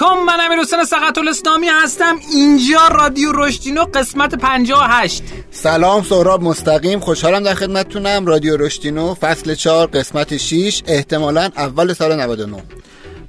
[0.00, 2.16] علیکم من امیر حسین سقط الاسلامی هستم.
[2.32, 7.00] اینجا رادیو رشدینو قسمت 58 سلام سهراب مستقیم.
[7.00, 8.26] خوشحالم در خدمتتونم.
[8.26, 12.62] رادیو رشدینو فصل 4 قسمت 6 احتمالا اول سال 99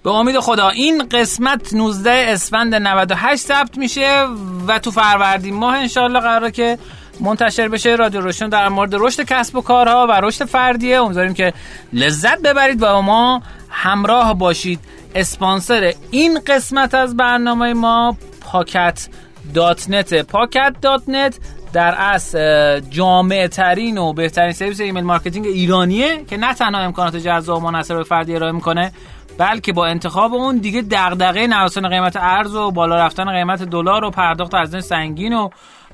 [0.03, 4.25] به امید خدا این قسمت 19 اسفند 98 ثبت میشه
[4.67, 6.77] و تو فروردین ماه انشالله قراره که
[7.19, 7.95] منتشر بشه.
[7.95, 11.01] رادیو روشن در مورد رشد کسب و کارها و رشد فردیه.
[11.01, 11.53] امیدواریم که
[11.93, 14.79] لذت ببرید و با ما همراه باشید.
[15.15, 19.09] اسپانسر این قسمت از برنامه ما پاکت
[19.53, 20.21] dot net.
[20.21, 21.39] پاکت dot net
[21.73, 27.57] در اصل جامع ترین و بهترین سرویس email marketing ایرانیه که نه تنها امکانات جذاب
[27.57, 28.91] و منحصر به فردی ارائه می‌کنه
[29.37, 34.09] بلکه با انتخاب اون دیگه دغدغه نوسان قیمت ارز و بالا رفتن قیمت دلار و
[34.09, 35.49] پرداخت ارز سنگین و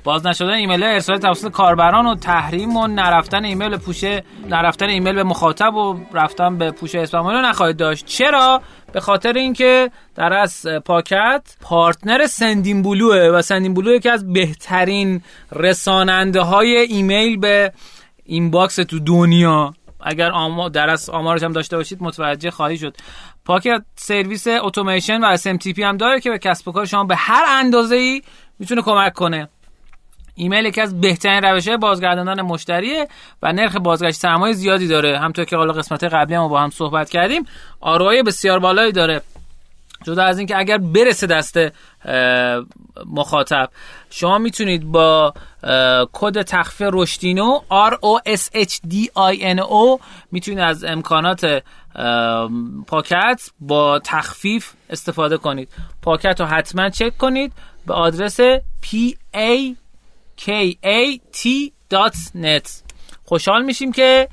[0.08, 5.22] باز نشدن ایمیل ارسال توسط کاربران و تحریم و نرفتن ایمیل پوشه نرفتن ایمیل به
[5.22, 8.06] مخاطب و رفتن به پوشه اسپم رو نخواهید داشت.
[8.06, 15.22] چرا؟ به خاطر اینکه در اصل پاکت partner Sendinblue ه و Sendinblue یکی از بهترین
[15.52, 17.72] رساننده های ایمیل به
[18.24, 19.74] inbox تو دنیا.
[20.00, 22.96] اگر آما در از آمارش هم داشته باشید متوجه خواهی شد.
[23.44, 27.44] پاکت سرویس اتوماسیون و SMTP هم داره که به کسب و کار شما به هر
[27.48, 28.22] اندازه ای
[28.58, 29.48] می‌تونه کمک کنه.
[30.38, 33.08] ایمیل یکی از بهترین روش بازگرداندن مشتریه
[33.42, 35.18] و نرخ بازگشت سرمایه زیادی داره.
[35.18, 37.46] همونطور که حالا قسمت قبلی ما با هم صحبت کردیم
[37.80, 39.22] آرای بسیار بالایی داره.
[40.04, 41.58] جدا از اینکه اگر برسه دست
[43.06, 43.68] مخاطب
[44.10, 45.34] شما می‌تونید با
[46.12, 50.00] کد تخفیف رشدینو R O S H D I N O
[50.32, 51.62] می‌تونید از امکانات
[52.86, 55.68] پاکت با تخفیف استفاده کنید.
[56.02, 57.52] پاکت رو حتما چک کنید.
[57.86, 58.40] به آدرس
[58.82, 59.74] P A
[60.46, 61.68] kat.net
[63.24, 64.28] خوشحال میشیم که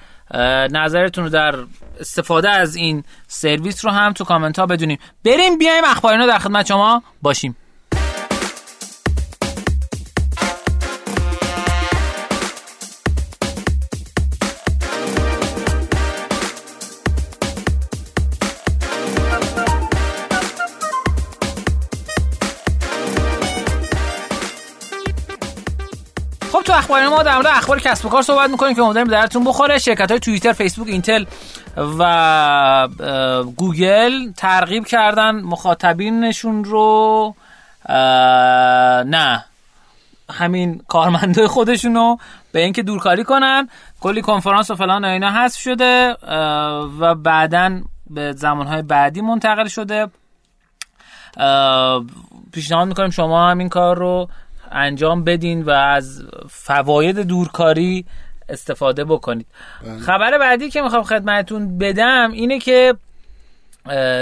[0.72, 1.56] نظرتون رو در
[2.00, 4.98] استفاده از این سرویس رو هم تو کامنت ها بدونیم.
[5.26, 7.56] بریم بیایم اخبارینا در خدمت شما باشیم.
[26.74, 29.78] اخبار ما در مورد اخبار کسب و کار صحبت می‌کنیم که امیدواریم درتون بخوره.
[29.78, 31.26] شرکت های توییتر فیسبوک اینتل
[32.00, 32.88] و
[33.58, 37.36] گوگل ترغیب کردن مخاطبینشون رو.
[39.06, 39.46] نه.
[40.30, 42.18] همین کارمنده خودشونو
[42.52, 43.70] به اینکه دورکاری کنن.
[44.02, 46.16] کلی کنفرانس و فلان اینا حذف شده
[47.00, 50.08] و بعدا به زمانهای بعدی منتقل شده.
[52.54, 54.30] پیشنهاد می‌کنیم شما هم این کار رو
[54.76, 58.06] انجام بدین و از فواید دورکاری
[58.50, 59.48] استفاده بکنید
[59.84, 60.00] بله.
[60.00, 62.96] خبر بعدی که می‌خوام خدمتون بدم اینه که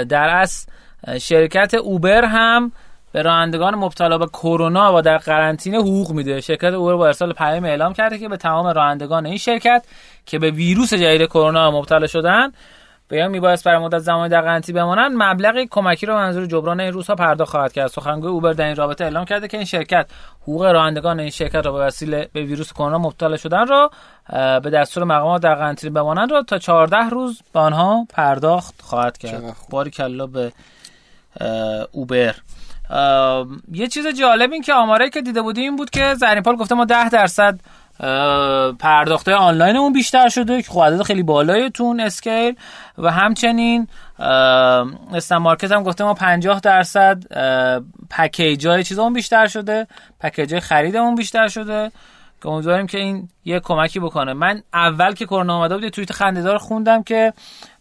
[0.08, 0.66] در از
[1.20, 2.72] شرکت اوبر هم
[3.12, 7.64] به رانندگان مبتلا به کرونا و در قرنطینه حقوق میده شرکت اوبر با ارسال پیام
[7.64, 9.84] اعلام کرده که به تمام رانندگان این شرکت
[10.26, 12.52] که به ویروس جدید کرونا مبتلا شدن
[13.08, 16.92] به یا میبایست برای مدت زمانی در قرنطینه بمانند مبلغی کمکی را منظور جبران این
[16.92, 17.86] روزها پرداخت خواهد کرد.
[17.86, 20.06] سخنگوی اوبر در این رابطه اعلام کرده که این شرکت
[20.42, 23.90] حقوق رانندگان این شرکت را به وسیله به ویروس کرونا مبتلا شدن را
[24.60, 29.56] به دستور مقامات در قرنطینه بمانند را تا 14 روز به آنها پرداخت خواهد کرد.
[29.70, 30.52] باری کلا به
[31.92, 32.34] اوبر.
[33.72, 36.84] یه چیز جالب این که آماره که دیده بودیم این بود که زرین گفته ما
[36.84, 37.60] 10 درصد
[38.78, 42.56] پرداخته آنلاین اون بیشتر شده که خب خیلی بالای تون اسکیل.
[42.98, 43.88] و همچنین
[45.14, 47.22] استن مارکت هم گفته ما 50 درصد
[48.10, 49.86] پکیج های چیزمون بیشتر شده
[50.20, 51.92] پکیج های خریدمون بیشتر شده.
[52.42, 54.32] که امیدواریم که این یه کمکی بکنه.
[54.32, 57.32] من اول که کرونا اومده بود توییت خنده‌دار خوندم که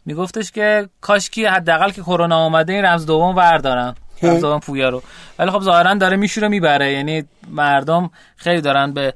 [0.05, 4.89] میگفتش که کاش کی حداقل که کرونا اومده این رمز دوم بردارم رمز دوم پویا
[4.89, 5.03] رو.
[5.39, 6.93] ولی خب ظاهرا داره میشوره می‌بره.
[6.93, 9.13] یعنی مردم خیلی دارن به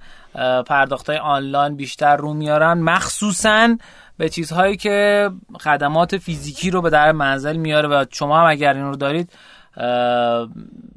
[0.67, 2.73] پرداخت های آنلاین بیشتر رو میارن.
[2.73, 3.77] مخصوصا
[4.17, 5.29] به چیزهایی که
[5.59, 9.31] خدمات فیزیکی رو به در منزل میاره و شما هم اگر این رو دارید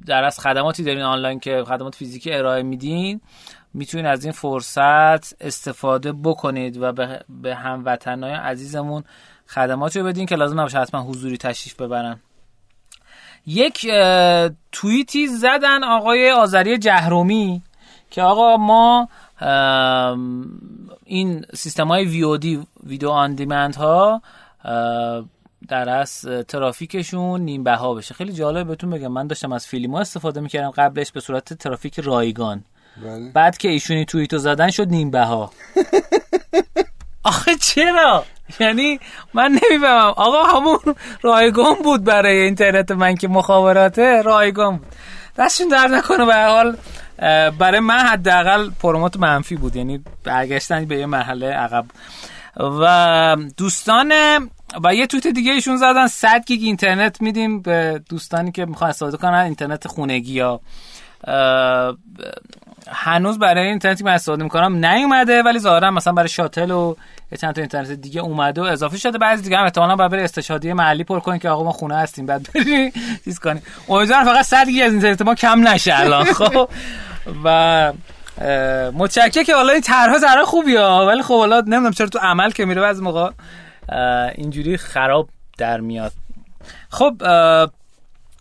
[0.06, 3.20] در از خدماتی دارین آنلاین که خدمات فیزیکی ارائه میدین
[3.74, 6.92] می‌تونید از این فرصت استفاده بکنید و
[7.28, 9.04] به هموطنهای عزیزمون
[9.46, 12.20] خدماتی رو بدین که لازم نباشه حتما حضوری تشریف ببرن.
[13.46, 13.86] یک
[14.72, 17.62] توییتی زدن آقای آذری جهرومی
[18.10, 19.08] که آقا ما
[21.04, 24.22] این سیستم های ویودی ویدیو آن دیمند ها
[25.68, 28.14] در از ترافیکشون نیم بها بشه.
[28.14, 29.12] خیلی جالب بهتون بگم.
[29.12, 32.64] من داشتم از فیلم ها استفاده می‌کردم قبلش به صورت ترافیک رایگان.
[33.04, 33.30] بله.
[33.34, 35.50] بعد که ایشونی توییتو زدن شد نیم بها
[37.24, 38.24] آخه چرا؟
[38.60, 39.00] یعنی
[39.34, 40.14] من نمی‌فهمم.
[40.16, 40.78] آقا همون
[41.22, 44.22] رایگان بود برای اینترنت من که مخابراته.
[44.22, 44.86] رایگان بود.
[45.38, 46.76] دستشون در نکنه به حال.
[47.58, 49.76] برای من حداقل پروموت منفی بود.
[49.76, 51.84] یعنی برگشتن به یه مرحله عقب.
[52.56, 54.12] و دوستان
[54.84, 56.06] و یه توییت دیگه ایشون زدن.
[56.06, 59.34] 100 گیگ اینترنت میدیم به دوستانی که می‌خوان استفاده کنن.
[59.34, 60.60] اینترنت خونگی یا
[62.92, 64.86] هنوز برای اینترنتی من استفاده می‌کنم.
[64.86, 66.94] نیومده ولی ظاهرا مثلا برای شاتل و
[67.40, 69.18] چند تا اینترنت دیگه اومده و اضافه شده.
[69.18, 72.26] بعضی دیگه هم احتمالاً بعد بره استشهادی محلی پر کنین که آقا ما خونه هستیم.
[72.26, 72.92] بعد بری
[73.24, 76.24] چیز کنین امیدوارم فقط 100 گیگ از اینترنت ما کم نشه الان.
[76.24, 76.68] خب.
[77.44, 77.92] و
[78.94, 82.64] متشکرم که حالا این طرح طرح خوبی ولی خب حالا نمی‌دونم چرا تو عمل که
[82.64, 83.30] میره بعضی موقع
[84.34, 85.28] اینجوری خراب
[85.58, 86.12] در میاد.
[86.90, 87.14] خب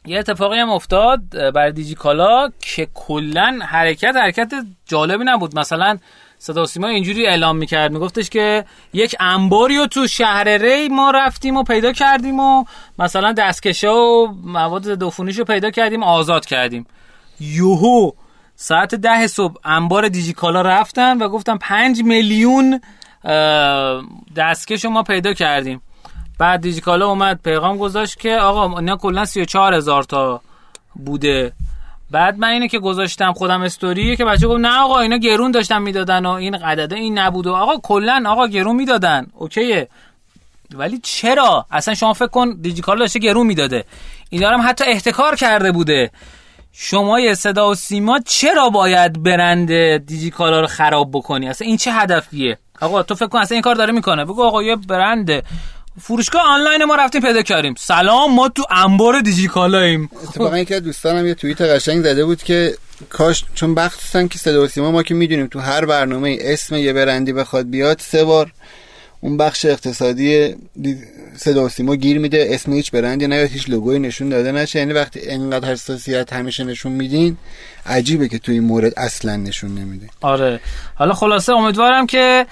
[0.05, 1.21] یه اتفاقی هم افتاد
[1.51, 4.53] برای دیجی کالا که کلا حرکت حرکت
[4.85, 5.59] جالبی نبود.
[5.59, 5.97] مثلا
[6.37, 11.57] صدا سیما اینجوری اعلام می‌کرد میگفتش که یک انباری رو تو شهر ری ما رفتیم
[11.57, 12.65] و پیدا کردیم و
[12.99, 16.87] مثلا دستکشه و مواد ضد رو پیدا کردیم آزاد کردیم.
[17.39, 18.11] یوهو!
[18.61, 22.81] ساعت ده صبح انبار دیجیکالا رفتن و گفتن پنج میلیون
[24.35, 25.81] دستکش ما پیدا کردیم.
[26.39, 30.41] بعد دیجیکالا اومد پیغام گذاشت که آقا اینا کلا 34 هزار تا
[31.05, 31.53] بوده.
[32.11, 35.81] بعد من اینه که گذاشتم خودم استوریه که بچه گفت نه آقا اینا گرون داشتن
[35.81, 39.27] می‌دادن و این قدده این نبود و آقا کلا آقا گرون می‌دادن.
[39.33, 39.87] اوکیه.
[40.73, 43.85] ولی چرا؟ اصلا شما فکر کن دیجیکالا داشته گرون می‌داده.
[44.29, 46.11] اینا هم حتی احتکار کرده بوده.
[46.71, 52.57] شما صدا و سیما چرا باید برند دیجیکالا رو خراب بکنی؟ اصلا این چه هدفیه؟
[52.81, 54.25] آقا تو فکر کن اصلا این کار داره می‌کنه.
[54.25, 55.43] بگو آقا یه برند
[56.01, 57.73] فروشگاه آنلاین ما رفتیم پیدا کردیم.
[57.77, 62.75] سلام ما تو انبار دیجیکالاییم اتفاقا یکی دوستانم یه توییت قشنگ زده بود که
[63.09, 66.93] کاش چون بخصوصا که صدا و سیما ما که می‌دونیم تو هر برنامه اسم یه
[66.93, 68.51] برندی بخواد بیاد سه بار
[69.21, 70.55] اون بخش اقتصادی
[71.39, 74.79] صدا و سیما گیر میده اسم هیچ برندی نیاد هیچ لوگوی نشون داده نشه.
[74.79, 77.37] یعنی وقتی انقدر حساسیت همیشه نشون میدین
[77.85, 80.07] عجیبه که توی این مورد اصلا نشون نمیده.
[80.21, 80.59] آره.
[80.95, 82.45] حالا خلاصه امیدوارم که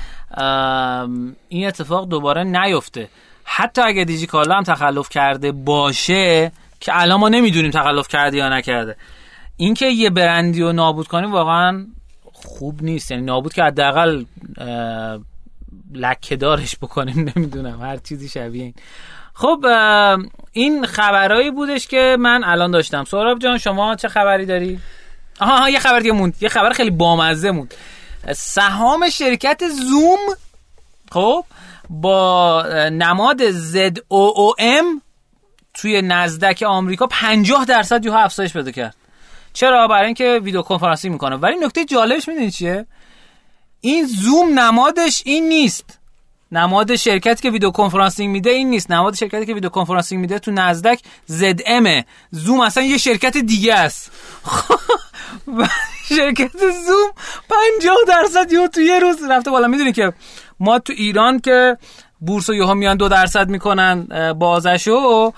[1.50, 3.08] این اتفاق دوباره نیفته.
[3.44, 8.96] حتی اگه دیجیکالا هم تخلف کرده باشه که الان ما نمی‌دونیم تخلف کرده یا نکرده.
[9.58, 11.86] اینکه یه برندی رو نابود کنیم واقعا
[12.34, 13.12] خوب نیست.
[13.12, 14.24] یعنی نابود که حداقل
[15.94, 18.74] لکه دارش بکنیم نمی‌دونم هر چیزی شبیه این.
[19.34, 19.66] خب
[20.52, 23.04] این خبرهایی بودش که من الان داشتم.
[23.04, 24.80] سهراب جان شما چه خبری داری؟
[25.40, 26.36] آها یه خبر دیگه موند.
[26.42, 27.74] یه خبر خیلی بامزه موند.
[28.36, 30.20] سهام شرکت زوم
[31.12, 31.46] خب
[31.90, 35.02] با نماد ZOOM
[35.74, 38.96] توی نزدک آمریکا 50 درصد یه افزایش پیدا کرد.
[39.54, 41.36] چرا؟ برای اینکه ویدیو کنفرانسی می‌کنه.
[41.36, 42.86] ولی نکته جالبش می‌دونید چیه؟
[43.82, 46.00] این زوم نمادش این نیست.
[46.52, 48.92] نماد شرکتی که ویدیو کنفرانسینگ میده این نیست.
[48.92, 53.74] نماد شرکتی که ویدیو کنفرانسینگ میده تو نزدک زد ام زوم اصلا یه شرکت دیگه
[53.74, 54.12] است.
[56.10, 57.12] شرکت زوم
[57.80, 59.68] 50 درصد یه تو یه روز رفته بالا.
[59.68, 60.14] می‌دونی که
[60.60, 61.78] ما تو ایران که
[62.20, 64.08] بورس یوها میان دو درصد می‌کنن
[64.40, 65.32] بازشو.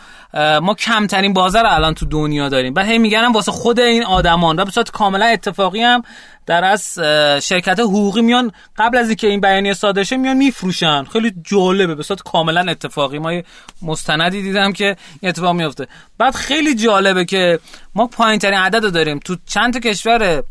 [0.62, 2.74] ما کمترین بازه رو الان تو دنیا داریم.
[2.74, 4.60] بعد هی میگن واسه خود این آدمان.
[4.60, 6.02] و به صورت کاملا اتفاقی هم
[6.46, 6.94] در از
[7.42, 11.04] شرکت حقوقی میان قبل از اینکه این بیانیه صادر شه میان میفروشن.
[11.04, 13.20] خیلی جالبه به صورت کاملا اتفاقی.
[13.20, 13.42] ما
[13.82, 17.60] مستندی دیدم که این اتفاق میفته بعد خیلی جالبه که
[17.96, 19.20] ما پایین ترین عدد رو داریم.
[19.20, 20.44] تو چند تا کشور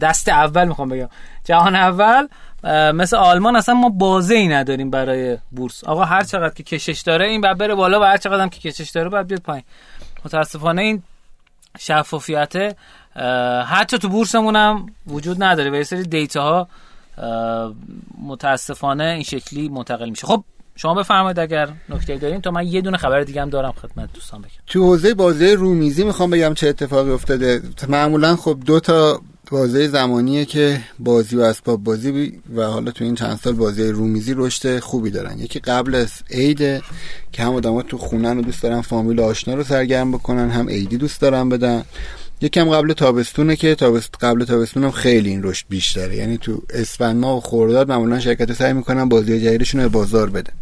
[0.00, 1.08] دست اول می‌خوام بگم.
[1.44, 2.28] جهان اول
[2.94, 5.84] مثل آلمان اصلا ما بازه ای نداریم برای بورس.
[5.84, 8.70] آقا هر چقدر که کشش داره این بعد بره بالا و هر چقدر هم که
[8.70, 9.64] کشش داره بعد بیاد پایین.
[10.24, 11.02] متاسفانه این
[11.78, 12.76] شفافیت
[13.66, 16.68] حتی تو بورسمون هم وجود نداره و یه سری دیتا ها
[18.22, 20.26] متاسفانه این شکلی منتقل میشه.
[20.26, 20.44] خب
[20.76, 22.40] شما بفرمایید اگر نکته دارین.
[22.40, 24.50] تا من یه دونه خبر دیگه هم دارم خدمت دوستان بگم.
[24.66, 27.62] تو حوزه بازی رومیزی می‌خوام بگم چه اتفاقی افتاده.
[27.88, 33.14] معمولا خب دو تا بازی زمانیه که بازی و اسباب بازی و حالا تو این
[33.14, 35.38] چند سال بازی رومیزی رشد خوبی دارن.
[35.38, 36.58] یکی قبل از عید
[37.32, 40.96] که هم آدم‌ها تو خونن و دوست دارن فامیل آشنا رو سرگرم بکنن هم عیدی
[40.96, 41.84] دوست دارن بدن.
[42.40, 46.16] یکم قبل تابستونه که تابست قبل تابستون هم خیلی این رشد بیشتره.
[46.16, 50.52] یعنی تو اسفند ماه و خرداد معمولا شرکت سعی می‌کنن بازی جدیدشون رو بازار بدن.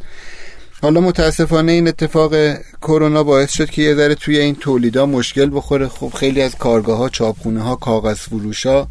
[0.82, 2.34] حالا متاسفانه این اتفاق
[2.82, 5.88] کرونا باعث شد که یه ذره توی این تولیدا مشکل بخوره.
[5.88, 8.88] خب خیلی از کارگاه ها چاپخونه ها کاغذ فروش ها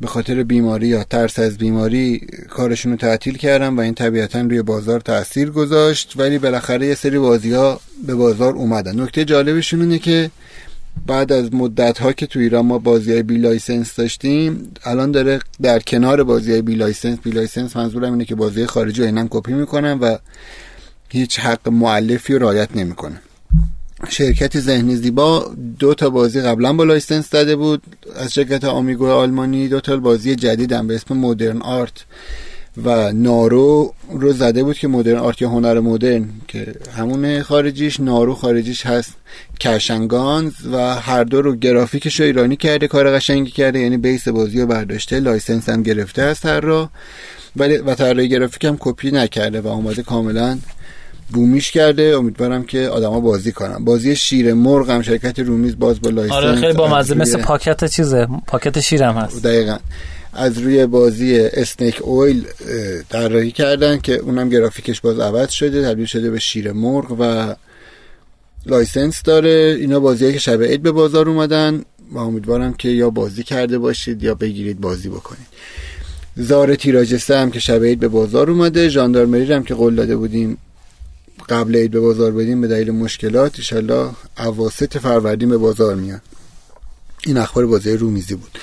[0.00, 4.62] به خاطر بیماری یا ترس از بیماری کارشون رو تعطیل کردن و این طبیعتا روی
[4.62, 6.14] بازار تاثیر گذاشت.
[6.16, 9.00] ولی بالاخره یه سری بازی ها به بازار اومدن.
[9.00, 10.30] نکته جالبشون اینه که
[11.06, 15.40] بعد از مدت ها که تو ایران ما بازی های بی license داشتیم الان داره
[15.62, 19.52] در کنار بازی های بی license بی license منظورم اینه که بازی خارجی اینم کپی
[19.52, 20.16] می‌کنن و
[21.12, 23.20] هیچ حق مؤلفی رعایت نمی‌کنه.
[24.08, 27.82] شرکت ذهنی زیبا دو تا بازی قبلا با license داده بود.
[28.16, 32.04] از شرکت آمیگو آلمانی دو تا بازی جدیدم به اسم Modern Art
[32.84, 38.34] و نارو رو زده بود که Modern Art یا هنر مدرن که همون خارجیش نارو
[38.34, 39.14] خارجیش هست
[39.60, 43.96] Cash 'n Guns و هر دو رو گرافیکش رو ایرانی کرده کار قشنگی کرده یعنی
[43.96, 46.88] base بازی رو برداشته license هم گرفته از طراح.
[47.56, 50.58] ولی و طراحی گرافیک هم کپی نکرده و اومده کاملا
[51.32, 52.02] بومیش کرده.
[52.16, 53.84] امیدوارم که آدما بازی کنن.
[53.84, 57.14] بازی شیر مرغ هم شرکت رومیز باز با license آره خیلی با مزه.
[57.14, 58.28] مثل پاکت چیزه.
[58.46, 59.42] پاکت شیرم هست.
[59.42, 59.76] دقیقا.
[60.32, 62.44] از روی بازی Snake Oil
[63.08, 65.82] طراحی کردن که اونم گرافیکش باز عوض شده.
[65.82, 67.54] تبدیل شده به شیر مرغ و
[68.66, 69.76] license داره.
[69.80, 74.22] اینا بازی که شب عید به بازار اومدن و امیدوارم که یا بازی کرده باشید
[74.22, 75.46] یا بگیرید بازی بکنید.
[76.36, 78.88] زار تیراجسته هم که شب عید به بازار اومده.
[78.88, 80.58] ژاندارمری هم که قول داده بودیم
[81.50, 86.20] قبل عید به بازار بدیم به دلیل مشکلات ایشالله اواسط فروردین به بازار میاد
[87.26, 88.58] این اخبار بازی رومیزی بود.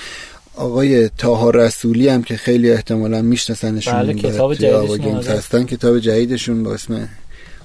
[0.55, 5.63] آقای طاها رسولی هم که خیلی احتمالا میشناسنشون بله کتاب جدیدشون هستن.
[5.63, 7.09] کتاب جدیدشون با اسم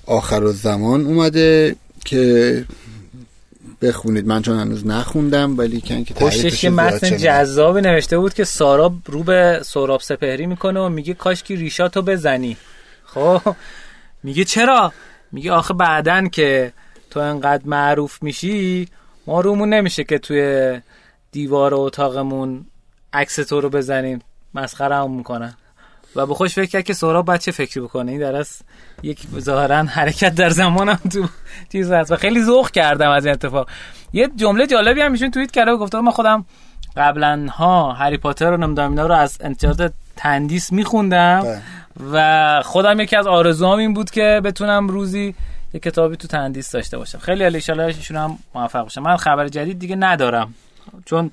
[0.07, 2.64] آخر الزمان اومده که
[3.83, 4.26] بخونید.
[4.26, 8.95] من چون هنوز نخوندم ولی کن که پشتش یه متن جذابی نوشته بود که ساراب
[9.07, 12.57] رو به سوراب سپهری می‌کنه و میگه کاش که ریشاتو بزنی.
[13.05, 13.41] خب
[14.23, 14.93] میگه چرا؟
[15.33, 16.73] میگه آخه بعدن که
[17.11, 18.89] تو انقدر معروف میشی
[19.27, 20.81] ما رومون نمیشه که توی
[21.33, 22.67] دیوار اتاقمون
[23.12, 24.23] عکس تو رو بزنیم
[24.55, 25.55] مسخره هم می‌کنن.
[26.17, 28.45] و به خوش فکر کرد که سهراب بچه فکری بکنه؟ این در
[29.03, 31.29] یک ظاهرا حرکت در زمانم تو
[31.73, 33.69] چیز هست و خیلی ذوق کردم از این اتفاق.
[34.12, 36.45] یه جمله جالبی هم میشون توییت کرده و گفته من خودم
[36.97, 41.41] قبلا ها هری پاتر رو نمی‌دونم اینا رو از انتشارات تندیس میخوندم.
[41.41, 41.61] بله.
[42.13, 45.35] و خودم یکی از آرزوام این بود که بتونم روزی
[45.75, 47.19] یه کتابی تو تندیس داشته باشم.
[47.19, 50.55] خیلی علی ان هم موفق باشم من خبر جدید دیگه ندارم.
[51.05, 51.31] چون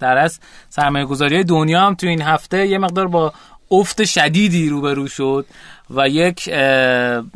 [0.00, 3.32] در اصل سرمایه گذاری دنیا هم تو این هفته یه مقدار با
[3.70, 5.46] افت شدیدی روبرو شد
[5.90, 6.50] و یک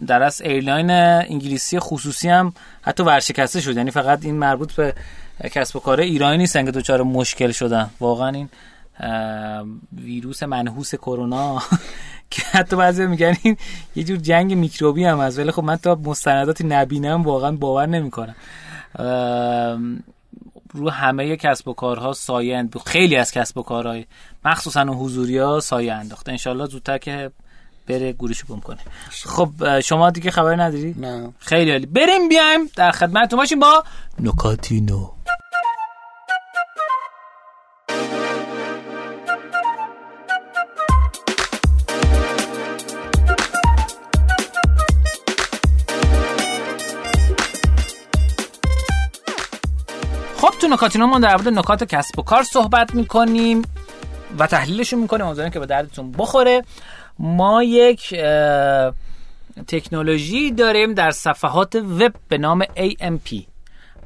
[0.06, 3.76] در اصل airline انگلیسی خصوصی هم حتی ورشکسته شد.
[3.76, 4.94] یعنی فقط این مربوط به
[5.52, 7.90] کسب و کار ایرانی نیستن که دچار مشکل شدن.
[8.00, 8.48] واقعا این
[9.92, 11.62] ویروس منحوس کرونا
[12.30, 13.56] که حتی بعضی میگن این
[13.96, 18.34] یه جور جنگ میکروبی هم هست ولی خب من تا مستنداتی نبینم واقعا باور نمی‌کنم.
[20.74, 24.04] رو همه کسب و کارها سایه خیلی از کسب و کارهای
[24.44, 26.32] مخصوصا حضوری ها سایه انداخته.
[26.32, 27.30] انشالله زودتر که
[27.86, 28.78] بره گورشو بم کنه.
[29.10, 31.32] خب شما دیگه خبر نداری؟ نه.
[31.38, 31.86] خیلی عالی.
[31.86, 33.38] بریم بیایم در خدمتتون.
[33.38, 33.84] باشیم با
[34.20, 35.10] نکاتی نو.
[50.66, 53.62] تو نکاتینا ما در مورد نکات کسب و کار صحبت می‌کنیم
[54.38, 55.26] و تحلیلشون می‌کنیم.
[55.26, 56.64] امیدوارم که به دردتون بخوره.
[57.18, 58.14] ما یک
[59.68, 63.42] تکنولوژی داریم در صفحات وب به نام AMP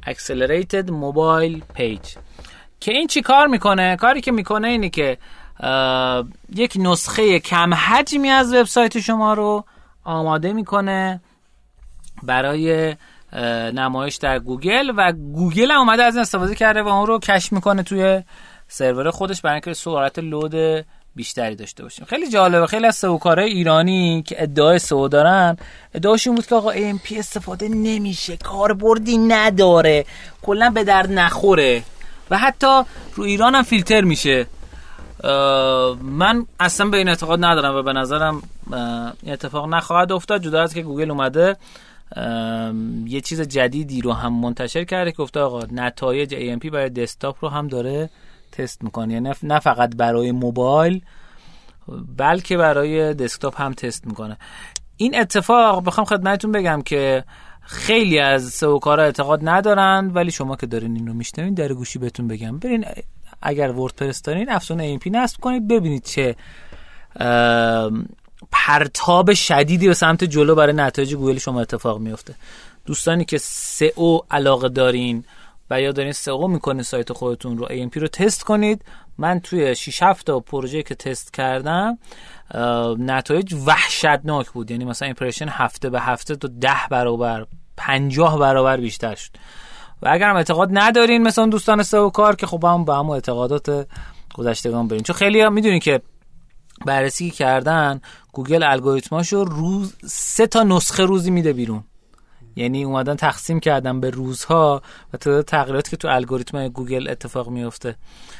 [0.07, 2.17] Accelerated Mobile Page
[2.79, 5.17] که این چی کار می‌کنه؟ کاری که می‌کنه اینه که
[6.55, 9.65] یک نسخه کم حجمی از وبسایت شما رو
[10.03, 11.21] آماده می‌کنه
[12.23, 12.95] برای
[13.73, 17.53] نمایش در گوگل و گوگل هم اومده از این استفاده کرده و اون رو cache
[17.53, 18.23] می‌کنه توی
[18.67, 20.85] سرور خودش برای اینکه سرعت load
[21.15, 22.67] بیشتری داشته باشیم خیلی جالبه.
[22.67, 25.57] خیلی از سئوکارای ایرانی که ادعای SEO دارن
[25.93, 30.05] ادعاشون بود که آقا AMP استفاده نمیشه کاربردی نداره
[30.41, 31.83] کلا به درد نخوره.
[32.29, 32.81] و حتی
[33.15, 34.47] رو ایران هم فیلتر میشه.
[36.01, 38.41] من اصلا به این اعتقاد ندارم و به نظرم
[39.23, 40.43] این اتفاق نخواهد افتاد.
[40.43, 41.57] جدا از که گوگل اومده
[43.05, 47.49] یه چیز جدیدی رو هم منتشر کرده که گفته آقا نتایج AMP برای desktop رو
[47.49, 48.09] هم داره
[48.51, 49.13] تست می‌کنه.
[49.13, 51.01] یعنی نه فقط برای موبایل
[52.17, 54.37] بلکه برای desktop هم تست می‌کنه.
[54.97, 57.23] این اتفاق بخوام خدمتتون بگم که
[57.61, 62.27] خیلی از سئوکارا اعتقاد ندارن ولی شما که دارین این رو میشنوین در گوشی بهتون
[62.27, 62.59] بگم.
[62.59, 62.85] برین
[63.41, 66.35] اگر WordPress دارین افزونه AMP نصب کنید ببینید چه
[68.51, 72.35] پرتاب شدیدی به سمت جلو برای نتایج گوگل شما اتفاق میفته
[72.85, 75.23] دوستانی که سئو علاقه دارین
[75.69, 78.85] و یا دارین سئو می‌کنین سایت خودتون رو AMP رو تست کنید.
[79.17, 81.97] من توی 6 7 تا پروژه که تست کردم
[82.99, 84.71] نتایج وحشتناک بود.
[84.71, 87.45] یعنی مثلا impression هفته به هفته تو ده برابر
[87.77, 89.31] پنجاه برابر بیشتر شد.
[90.01, 93.87] و اگر هم اعتقاد ندارین مثلا دوستان سئو کار که خب هم با هم اعتقادات
[94.33, 96.01] گذشتگان برین چون خیلی می‌دونین که
[96.85, 98.01] بررسی کردن
[98.33, 101.83] گوگل الگوریتماشو روز سه تا نسخه روزی میده بیرون.
[102.55, 104.81] یعنی اومدن تقسیم کردن به روزها
[105.13, 107.95] و تعداد تغییراتی که تو الگوریتم گوگل اتفاق میفته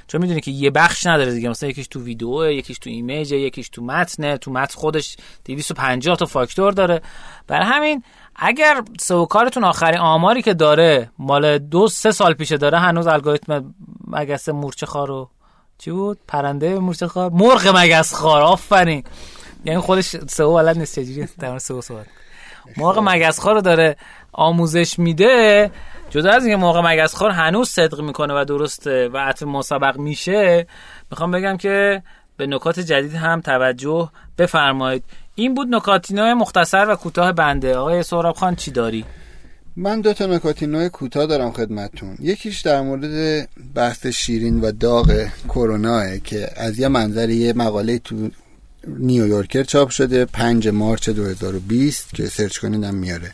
[0.08, 1.50] چون می‌دونی که یه بخش نداره دیگه.
[1.50, 6.26] مثلا یکیش تو ویدیو یکیش تو image یکیش تو متن تو متن خودش 250 تا
[6.26, 7.02] فاکتور داره.
[7.48, 8.04] برای همین
[8.36, 13.74] اگر سئوکارتون آخرین آماری که داره مال دو سه سال پیشه داره هنوز الگوریتم
[14.08, 15.30] مگس مورچه خارو
[15.84, 19.04] چی بود پرنده مورچه خار مرغ مگس خار آفرین.
[19.66, 22.06] یعنی خودش سو بلد نیست چجوری در سو صحبت
[22.78, 23.96] مرغ مگسخوار رو داره
[24.34, 25.72] آموزش میده.
[26.10, 30.68] جدا از اینکه موقع مگسخوار هنوز صدق می‌کنه و درسته و عطف مسابق میشه
[31.12, 32.04] می‌خوام بگم که
[32.38, 35.04] به نکات جدید هم توجه بفرمایید.
[35.36, 37.78] این بود نکاتینای مختصر و کوتاه بنده.
[37.78, 39.06] آقای سهراب خان چی داری؟
[39.76, 42.18] من دو تا نکاتینای کوتاه دارم خدمتتون.
[42.20, 48.30] یکیش در مورد بحث شیرین و داغ کرونا که از یه منظر یه مقاله تو
[48.88, 53.34] نیویورکر چاپ شده 5 مارچ 2020 که سرچ کنید هم میاره.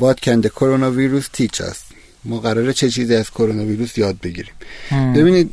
[0.00, 1.76] What can the coronavirus teach us?
[2.24, 4.52] ما قراره چه چیزی از کرونا ویروس یاد بگیریم.
[5.14, 5.50] ببینید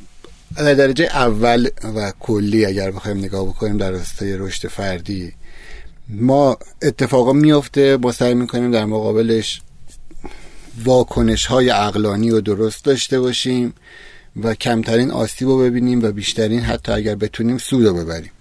[0.57, 5.33] در درجه اول و کلی اگر بخوایم نگاه بکنیم در راستای رشد فردی
[6.09, 9.61] ما اتفاقا میفته با سعی می‌کنیم در مقابلش
[10.83, 13.73] واکنش های اقلانی و درست داشته باشیم
[14.43, 18.31] و کمترین آسیب رو ببینیم و بیشترین حتی اگر بتونیم سود رو ببریم.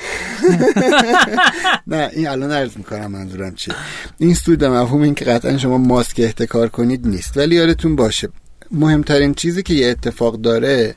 [1.86, 3.74] نه این الان عرض می‌کنم منظورم چیه.
[4.18, 7.36] این سود مفهوم این که قطعا شما ماسک احتکار کنید نیست.
[7.36, 8.28] ولی یادتون باشه
[8.70, 10.94] مهمترین چیزی که یه اتفاق داره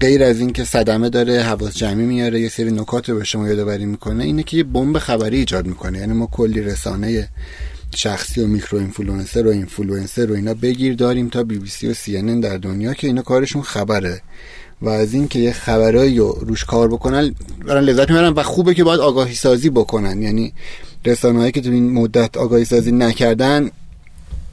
[0.00, 3.86] غیر از اینکه صدمه داره حواس جمعی میاره یه سری نکات رو به شما یادآوری
[3.86, 5.98] می‌کنه اینه که یه بمب خبری ایجاد می‌کنه.
[5.98, 7.28] یعنی ما کلی رسانه
[7.94, 11.94] شخصی و micro influencer و اینفلوئنسر و اینا بگیر داریم تا بی بی سی و
[11.94, 14.20] سی در دنیا که اینا کارشون خبره.
[14.82, 17.34] و از اینکه یه خبرایی رو روش کار بکنن
[17.66, 20.22] برن لذت می‌برن و خوبه که باید آگاهی سازی بکنن.
[20.22, 20.52] یعنی
[21.04, 23.70] رسانه‌ای که تو این مدت آگاهی سازی نکردن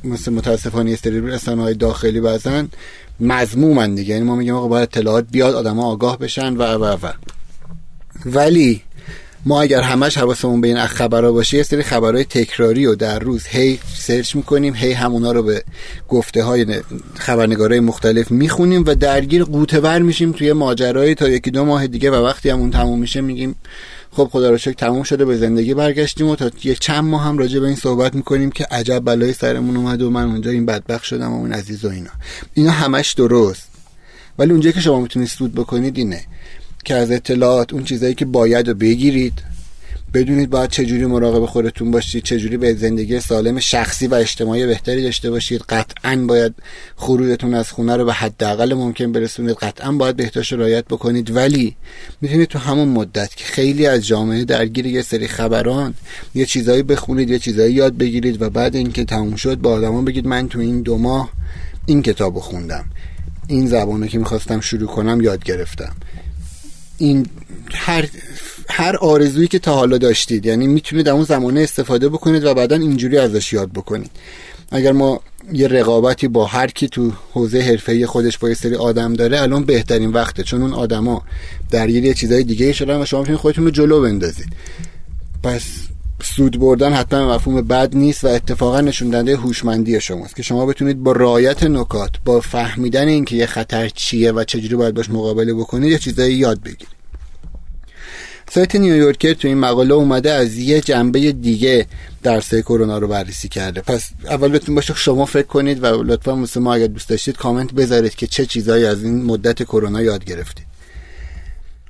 [0.04, 2.70] مثل متاسفانه سری رسانه های داخلی بزن
[3.20, 4.14] مضمومن دیگه.
[4.14, 7.12] یعنی ما میگیم آقا باید اطلاعات بیاد آدما آگاه بشن و و و.
[8.26, 8.82] ولی
[9.46, 13.46] ما اگر همش حواسمون به این خبرها باشه یه سری خبرهای تکراری و در روز
[13.48, 15.64] هی سرچ می‌کنیم هی همونا رو به
[16.10, 16.82] گفته های
[17.16, 22.12] خبرنگارای مختلف می‌خونیم و درگیر قوطه بر میشیم توی ماجرایی تا یکی دو ماه دیگه
[22.12, 23.56] و وقتی همون تموم میشه میگیم
[24.12, 27.38] خب خدا رو شکر تموم شده به زندگی برگشتیم و تا یه چند ماه هم
[27.38, 31.04] راجع به این صحبت می‌کنیم که عجب بلایی سرمون اومد و من اونجا این بدبخت
[31.04, 32.12] شدم و اون عزیز و اینا.
[32.54, 33.68] اینا همش درست.
[34.40, 36.22] ولی اونجا که شما می‌تونید سود بکنید اینه.
[36.84, 39.34] که از اطلاعات اون چیزایی که باید رو بگیرید.
[40.14, 45.30] بدونید باید چجوری مراقب خودتون باشید چجوری به زندگی سالم شخصی و اجتماعی بهتری داشته
[45.30, 45.62] باشید.
[45.70, 46.54] قطعا باید
[46.96, 49.56] خروجتون از خونه رو به حداقل ممکن برسونید.
[49.56, 51.36] قطعا باید بهداشت رعایت بکنید.
[51.36, 51.76] ولی
[52.22, 55.94] می‌تونید تو همون مدت که خیلی از جامعه درگیر یه سری خبران
[56.36, 60.28] یه چیزایی بخونید یه چیزایی یاد بگیرید و بعد اینکه تموم شد با آدما بگید
[60.28, 61.30] من تو این دو ماه
[61.86, 62.86] این کتابو خوندم.
[63.48, 65.94] این زبانه که می‌خواستم شروع کنم یاد گرفتم.
[67.02, 67.26] این
[67.74, 68.06] هر
[68.70, 70.46] هر آرزویی که تا حالا داشتید.
[70.46, 74.12] یعنی می‌تونید اون زمانه استفاده بکنید و بعدا اینجوری ازش یاد بکنید.
[74.72, 75.22] اگر ما
[75.54, 79.64] یه رقابتی با هر کی تو حوزه حرفه‌ای خودش با یه سری آدم داره الان
[79.64, 80.44] بهترین وقته.
[80.44, 81.24] چون اون آدما
[81.72, 84.50] درگیر یه چیزای دیگه شدن و شما می‌تونید خودتون رو جلو بندازید.
[85.44, 85.64] پس
[86.24, 91.04] سود بردن حتما مفهوم بد نیست و اتفاقا نشون دهنده هوشمندی شماست که شما بتونید
[91.04, 95.92] با رعایت نکات با فهمیدن اینکه یه خطر چیه و چجوری باید باش مقابله بکنید
[95.92, 97.02] یه چیزایی یاد بگیرید.
[98.54, 101.88] سایت نیویورکر تو این مقاله اومده از یه جنبه دیگه
[102.24, 103.82] درسه کرونا رو بررسی کرده.
[103.82, 107.74] پس اول بهتون باشه شما فکر کنید و لطفا مثل ما اگر دوست داشتید کامنت
[107.74, 110.66] بذارید که چه چیزایی از این مدت کرونا یاد گرفتید.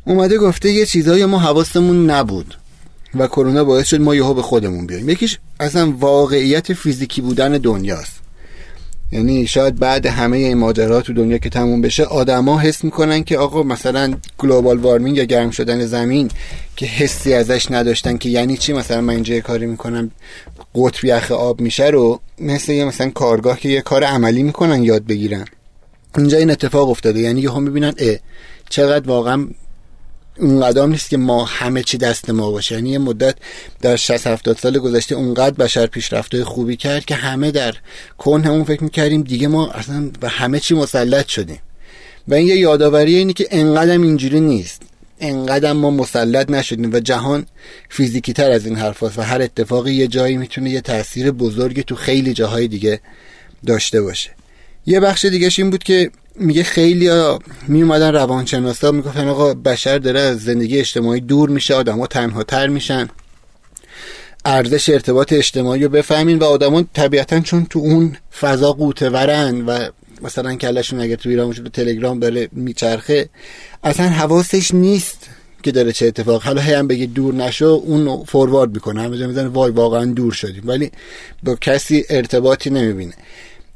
[0.05, 2.55] اومده گفته یه چیزایی ما حواسمون نبود.
[3.15, 8.21] و کرونا باعث شد ما یهو به خودمون بیایم یکیش اصلا واقعیت فیزیکی بودن دنیاست.
[9.11, 13.37] یعنی شاید بعد همه این ماجرا تو دنیا که تموم بشه آدما حس می‌کنن که
[13.37, 16.31] آقا مثلا گلوبال وارمینگ یا گرم شدن زمین
[16.75, 20.11] که حسی ازش نداشتن که یعنی چی؟ مثلا من اینجا کاری می‌کنم
[20.75, 25.05] قطب یخ آب میشه رو مثل یه مثلا کارگاه که یه کار عملی می‌کنن یاد
[25.05, 25.45] بگیرن.
[26.17, 27.19] اینجا این اتفاق افتاده.
[27.19, 28.15] یعنی یهو می‌بینن اه
[28.69, 29.47] چقدر واقعا
[30.37, 32.75] اونقدر نیست که ما همه چی دست ما باشه.
[32.75, 33.35] یعنی یه مدت
[33.81, 37.75] در 60 70 سال گذشته اونقدر بشر پیشرفته خوبی کرد که همه در
[38.17, 41.59] کن همون فکر می‌کردیم دیگه ما اصلا به همه چی مسلط شدیم.
[42.27, 44.81] و این یه یادآوری اینه که انقدر اینجوری نیست.
[45.19, 47.45] انقدر ما مسلط نشدیم و جهان
[47.89, 51.95] فیزیکی تر از این حرف و هر اتفاقی یه جایی می‌تونه یه تاثیر بزرگی تو
[51.95, 52.99] خیلی جاهای دیگه
[53.65, 54.29] داشته باشه.
[54.85, 57.09] یه بخش دیگه این بود که میگه خیلی
[57.67, 62.67] می اومدن روانشناسا می‌گفتن آقا بشر داره از زندگی اجتماعی دور میشه آدما تنها تر
[62.67, 63.09] میشن.
[64.45, 69.89] ارزش ارتباط اجتماعی رو بفهمین و آدما طبیعتا چون تو اون فضا قوطه ورن و
[70.21, 73.29] مثلا کلشون اگر تو ایران وجود تلگرام داره میچرخه
[73.83, 75.29] اصلا حواسش نیست
[75.63, 79.01] که داره چه اتفاق حالا هم بگی دور نشو اون فوروارد می‌کنه.
[79.01, 80.63] همه می‌زنه وای واقعا دور شدیم.
[80.65, 80.91] ولی
[81.43, 83.13] با کسی ارتباطی نمی‌بینه.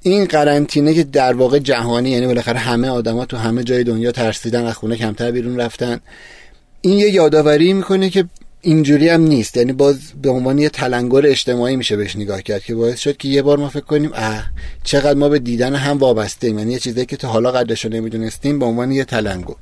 [0.06, 4.66] این قرنطینه که در واقع جهانی یعنی بالاخره همه آدما تو همه جای دنیا ترسیدن
[4.66, 6.00] از خونه کمتر بیرون رفتن.
[6.82, 8.26] این یه یادآوری می‌کنه که
[8.62, 9.58] اینجوری هم نیست.
[9.58, 13.28] یعنی باز به عنوان یه تلنگر اجتماعی میشه بهش نگاه کرد که باعث شد که
[13.28, 14.46] یه بار ما فکر کنیم اه
[14.84, 17.92] چقدر ما به دیدن هم وابسته ایم یعنی یه چیزی که تا حالا قدرش رو
[17.92, 19.56] نمی‌دونستیم به عنوان یه تلنگر.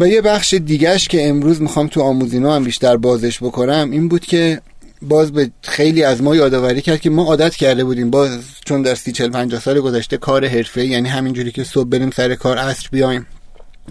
[0.00, 4.26] و یه بخش دیگهش که امروز می‌خوام تو آموزینا هم بیشتر بازش بکنم این بود
[4.26, 4.60] که
[5.02, 8.10] باز به خیلی از ما یادآوری کرد که ما عادت کرده بودیم.
[8.10, 12.10] باز چون در سی چل پنجاه سال گذشته کار حرفه یعنی همینجوری که صبح بریم
[12.10, 13.26] سر کار عصر بیایم.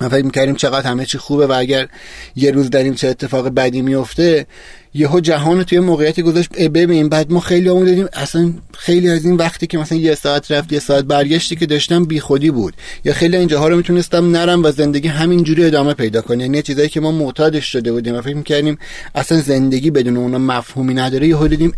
[0.02, 1.88] ما فکر می‌کردیم چقدر همه چی خوبه و اگر
[2.36, 4.46] یه روز داریم چه اتفاق بدی میفته
[4.94, 8.08] یهو جهان توی موقعیتی گذاشت ببین بعد ما خیلی همون دادیم.
[8.14, 12.06] اصلا خیلی از این وقتی که مثلا یه ساعت رفت یه ساعت برگشتی که داشتم
[12.06, 12.74] بیخودی بود.
[13.06, 17.00] یا خیلی اینجاها رو می‌تونستم نرم و زندگی همینجوری ادامه پیدا کنه یعنی چیزایی که
[17.00, 18.78] ما معتادش شده بودیم و فکر می‌کردیم
[19.16, 21.28] اصلا زندگی بدون اونا مفهومی نداره.
[21.28, 21.74] یهو دیدیم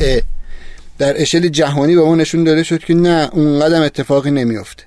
[0.97, 4.84] در اشل جهانی به ما نشون داده شد که نه اونقدر اتفاقی نمیافته.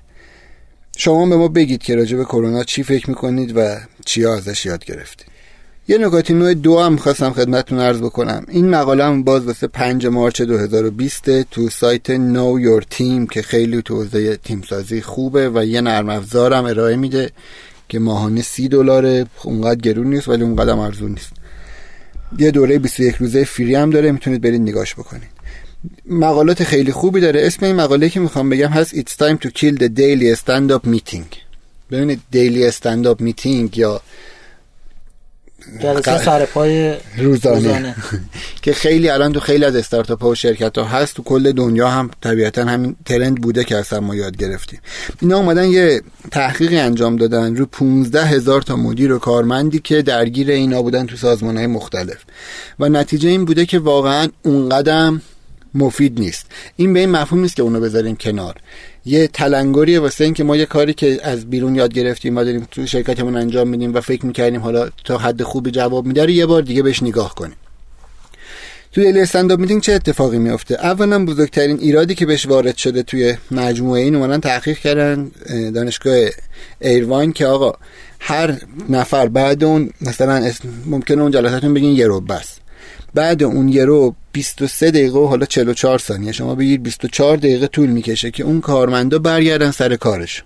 [0.97, 4.85] شما به ما بگید که راجع به کرونا چی فکر می‌کنید و چی ازش یاد
[4.85, 5.27] گرفتید.
[5.87, 8.45] یه نکاتی نوع دو هم خواستم خدمتتون عرض بکنم.
[8.49, 13.81] این مقاله هم باز واسه 5 مارچ 2020 تو سایت Know Your Team که خیلی
[13.81, 17.31] تو حوزه تیم سازی خوبه و یه نرم افزار هم ارائه میده
[17.89, 19.25] که ماهانه سی دلاره.
[19.43, 21.31] اونقدر گرون نیست ولی اونقدر ارزون نیست.
[22.39, 24.11] یه دوره 21 روزه فری هم داره.
[24.11, 25.32] می‌تونید برید نگاش بکنید.
[26.05, 27.47] مقالات خیلی خوبی داره.
[27.47, 31.37] اسم این مقاله که می‌خوام بگم هست It's time to kill the daily stand-up meeting.
[31.91, 34.01] ببینید daily stand-up meeting یا
[35.79, 37.95] جلسه سرپای روزانه.
[38.63, 41.15] که خیلی الان تو خیلی از استارتاپ ها و شرکت ها هست.
[41.15, 44.79] تو کل دنیا هم طبیعتا همین ترند بوده که اصلا ما یاد گرفتیم.
[45.21, 50.51] اینا اومدن یه تحقیقی انجام دادن رو 15 هزار تا مدیر و کارمندی که درگیر
[50.51, 52.17] اینا بودن تو سازمان های مختلف.
[52.79, 55.21] و نتیجه این بوده که واقعا اون قدم
[55.75, 56.45] مفید نیست.
[56.75, 58.55] این به این مفهوم نیست که اونو بذاریم کنار.
[59.05, 62.85] یه تلنگریه واسه اینکه ما یه کاری که از بیرون یاد گرفتیم و داریم تو
[62.85, 66.83] شرکتمون انجام میدیم و فکر می‌کردیم حالا تا حد خوبی جواب میده یه بار دیگه
[66.83, 67.55] بهش نگاه کنیم.
[68.91, 73.35] تو دیلی استنداپ میتینگ چه اتفاقی میفته اولا بزرگترین ایرادی که بهش وارد شده توی
[73.51, 75.31] مجموعه این اومدن تحقیق کردن
[75.73, 76.27] دانشگاه
[76.79, 77.73] ایروان که آقا
[78.19, 78.57] هر
[78.89, 80.51] نفر بعد اون مثلا
[80.85, 82.55] ممکنه اون جلساتون بگین یه رو بس
[83.13, 86.31] بعد اون یه رو 23 دقیقه و حالا 44 ثانیه.
[86.31, 90.43] شما بگیر 24 دقیقه طول می‌کشه که اون کارمندا برگردن سر کارش.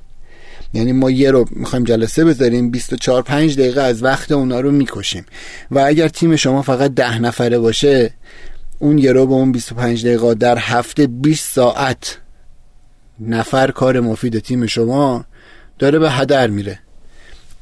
[0.74, 5.26] یعنی ما یه رو می‌خوایم جلسه بذاریم 24 5 دقیقه از وقت اونا رو می‌کشیم.
[5.72, 8.14] و اگر تیم شما فقط ده نفره باشه
[8.80, 12.18] اون یه رو با اون 25 دقیقه در هفته 20 ساعت
[13.20, 15.26] نفر کار مفید تیم شما
[15.80, 16.80] داره به هدر میره.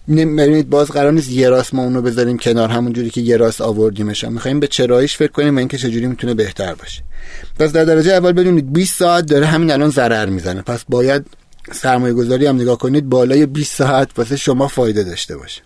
[0.08, 3.62] ببینید باز قرار نیست یه راست ما اونو بذاریم کنار همون جوری که یه راست
[3.62, 7.02] آوردیمش می‌خوایم به چراییش فکر کنیم و اینکه چجوری می‌تونه بهتر باشه.
[7.60, 10.62] پس در درجه اول بدونید 20 ساعت داره همین الان ضرر می‌زنه.
[10.62, 11.26] پس باید
[11.72, 15.62] سرمایه گذاری هم نگاه کنید بالای 20 ساعت واسه شما فایده داشته باشه.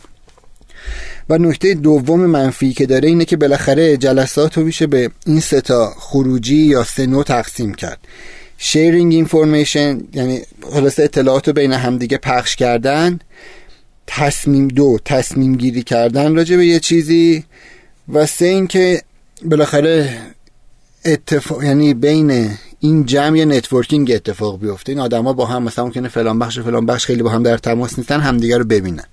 [1.30, 5.94] و نکته دوم منفی که داره اینه که بالاخره جلسات رو میشه به این ستا
[5.98, 8.00] خروجی یا سه نوع تقسیم کرد.
[8.58, 10.42] sharing information یعنی
[10.74, 13.20] خلاصه اطلاعات رو بین همدیگه پخش کردن.
[14.12, 17.44] تصمیم دو تصمیم گیری کردن راجع به یه چیزی
[18.14, 19.02] و سه اینکه
[19.46, 20.18] بالاخره
[21.06, 22.50] اتفاق یعنی بین
[22.82, 24.92] این جمع networking اتفاق بیفته.
[24.92, 27.58] این آدما با هم مثلا ممکنه فلان بخش و فلان بخش خیلی با هم در
[27.58, 29.04] تماس نیستن همدیگه رو ببینن.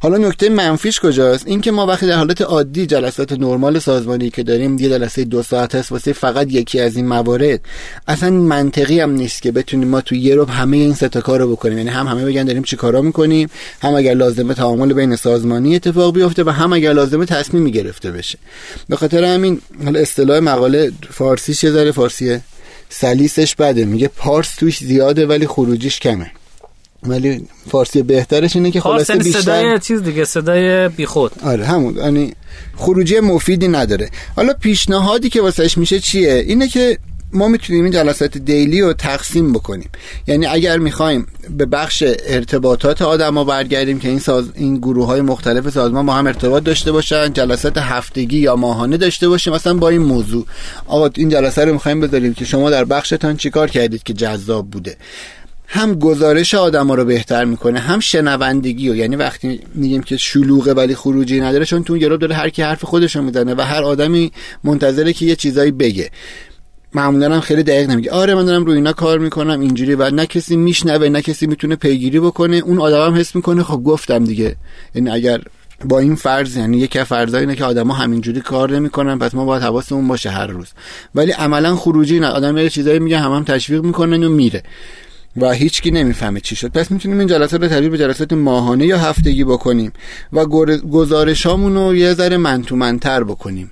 [0.00, 4.78] حالا نکته منفیش کجاست؟ اینکه ما وقتی در حالت عادی جلسات نرمال سازمانی که داریم
[4.78, 7.60] یه جلسه دو ساعت هست واسه فقط یکی از این موارد
[8.08, 11.52] اصلا منطقی هم نیست که بتونیم ما تو یه رو همه این سه تا کارو
[11.52, 11.78] بکنیم.
[11.78, 13.48] یعنی هم همه بگن داریم چی کارا می‌کنیم
[13.82, 18.38] هم اگر لازمه تعامل بین سازمانی اتفاق بیفته و هم اگر لازمه تصمیم گرفته بشه.
[18.88, 20.92] به خاطر همین حالا اصطلاح مقاله
[21.30, 22.40] فارسیش یه ذره فارسیه.
[22.88, 23.84] سلیسش بده.
[23.84, 26.30] میگه پارس توش زیاده ولی خروجیش کمه.
[27.02, 31.32] ولی فارسی بهترش اینه که خلاصه یعنی بیشتر صدای چیز دیگه صدای بیخود.
[31.44, 31.96] آره همون.
[31.96, 32.34] یعنی
[32.76, 34.10] خروجی مفیدی نداره.
[34.36, 36.98] حالا پیشنهادی که واسهش میشه چیه؟ اینه که
[37.32, 39.90] ما می‌تونیم این جلسات دیلی رو تقسیم بکنیم.
[40.26, 44.44] یعنی اگر می‌خوایم به بخش ارتباطات آدم ها برگردیم که این, ساز...
[44.54, 49.28] این گروه های مختلف سازمان با هم ارتباط داشته باشن جلسات هفتگی یا ماهانه داشته
[49.28, 50.46] باشیم مثلا با این موضوع.
[50.86, 54.96] آقا این جلسه رو می‌خوایم بذاریم که شما در بخشتان چیکار کردید که جذاب بوده؟
[55.66, 60.94] هم گزارش آدما رو بهتر می‌کنه هم شنوندگی و یعنی وقتی میگیم که شلوغه ولی
[60.94, 64.32] خروجی نداره چون تو گروه داره هر کی حرف خودش رو می‌زنه و هر آدمی
[64.64, 66.10] منتظره که یه چیزایی بگه.
[66.94, 68.10] معمولا هم خیلی دقیق نمیگه.
[68.10, 71.76] آره من دارم روی اینا کار می‌کنم اینجوری و نه کسی میشنوه نه کسی می‌تونه
[71.76, 72.56] پیگیری بکنه.
[72.56, 74.56] اون آدم هم حس می‌کنه خب گفتم دیگه.
[74.94, 75.40] یعنی اگر
[75.84, 79.62] با این فرض یعنی یکی از اینه که آدما همینجوری کار نمی‌کنن پس ما باید
[79.62, 80.68] حواسمون باشه هر روز.
[81.14, 82.26] ولی عملا خروجی نه.
[82.26, 84.62] آدم یه چیزایی میگه هم هم تشویق می‌کنن و میره.
[85.36, 86.68] و هیچکی نمی‌فهمه چی شد.
[86.68, 89.92] پس می‌تونیم این جلسات رو تبدیل به جلسات ماهانه یا هفتگی بکنیم
[90.32, 90.46] و
[90.90, 93.70] گزارشامون رو یه ذره منتومنتر بکنیم.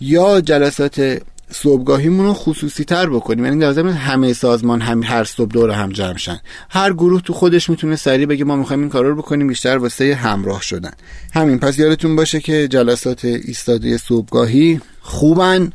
[0.00, 1.22] یا جلسات
[1.54, 3.44] صبحگاهیمون رو خصوصی تر بکنیم.
[3.44, 6.40] یعنی لازم همه سازمان هم هر صبح دور هم جمع شن.
[6.70, 10.14] هر گروه تو خودش می‌تونه سریع بگه ما می‌خوایم این کارا رو بکنیم بیشتر واسه
[10.14, 10.92] همراه شدن.
[11.34, 11.58] همین.
[11.58, 15.72] پس یادتون باشه که جلسات ایستاده صبحگاهی خوبن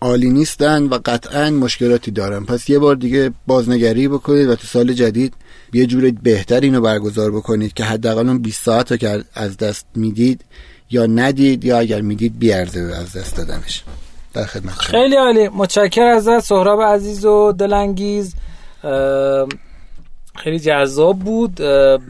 [0.00, 2.44] عالی نیستن و قطعا مشکلاتی دارن.
[2.44, 5.34] پس یه بار دیگه بازنگری بکنید و تو سال جدید
[5.72, 9.86] یه جور بهتر اینو برگزار بکنید که حداقل اون 20 ساعت رو که از دست
[9.94, 10.44] می‌دید
[10.90, 13.84] یا ندید یا اگر می‌دید بیارزه از دست دادنش.
[14.36, 15.48] در خدمت خیلی عالی.
[15.48, 18.34] متشکر ازت سهراب عزیز و دلانگیز.
[20.36, 21.54] خیلی جذاب بود.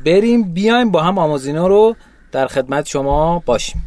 [0.04, 1.96] بریم بیایم با هم آموزینا رو
[2.32, 3.82] در خدمت شما باشیم.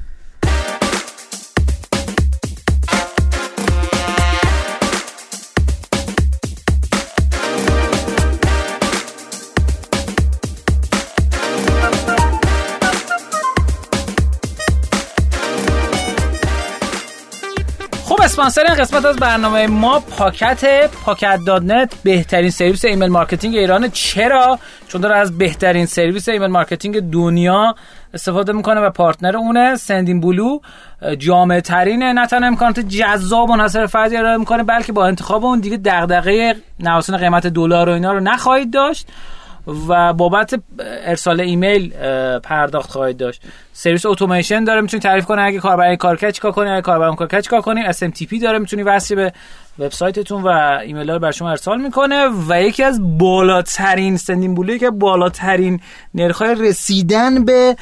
[18.50, 23.90] اسپانسر این قسمت از برنامه ما پاکت پاکت dot net بهترین سرویس email marketing ایران
[23.90, 27.76] چرا؟ چون داره از بهترین سرویس email marketing دنیا
[28.14, 30.60] استفاده می‌کنه و partner اونه Sendinblue.
[31.18, 35.60] جامع ترینه نه تنها امکانات جذاب و نصر فردی ارائه می‌کنه بلکه با انتخاب اون
[35.60, 39.08] دیگه دغدغه نوسان قیمت دلار و اینا رو نخواهید داشت.
[39.88, 41.90] و بابت ارسال ایمیل
[42.40, 43.42] پرداخت خواهید داشت.
[43.74, 47.62] سرویس اتوماسیون داره می‌تونید تعریف کنه اگه کاربر کارکچ چیکار کنی اگه کاربر کارکچ چیکار
[47.62, 47.94] کنی.
[47.94, 49.34] SMTP داره می‌تونی وصل به
[49.80, 52.28] وبسایتتون و ایمیل ها رو بر شما ارسال می‌کنه.
[52.50, 55.80] و یکی از بالاترین Sendinblue یی که بالاترین
[56.14, 57.76] نرخ‌های رسیدن به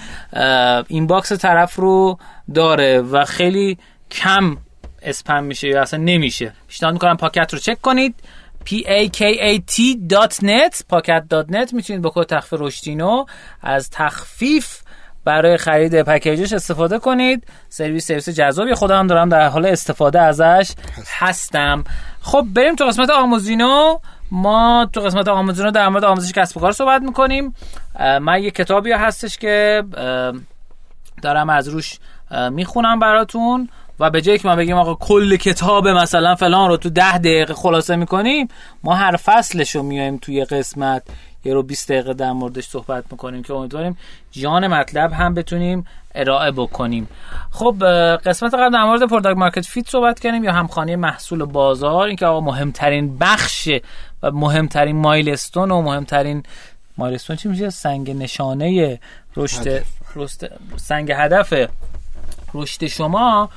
[0.88, 2.18] inbox طرف رو
[2.54, 3.78] داره و خیلی
[4.12, 4.58] کم
[5.02, 6.54] اسپم میشه یا اصلا نمیشه.
[6.68, 8.16] پیشنهاد می‌کنم پاکت رو چک کنید.
[8.68, 13.26] pakat.net پاکت .net می‌تونید با کد تخفیف رشدینو
[13.62, 14.82] از تخفیف
[15.26, 17.48] برای خرید پکیجش استفاده کنید.
[17.70, 20.72] سرویس سرویس جذابی خودم دارم در حال استفاده ازش
[21.20, 21.84] هستم.
[22.22, 24.00] خب بریم تو قسمت آموزینو.
[24.32, 27.56] ما تو قسمت آموزینو در مورد آموزش کسب و کار صحبت می‌کنیم.
[28.22, 29.84] من یه کتابی هستش که
[31.22, 32.00] دارم از روش
[32.52, 33.70] می‌خونم براتون.
[34.00, 37.54] و به جایی که ما بگیم آقا کل کتاب مثلا فلان رو تو ده دقیقه
[37.54, 38.48] خلاصه می‌کنیم
[38.84, 41.04] ما هر فصلش رو میایم توی قسمت.
[41.44, 43.98] یه رو 20 دقیقه در موردش صحبت می‌کنیم که امیدواریم
[44.32, 47.08] جان مطلب هم بتونیم ارائه بکنیم.
[47.52, 47.84] خب
[48.16, 52.08] قسمت قبل در مورد product market fit صحبت کردیم یا همخوانی محصول بازار.
[52.08, 53.70] اینکه آقا مهمترین بخش
[54.24, 56.44] و مهمترین milestone و مهمترین
[56.98, 59.00] milestone چی میشه؟ سنگ نشانه
[59.36, 59.84] رشد
[60.78, 61.54] سنگ هدف
[62.54, 63.50] رشد شما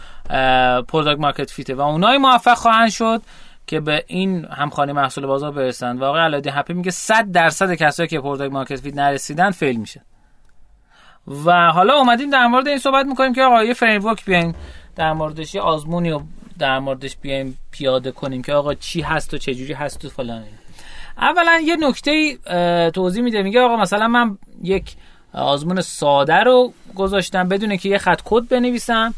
[0.88, 1.74] product market fit ه.
[1.74, 3.22] و اونای موفق خواهند شد
[3.66, 8.08] که به این همخوانی محصول بازار برسن و آقای علادی هپی میگه 100 درصد کسایی
[8.08, 10.02] که product market fit نرسیدن fail میشه.
[11.44, 14.54] و حالا اومدیم در مورد این صحبت می‌کنیم که آقا یه framework بیایم
[14.96, 16.22] در موردش یه آزمونی رو
[16.58, 20.44] در موردش بیایم پیاده کنیم که آقا چی هست و چه جوری هست و فلان.
[21.18, 22.36] اولا یه نکته
[22.90, 23.42] توضیح میده.
[23.42, 24.96] میگه آقا مثلا من یک
[25.32, 29.14] آزمون ساده رو گذاشتم بدونه که یه خط کد بنویسم.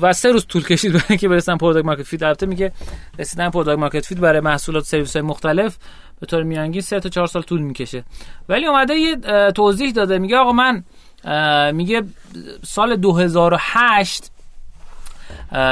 [0.00, 2.72] و سه روز طول کشید برای که برسن product market fit البته میگه
[3.18, 5.76] رسیدن product market fit برای محصولات سرویس های مختلف
[6.20, 8.04] به طور میانگین 3 تا 4 سال طول می‌کشه.
[8.48, 9.16] ولی اومده یه
[9.52, 10.18] توضیح داده.
[10.18, 10.84] میگه آقا من
[11.72, 12.02] میگه
[12.62, 14.30] سال 2008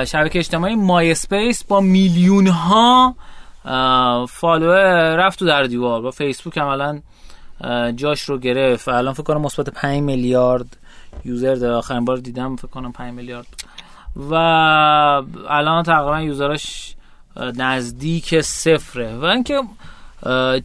[0.06, 3.16] شبکه اجتماعی مای اسپیس با میلیون ها
[4.28, 6.02] follower رفت تو در دیوار.
[6.02, 7.00] با فیسبوک عملا
[7.96, 8.88] جاش رو گرفت.
[8.88, 10.76] الان فکر کنم مثبت 5 میلیارد
[11.24, 11.74] یوزر داره.
[11.74, 13.46] آخرین بار دیدم فکر کنم 5 میلیارد.
[14.16, 14.34] و
[15.48, 16.94] الان تقریبا یوزراش
[17.36, 19.16] نزدیک صفره.
[19.16, 19.62] و اینکه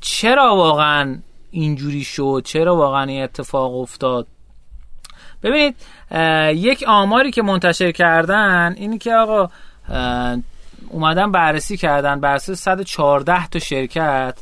[0.01, 1.17] چرا واقعا
[1.51, 4.27] اینجوری شد؟ چرا واقعا این اتفاق افتاد؟
[5.43, 5.75] ببینید
[6.55, 9.49] یک آماری که منتشر کردن اینی که آقا
[10.89, 14.39] اومدن بررسی کردن بر اساس 114 تا شرکت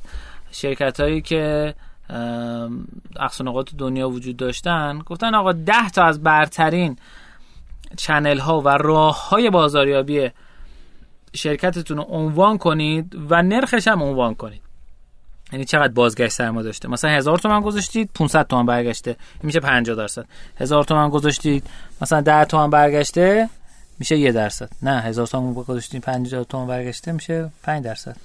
[0.51, 1.73] شرکت هایی که
[3.19, 6.97] اقصا دنیا وجود داشتن گفتن آقا 10 تا از برترین
[7.97, 10.31] چنل ها و راه های بازاریابی
[11.33, 14.61] شرکتتون رو عنوان کنید و نرخش هم عنوان کنید.
[15.51, 16.87] یعنی چقدر بازگشت سرمایه داشته.
[16.87, 19.15] مثلا هزار تومن گذاشتید 500 تومن برگشته.
[19.43, 20.25] میشه 50 درصد.
[20.57, 21.67] هزار تومن گذاشتید
[22.01, 23.49] مثلا 10 تومن برگشته
[23.99, 24.69] میشه یه درصد.
[24.81, 28.15] نه هزار تومن گذاشتید 50 تومن برگشته میشه 5 درصد.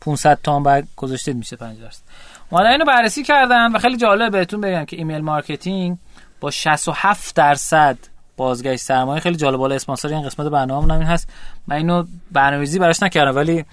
[0.00, 2.02] 500 تومن بر گذاشتید میشه 5 درصد.
[2.50, 5.98] اومدن اینو بررسی کردن و خیلی جالب بهتون بگم که email marketing
[6.40, 7.98] با 67 درصد
[8.38, 9.56] بازگشت سرمایه خیلی جالب.
[9.56, 11.28] بالا اسپانسر این قسمت برنامه این هست.
[11.66, 13.64] من اینو برنامه‌ریزی براش نکردم ولی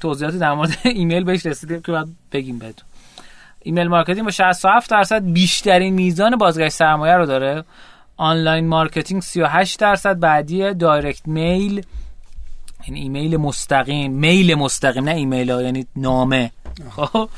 [0.00, 2.88] توضیحاتی در مورد ایمیل بهش رسیدیم که بعد بگیم بهتون.
[3.62, 7.64] email marketing با 67 درصد بیشترین میزان بازگشت سرمایه رو داره.
[8.16, 11.82] online marketing 38 درصد بعدی direct mail
[12.84, 14.12] این ایمیل مستقیم.
[14.12, 16.50] mail مستقیم نه ایمیل ها یعنی نامه.
[16.96, 17.28] خب؟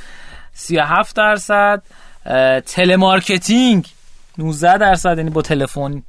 [0.53, 1.83] 37 درصد.
[2.67, 3.87] telemarketing
[4.39, 6.03] 19 درصد یعنی با تلفن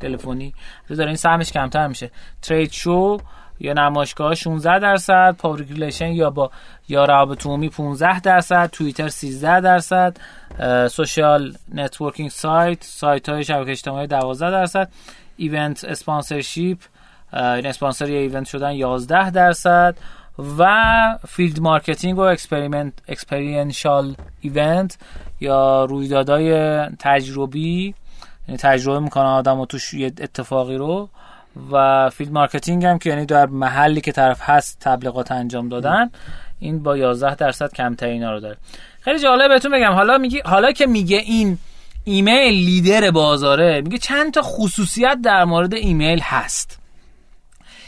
[0.00, 0.54] تلفنی.
[0.88, 2.10] داره این سهمش کمتر میشه.
[2.42, 3.18] trade show
[3.60, 6.50] یا نمایشگاه 16 درصد public یا با
[6.88, 10.16] یا روابط عمومی 15 درصد توییتر 13 درصد
[10.90, 14.88] social networking site سایت های شبکه اجتماعی 12 درصد
[15.36, 16.78] event sponsorship
[17.32, 19.96] این اسپانسر event شدن 11 درصد
[20.58, 24.98] و field marketing و experiment experiential event
[25.40, 27.94] یا رویدادهای تجربی
[28.56, 31.08] تجربه می‌کنن آدم و توش یه اتفاقی رو.
[31.72, 36.10] و field marketing هم که یعنی در محلی که طرف هست تبلیغات انجام دادن
[36.60, 38.56] این با 11 درصد کمتر اینا رو داره.
[39.00, 41.58] خیلی جالب بهتون بگم حالا میگی حالا که میگه این
[42.04, 46.78] ایمیل لیدر بازاره میگه چند تا خصوصیت در مورد ایمیل هست.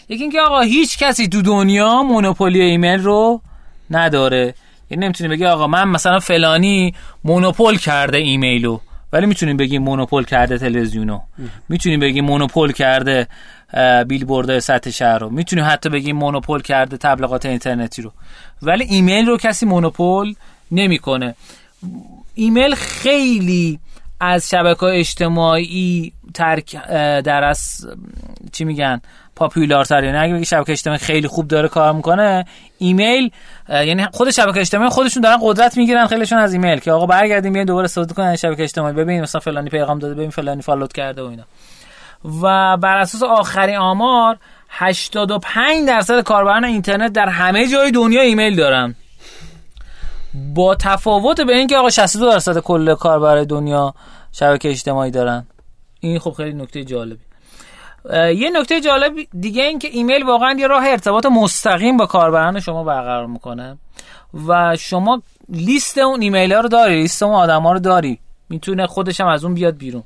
[0.09, 3.40] یکی اینکه آقا هیچ کسی تو دنیا monopoly ایمیل رو
[3.90, 4.55] نداره.
[4.90, 6.94] یعنی نمی‌تونی بگی آقا من مثلا فلانی
[7.25, 8.79] مونوپول کرده ایمیلو.
[9.12, 11.20] ولی می‌تونیم بگیم مونوپول کرده تلویزیونو
[11.68, 13.29] می‌تونیم بگیم مونوپول کرده
[14.09, 14.25] بیلبورد
[14.61, 15.31] سطح شهر رو.
[15.31, 18.12] می‌تونیم حتی بگیم مونوپول کرده تبلیغات اینترنتی رو.
[18.62, 20.35] ولی ایمیل رو کسی مونوپول
[20.70, 21.35] نمی‌کنه.
[22.35, 23.79] ایمیل خیلی
[24.20, 26.87] از شبکه اجتماعی ترک
[27.22, 27.87] در از
[28.52, 29.00] چی میگن
[29.37, 32.44] popular تر یعنی اگه شبکه اجتماعی خیلی خوب داره کار می‌کنه
[32.78, 33.30] ایمیل
[33.68, 37.66] یعنی خود شبکه اجتماعی خودشون دارن قدرت می‌گیرن خیلیشون از ایمیل که آقا برگردیم بیاین
[37.66, 41.22] دوباره استفاده کنن شبکه اجتماعی ببین مثلا فلانی پیغام داده ببین فلانی follow ت کرده
[41.22, 41.42] و اینا.
[42.42, 44.37] و بر اساس آخرین آمار
[44.68, 48.94] 85 درصد کاربران اینترنت در همه جای دنیا ایمیل دارن.
[50.35, 53.95] با تفاوت به اینکه آقا 62 درصد کل کاربر دنیا
[54.33, 55.47] شبکه اجتماعی دارن.
[56.01, 57.21] این خب خیلی نکته جالبی.
[58.14, 62.85] یه نکته جالب دیگه این که ایمیل واقعا یه راه ارتباط مستقیم با کاربران شما
[62.85, 63.79] برقرار می‌کنه
[64.49, 68.19] و شما لیست اون ایمیل ها رو داری لیست اون آدم ها رو داری.
[68.49, 70.03] می‌تونه خودش هم از اون بیاد بیرون.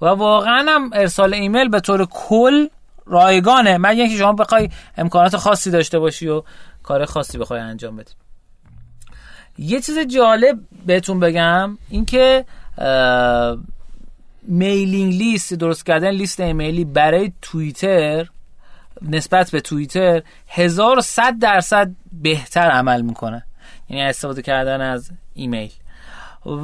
[0.00, 2.68] و واقعا هم ارسال ایمیل به طور کل
[3.06, 3.78] رایگانه.
[3.78, 6.42] من اینکه شما بخوای امکانات خاصی داشته باشی و
[6.82, 8.12] کار خاصی بخوای انجام بدی.
[9.58, 12.44] یه چیز جالب بهتون بگم اینکه
[14.42, 18.26] میلینگ لیست درست کردن لیست ایمیلی برای توییتر
[19.02, 23.44] نسبت به توییتر 1100 درصد بهتر عمل می‌کنه.
[23.88, 25.72] یعنی استفاده کردن از ایمیل.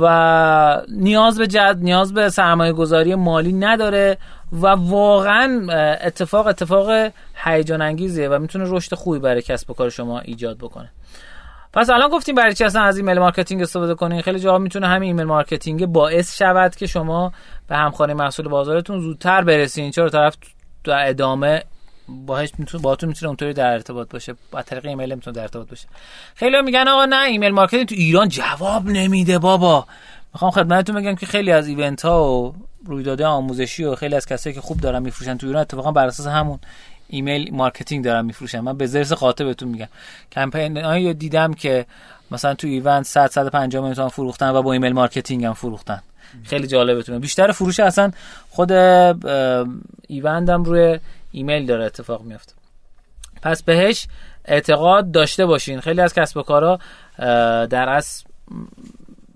[0.01, 4.19] و نیاز به جد نیاز به سرمایه گذاری مالی نداره
[4.53, 5.67] و واقعا
[6.01, 10.91] اتفاق اتفاق هیجان انگیزیه و می‌تونه رشد خوبی برای کسب و کار شما ایجاد بکنه.
[11.73, 15.07] پس الان گفتیم برای چی اصلا از email marketing استفاده کنین؟ خیلی جاها می‌تونه همین
[15.07, 17.33] email marketing باعث شود که شما
[17.69, 19.91] به همخوانی محصول بازارتون زودتر برسین.
[19.91, 20.37] چرا طرف
[20.85, 21.63] در ادامه
[22.09, 24.35] باهاش می‌تونه باهاتون می‌تونه اونطوری در ارتباط باشه.
[24.51, 25.87] با طریق ایمیل می‌تونه در ارتباط باشه.
[26.35, 29.87] خیلی میگن آقا نه email marketing تو ایران جواب نمیده بابا.
[30.35, 32.55] می‌خوام خدمتتون بگم که خیلی از event ها و
[32.87, 36.27] رویدادهای آموزشی و خیلی از کسایی که خوب دارن میفروشن تو ایران اتفاقا بر اساس
[36.27, 36.59] همون
[37.11, 38.61] email marketing دارن میفروشن.
[38.61, 39.89] من به ضرس قاطع بهتون میگم.
[40.33, 41.87] کمپین هایی دیدم که
[42.31, 46.03] مثلا تو event 100 150 میلیون فروختن و با email marketing هم فروختن.
[46.45, 47.19] خیلی جالبتونه.
[47.19, 48.11] بیشتر فروش اصلا
[48.51, 50.99] خود event هم روی
[51.33, 52.53] ایمیل داره اتفاق میفته
[53.43, 54.07] پس بهش
[54.45, 55.81] اعتقاد داشته باشین.
[55.81, 56.79] خیلی از کسب و کارا
[57.67, 58.25] در اصل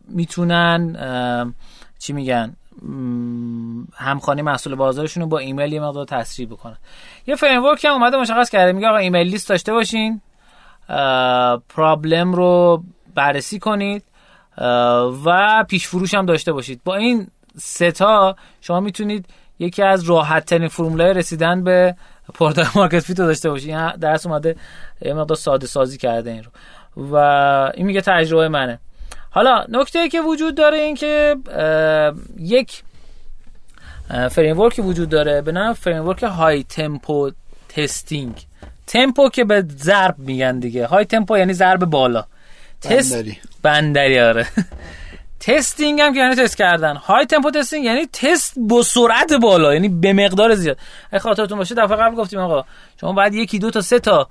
[0.08, 1.54] می‌تونن
[1.98, 2.56] چی میگن؟
[3.94, 6.76] همخوانی محصول بازارشون رو با ایمیل یه مقدار تسریع بکنن.
[7.26, 10.20] یه فریم هم اومده مشخص کرده میگه آقا email list داشته باشین
[11.68, 12.82] problem رو
[13.14, 14.04] بررسی کنید
[15.24, 16.80] و پیش فروش هم داشته باشید.
[16.84, 17.26] با این
[17.56, 19.26] سه تا شما می‌تونید
[19.58, 21.96] یکی از راحت ترین فرمولای رسیدن به
[22.34, 24.56] product market fit رو داشته باشید این درس اومده
[25.02, 26.50] یه مقدار ساده سازی کرده این رو.
[27.12, 27.16] و
[27.74, 28.78] این میگه تجربه منه.
[29.34, 31.36] حالا نکته که وجود داره این که
[32.38, 32.82] یک
[34.30, 37.30] فریم وجود داره به نام frame high tempo
[37.68, 38.46] testing
[38.86, 40.86] tempo که به ضرب میگن دیگه.
[40.86, 42.24] high tempo یعنی ضرب بالا.
[42.80, 43.38] تست بندری.
[43.62, 44.46] بندری آره.
[45.40, 46.96] testing هم که یعنی تست کردن.
[46.96, 49.74] high tempo testing یعنی تست با سرعت بالا.
[49.74, 50.78] یعنی به مقدار زیاد.
[51.10, 52.64] اگه خاطرتون باشه دفعه قبل گفتیم آقا
[53.00, 54.28] شما باید یکی دو تا سه تا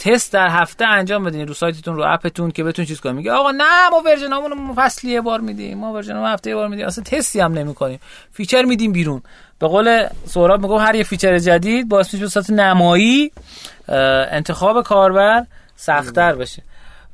[0.00, 3.32] تست در هفته انجام بدین رو سایتتون رو app تون که بتون چیز کنیم میگه
[3.32, 6.68] آقا نه ما version امون رو فصلی یه بار میدیم ما version هفته یه بار
[6.68, 6.86] میدیم.
[6.86, 8.00] اصلا تستی هم نمی‌کنیم.
[8.32, 9.22] feature میدیم بیرون.
[9.58, 13.32] به قول سهراب میگه هر یه feature جدید باعث میشه به صورت نمایی
[13.88, 15.46] انتخاب کاربر
[15.76, 16.62] سختتر بشه.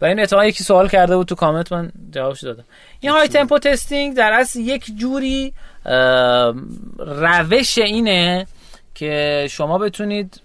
[0.01, 2.64] و این اتفاقا یکی سوال کرده بود تو کامنت من جوابش دادم.
[3.01, 5.53] این high tempo testing در اصل یک جوری
[6.99, 8.47] روش اینه
[8.95, 10.41] که شما بتونید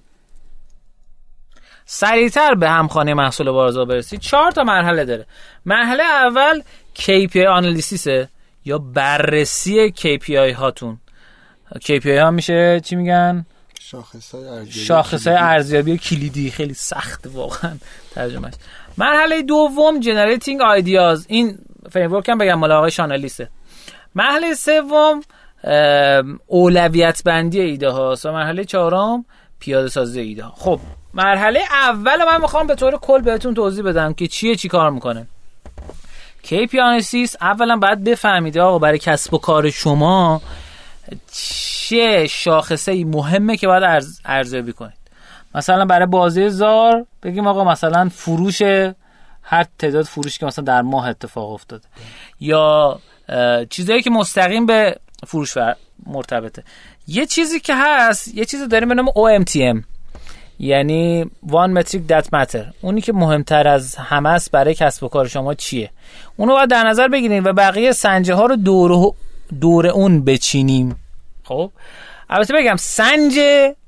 [1.93, 5.25] سریعتر به همخوانی محصول بازار برسید چهار تا مرحله داره.
[5.65, 6.61] مرحله اول
[6.95, 8.29] KPI analysis ه
[8.65, 10.99] یا بررسی KPI هاتون.
[11.75, 13.45] KPI ها میشه چی میگن؟
[14.69, 16.51] شاخص های ارزیابی کلیدی.
[16.51, 17.77] خیلی سخت واقعا
[18.15, 18.53] ترجمهش.
[18.97, 21.57] مرحله دوم generating ideas این
[21.91, 23.49] framework هم بگم مال آقای Sean Ellis ه
[24.15, 25.21] مرحله سوم
[26.47, 29.25] اولویت بندی ایده هاست و مرحله چهارم
[29.59, 30.79] پیاده سازی ایده ها خب
[31.13, 35.27] مرحله اول من می‌خوام به طور کل بهتون توضیح بدم که چیه چی کار می‌کنه.
[36.43, 40.41] KPI analysis اولا باید بفهمید آقا برای کسب و کار شما
[41.33, 44.19] چه شاخصه مهمه که باید ارز...
[44.25, 44.93] ارزیابی کنید.
[45.55, 48.61] مثلا برای بازی زار بگیم آقا مثلا فروش
[49.43, 51.87] هر تعداد فروش که مثلا در ماه اتفاق افتاده.
[52.39, 52.99] یا
[53.69, 56.63] چیزایی که مستقیم به فروش فر- مرتبطه.
[57.07, 59.83] یه چیزی که هست یه چیزی داریم به نام OMTM
[60.63, 62.65] یعنی One Metric That Matter.
[62.81, 65.89] اونی که مهمتر از همه است برای کسب و کار شما چیه؟
[66.37, 69.13] اونو باید در نظر بگیریم و بقیه سنجه ها رو دور,
[69.61, 70.95] دور اون بچینیم.
[71.43, 71.71] خب؟
[72.29, 73.39] البته بگم سنج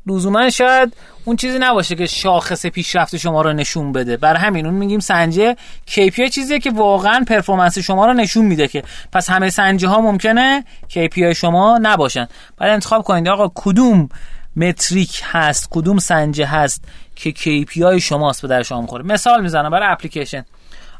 [0.07, 0.93] لزوما شاید
[1.25, 4.17] اون چیزی نباشه که شاخص پیشرفت شما رو نشون بده.
[4.17, 5.55] بر همین اون میگیم سنجه
[5.87, 10.63] KPI چیزیه که واقعا performance شما رو نشون میده که پس همه سنجه ها ممکنه
[10.89, 12.27] KPI شما نباشن.
[12.57, 14.09] بعد انتخاب کنید آقا کدوم
[14.55, 16.83] metric هست کدوم سنجه هست
[17.15, 19.03] که KPI شماست به درد شما می‌خوره.
[19.03, 20.45] مثال می‌زنم برای اپلیکیشن.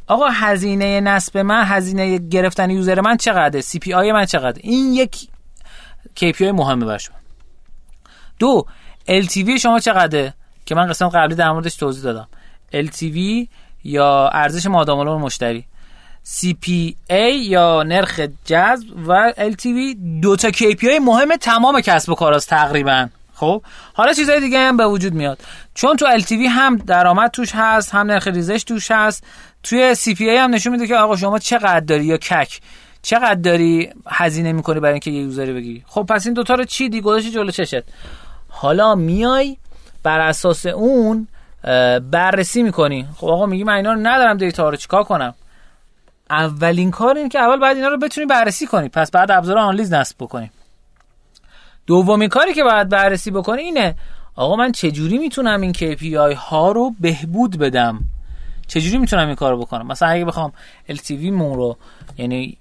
[0.07, 5.27] آقا هزینه نصب من هزینه گرفتن user من چقدره؟ CPI من چقدر این یک
[6.19, 7.15] KPI مهمه بر شما.
[8.39, 8.65] دو
[9.07, 10.33] LTV شما چقدره؟
[10.65, 12.27] که من قسم قبلی در موردش توضیح دادم.
[12.73, 13.47] LTV
[13.83, 15.65] یا ارزش مادام العمر مشتری.
[16.25, 23.07] CPA یا نرخ جذب و LTV دو تا KPI مهم تمام کسب و کاراست تقریبا.
[23.43, 23.63] خب
[23.93, 25.39] حالا چیزای دیگه هم به وجود میاد.
[25.73, 29.23] چون تو LTV هم درآمد توش هست هم نرخ ریزش توش هست.
[29.63, 32.61] توی CPA هم نشون میده که آقا شما چقدر داری یا کک؟
[33.01, 36.89] چقدر داری هزینه می‌کنی برای اینکه یه یوزری بگیری؟ خب پس این دوتا رو چی؟
[36.89, 37.83] دی گذاشتی جلو چشت.
[38.49, 39.57] حالا میای
[40.03, 41.27] بر اساس اون
[42.11, 43.07] بررسی می‌کنی.
[43.17, 45.33] خب آقا میگی من اینا رو ندارم دیتا رو چیکار کنم؟
[46.29, 48.89] اولین کار این که اول باید اینا رو بتونی بررسی کنی.
[48.89, 50.51] پس بعد ابزار آنالیز نصب بکنی.
[51.87, 53.95] دومین کاری که باید بررسی بکنی اینه
[54.35, 57.99] آقا من چجوری می‌تونم این KPI ها رو بهبود بدم؟
[58.67, 60.51] چجوری می‌تونم این کارو بکنم؟ مثلا اگه بخوام
[60.89, 61.77] LTV مون رو
[62.17, 62.57] یعنی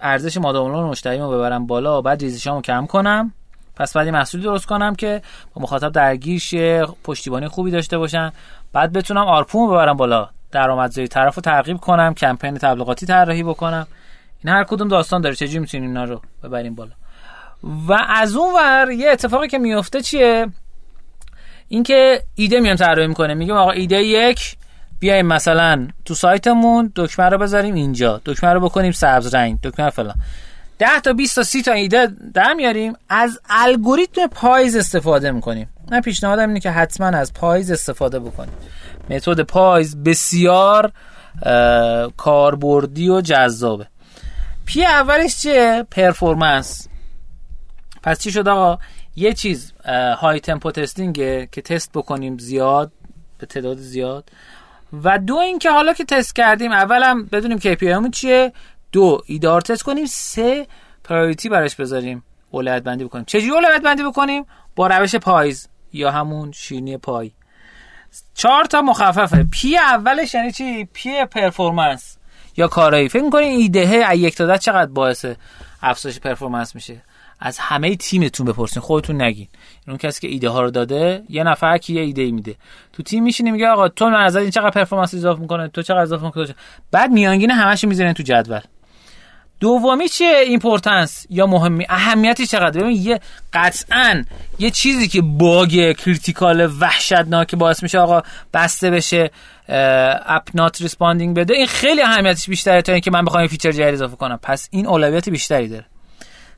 [0.00, 3.32] ارزش مادام العمر مشتریمو ببرم بالا بعد ریزشامو کم کنم
[3.76, 5.22] پس بعد یه محصول درست کنم که
[5.54, 8.32] با مخاطب درگیر شه پشتیبانی خوبی داشته باشن
[8.72, 13.86] بعد بتونم آرپومو ببرم بالا درآمدزایی طرف رو ترغیب کنم کمپین تبلیغاتی طراحی بکنم.
[14.44, 16.92] این هر کدوم داستان داره چجوری می‌تونیم اینا رو ببریم بالا؟
[17.62, 20.46] و از اون ور یه اتفاقی که میفته چیه؟
[21.68, 23.34] اینکه ایده میان طراحی می‌کنه.
[23.34, 24.56] میگیم آقا ایده یک
[25.00, 28.20] بیایم مثلا تو سایتمون دکمه رو بذاریم اینجا.
[28.24, 30.14] دکمه رو بکنیم سبز رنگ دکمه فلان.
[30.78, 32.92] 10 تا 20 تا 30 تا ایده در میاریم.
[33.08, 35.68] از الگوریتم PIES استفاده می‌کنیم.
[35.90, 38.54] من پیشنهادم اینه که حتما از PIES استفاده بکنیم.
[39.10, 40.92] متد PIES بسیار
[42.16, 43.86] کاربردی و جذابه.
[44.64, 46.88] P اولش چیه؟ performance.
[48.02, 48.78] پس چی شد آقا؟
[49.16, 49.72] یه چیز
[50.20, 52.92] high tempo testing ه که تست بکنیم زیاد
[53.38, 54.30] به تعداد زیاد.
[55.04, 58.52] و دو اینکه حالا که تست کردیم اولم بدونیم KPI هامون چیه.
[58.92, 60.06] دو ایدار تست کنیم.
[60.06, 60.66] سه
[61.04, 62.24] priority براش بذاریم.
[62.50, 63.24] اولویت بندی بکنیم.
[63.24, 64.46] چجوری اولویت بندی بکنیم؟
[64.76, 67.32] با روش PIES یا همون شیرینی پای.
[68.34, 69.46] چهار تا مخففه.
[69.50, 72.18] P اولش یعنی چی؟ P performance
[72.56, 73.08] یا کارایی.
[73.08, 75.26] فکر می‌کنین ایده یک تا چقدر باعث
[75.82, 77.02] افزایش performance میشه؟
[77.40, 79.48] از همه تیمتون بپرسین خودتون نگین.
[79.88, 82.54] اون کسی که ایده ها رو داده یه نفر که یه ایده میده.
[82.92, 86.00] تو تیم میشینی میگه آقا تو من از این چقدر performance اضافه می‌کنه تو چقدر
[86.00, 86.54] اضافه می‌کنه
[86.92, 88.60] بعد میانگین همش می‌ذارین تو جدول.
[89.60, 93.20] دومی چیه importance یا مهمی؟ اهمیتی چقدر؟ ببین یه
[93.52, 94.24] قطعا
[94.58, 98.22] یه چیزی که bug critical وحشتناک باعث میشه آقا
[98.54, 99.30] بسته بشه
[100.26, 104.16] app not responding بده این خیلی اهمیتش بیشتره تا اینکه من بخوام feature جدید اضافه
[104.16, 104.38] کنم.
[104.42, 105.84] پس این اولویت بیشتری داره.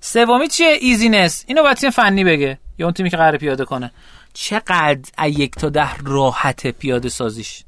[0.00, 2.58] سومی چیه؟ easiness اینو باید تیم فنی بگه.
[2.78, 3.92] یا اون تیمی که قراره پیاده کنه.
[4.32, 7.64] چقدر یک تا ده راحت پیاده سازیش.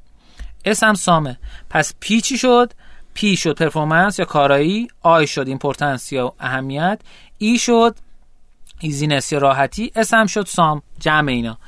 [0.65, 1.39] S سامه.
[1.71, 2.73] پس P چی شد؟
[3.15, 4.89] P شد performance یا کارایی.
[5.03, 7.01] I شد importance یا اهمیت.
[7.39, 7.97] E شد
[8.81, 9.93] easiness یا راحتی.
[9.97, 10.83] S ام شد sum.
[10.99, 11.59] جمع اینا.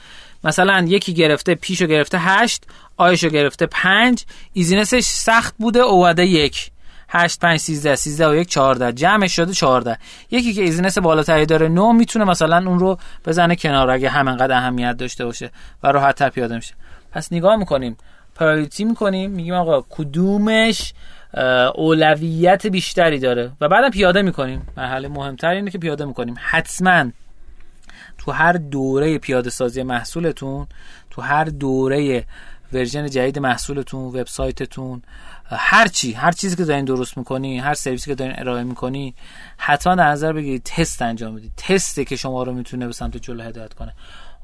[0.45, 2.65] مثلا یکی گرفته P شو گرفته هشت.
[2.97, 4.25] I شو گرفته پنج.
[4.53, 5.81] easiness ش سخت بوده.
[5.81, 6.71] اومده یک.
[7.09, 9.99] 8 5 13 13 و 1 14 جمعش شده 14
[10.31, 14.97] یکی که easiness بالاتری داره 9 می‌تونه مثلا اون رو بزنه کنار اگه همینقدر اهمیت
[14.97, 15.51] داشته باشه
[15.83, 16.75] و راحت تر پیاده میشه.
[17.13, 17.97] پس نگاه می‌کنیم.
[18.35, 19.31] priority می‌کنیم.
[19.31, 20.95] میگیم آقا کدومش
[21.75, 24.67] اولویت بیشتری داره؟ و بعدم پیاده می‌کنیم.
[24.77, 26.35] مرحله مهمتر اینه که پیاده می‌کنیم.
[26.39, 27.11] حتما
[28.19, 30.67] تو هر دوره پیاده سازی محصولتون
[31.11, 32.25] تو هر دوره
[32.73, 35.03] version جدید محصولتون وبسایتتون
[35.59, 39.15] هر چی هر چیزی که دارین درست می‌کنی هر سرویسی که دارین ارائه می‌کنی
[39.57, 43.43] حتما در نظر بگیرید تست انجام بدید تسته که شما رو می‌تونه به سمت جلو
[43.43, 43.93] هدایت کنه.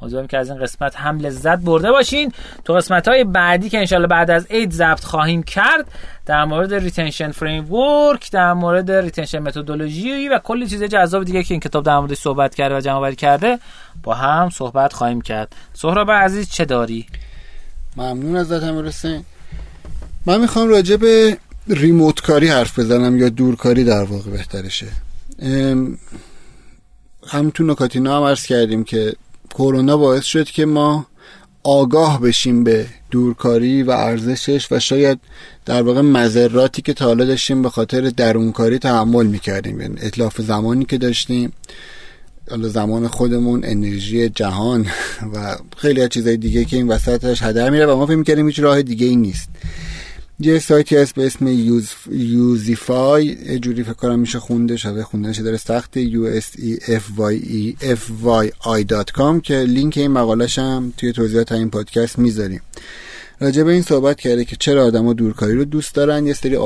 [0.03, 2.33] امیدوارم که از این قسمت هم لذت برده باشین.
[2.65, 5.87] تو قسمت های بعدی که انشالله بعد از اید ضبط خواهیم کرد
[6.27, 11.61] در مورد retention framework در مورد retention methodology و کلی چیز جذاب دیگه که این
[11.61, 13.59] کتاب در موردش صحبت کرده و جمع کرده
[14.03, 15.57] با هم صحبت خواهیم کرد.
[15.73, 17.07] سهراب عزیز چه داری؟
[17.97, 18.91] ممنون ازت امیر
[20.27, 24.87] من می‌خوام راجع به ریموت کاری حرف بزنم یا دورکاری در واقع بهترشه.
[27.27, 29.13] هم تو نکاتینا هم عرض کردیم که
[29.55, 31.07] کرونا باعث شد که ما
[31.63, 35.19] آگاه بشیم به دورکاری و ارزشش و شاید
[35.67, 39.81] در واقع مذراتی که تا حالا داشتیم به خاطر درونکاری تحمل می‌کردیم.
[39.81, 41.53] یعنی اطلاف زمانی که داشتیم
[42.51, 44.87] حالا زمان خودمون انرژی جهان
[45.35, 48.59] و خیلی از چیزهای دیگه که این وسطش هدر میره و ما فکر می‌کردیم هیچ
[48.59, 49.49] راه دیگه ای نیست.
[50.43, 55.57] یه سایتی هست به اسم یوز یوزیفای جوری فکر کنم میشه خونده شده خوندنش داره
[55.57, 56.45] سخت u s
[56.81, 62.61] f y f y i که لینک این مقالش هم توی توضیحات این پادکست می‌ذاریم.
[63.41, 66.59] راجع به این صحبت کرده که چرا آدما دورکاری رو دوست دارن یه سری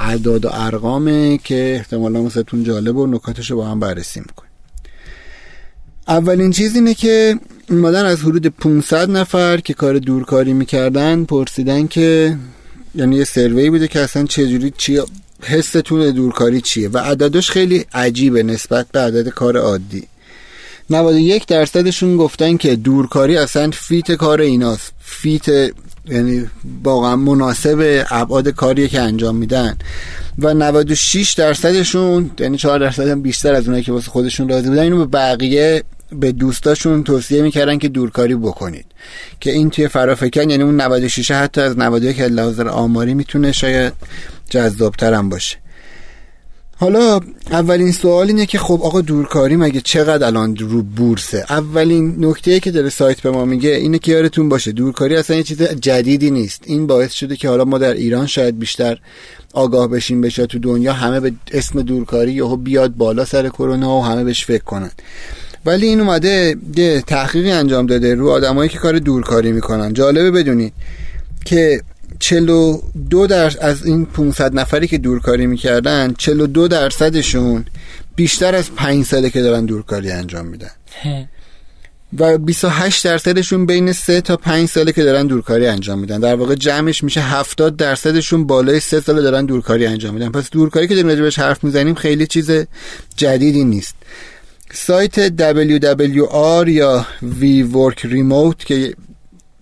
[0.00, 4.50] اعداد و ارقامه که احتمالا واسهتون جالب و نکاتش رو با هم بررسی می‌کنیم.
[6.08, 7.38] اولین چیز اینه که
[7.70, 12.36] مادن از حدود 500 نفر که کار دورکاری می‌کردن پرسیدن که
[12.96, 15.00] یعنی یه سروی بوده که اصلا چجوری چی
[15.42, 20.02] حستون دورکاری چیه و عددش خیلی عجیبه نسبت به عدد کار عادی.
[20.90, 24.92] 91 درصدشون گفتن که دورکاری اصلا فیت کار ایناست.
[25.00, 25.48] فیت
[26.08, 26.46] یعنی
[26.84, 29.78] واقعا مناسب ابعاد کاری که انجام میدن.
[30.38, 34.82] و 96 درصدشون یعنی 4 درصد هم بیشتر از اونایی که واسه خودشون راضی بودن
[34.82, 35.82] اینو به بقیه
[36.12, 38.86] به دوستاشون توصیه می‌کردن که دورکاری بکنید.
[39.40, 43.92] که این توی فرافکن یعنی اون 96 حتی از 91 که لحاظ آماری می‌تونه شاید
[44.50, 45.56] جذابتر باشه.
[46.78, 52.60] حالا اولین سوال اینه که خب آقا دورکاری مگه چقدر الان رو بورسه؟ اولین نکته
[52.60, 56.30] که داره سایت به ما میگه اینه که یارتون باشه دورکاری اصلا یه چیز جدیدی
[56.30, 56.62] نیست.
[56.66, 58.98] این باعث شده که حالا ما در ایران شاید بیشتر
[59.52, 64.04] آگاه بشیم بشه تو دنیا همه به اسم دورکاری یهو بیاد بالا سر کرونا و
[64.04, 64.90] همه بهش فکر کنن.
[65.66, 69.92] ولی این اومده یه تحقیقی انجام داده رو آدمایی که کار دورکاری می‌کنن.
[69.92, 70.72] جالبه بدونید
[71.44, 71.82] که
[72.18, 77.64] 42 درصد از این 500 نفری که دورکاری می‌کردن 42 درصدشون
[78.16, 80.70] بیشتر از 5 ساله که دارن دورکاری انجام میدن.
[82.18, 86.20] و 28 درصدشون بین 3 تا 5 ساله که دارن دورکاری انجام میدن.
[86.20, 90.28] در واقع جمعش میشه 70 درصدشون بالای 3 ساله دارن دورکاری انجام میدن.
[90.28, 92.50] پس دورکاری که داریم راجبش حرف می‌زنیم خیلی چیز
[93.16, 93.94] جدیدی نیست.
[94.72, 97.06] سایت WWR یا
[97.40, 98.94] WeWork Remote که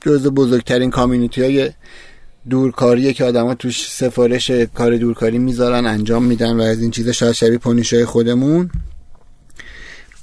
[0.00, 1.70] جز بزرگترین کامیونیتی های
[2.50, 7.32] دورکاریه که آدما توش سفارش کار دورکاری می‌ذارن انجام میدن و از این چیزا شاید
[7.32, 8.70] شبیه پونیشای خودمون.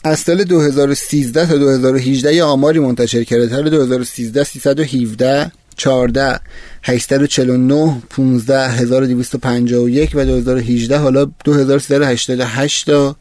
[0.03, 3.49] از سال 2013 تا 2018 یه آماری منتشر کرده.
[3.49, 6.39] سال 2013 317 14
[6.83, 13.15] 849 15 1251 و 2018 حالا 2388 تا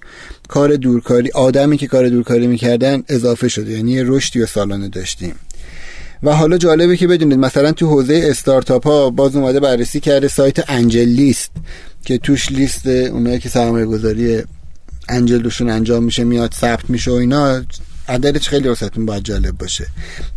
[0.48, 5.34] کار دورکاری آدمی که کار دورکاری می‌کردن اضافه شده یعنی رشدی و سالانه داشتیم.
[6.22, 10.70] و حالا جالبه که بدونید مثلا تو حوزه استارتاپ ها باز اومده بررسی کرده سایت
[10.70, 11.50] انجل لیست
[12.04, 14.42] که توش لیست اونایی که سرمایه گذاری
[15.08, 17.62] انجل دوشون انجام میشه میاد ثبت میشه و اینا
[18.11, 19.86] عددش خیلی واسهتون باید جالب باشه.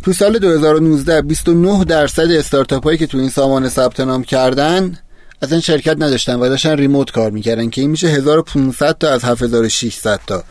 [0.02, 4.98] تو سال 2019 29 درصد استارتاپ هایی که تو این سامان ثبت نام کردن
[5.42, 10.20] اصلا شرکت نداشتن و داشتن ریموت کار می‌کردن که این میشه 1500 تا از 7600
[10.26, 10.44] تا.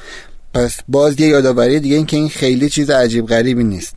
[0.53, 3.95] پس باز یه یادآوری دیگه این که این خیلی چیز عجیب غریبی نیست.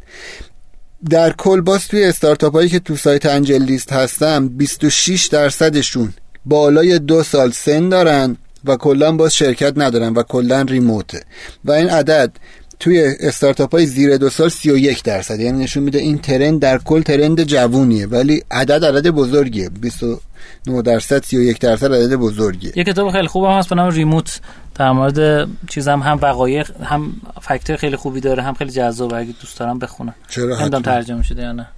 [1.11, 6.15] در کل باز توی استارتاپ هایی که تو سایت انجل لیست هستم 26 درصدشون
[6.45, 11.23] بالای دو سال سن دارن و کلا باز شرکت ندارن و کلا ریموته.
[11.65, 12.33] و این عدد
[12.81, 15.41] توی استارتاپ های زیر دو سال 31 درصد.
[15.41, 19.69] یعنی نشون میده این ترند در کل ترند جوونیه ولی عدد عدد بزرگیه.
[19.69, 22.73] 29 درصد 31 درصد عدد بزرگیه.
[22.77, 24.41] یه کتاب خیلی خوب هم هست به نام remote.
[24.75, 27.13] در مورد چیزم هم وقایع هم
[27.43, 29.17] فکتور خیلی خوبی داره هم خیلی جذابه.
[29.17, 30.15] اگه دوست دارم بخونم.
[30.29, 31.69] چرا ترجمه شده یا نه.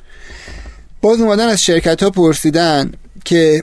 [1.01, 2.92] باز اومدن از شرکت ها پرسیدن
[3.24, 3.62] که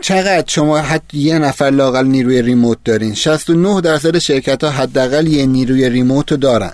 [0.00, 5.46] چقدر شما حتی یه نفر لاقل نیروی remote دارین؟ 69 درصد شرکت ها حداقل یه
[5.46, 6.72] نیروی remote رو دارن.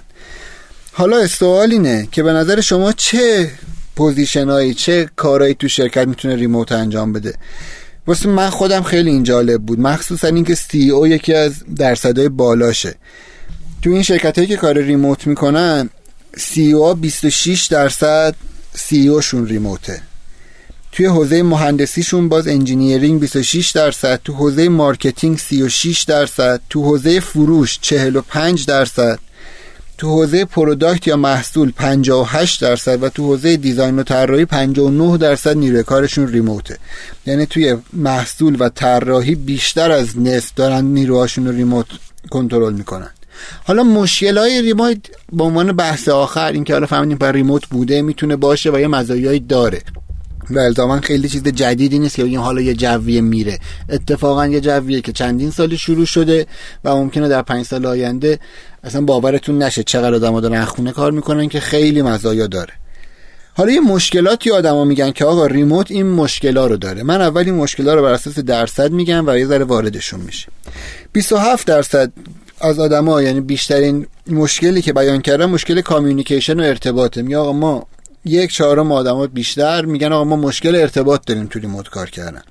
[0.93, 3.51] حالا سوال اینه که به نظر شما چه
[3.97, 7.35] position هایی چه کارهایی تو شرکت می‌تونه remote انجام بده؟
[8.07, 9.81] واسه من خودم خیلی این جالب بود.
[9.81, 12.95] مخصوصا اینکه CEO یکی از درصدهای بالاشه.
[13.83, 15.91] تو این شرکت هایی که کار remote می‌کنن
[16.37, 18.35] CEO 26 درصد
[18.75, 20.01] CEO شون remote ه.
[20.93, 27.79] توی حوزه مهندسیشون باز engineering 26 درصد تو حوزه marketing 36 درصد تو حوزه فروش
[27.81, 29.19] 45 درصد
[29.99, 35.57] تو حوزه product یا محصول 58 درصد و تو حوزه design و طراحی 59 درصد
[35.57, 36.79] نیروی کارشون remote ه.
[37.27, 41.87] یعنی توی محصول و طراحی بیشتر از نصف دارن نیروهاشون رو ریموت
[42.31, 43.11] کنترل می‌کنن.
[43.65, 44.99] حالا مشکل های ریموت
[45.33, 49.41] به عنوان بحث آخر اینکه حالا فهمیدیم پر ریموت بوده می‌تونه باشه و یه مزایایی
[49.41, 49.83] داره.
[50.57, 53.59] و الزاما خیلی چیز جدیدی نیست که بگیم حالا یه جویه میره.
[53.89, 56.47] اتفاقا یه جویه که چندین سالی شروع شده
[56.85, 58.39] و ممکنه در پنج سال آینده
[58.85, 62.73] اصلا باورتون نشه چقدر آدم دارن خونه کار می‌کنن که خیلی مزایا داره.
[63.55, 67.03] حالا یه مشکلاتی آدما میگن که آقا ریموت این مشکلا رو داره.
[67.03, 70.49] من اول این مشکلا رو بر اساس درصد میگم و یه ذره واردشون میشه.
[71.13, 72.13] 27 درصد
[72.61, 77.23] از آدما یعنی بیشترین مشکلی که بیان کردن مشکل کامیونیکیشن و ارتباطه.
[77.23, 77.87] میگه آقا ما
[78.25, 82.43] یک چهارم آدمات بیشتر میگن آقا ما مشکل ارتباط داریم توی ریموت کار کردن.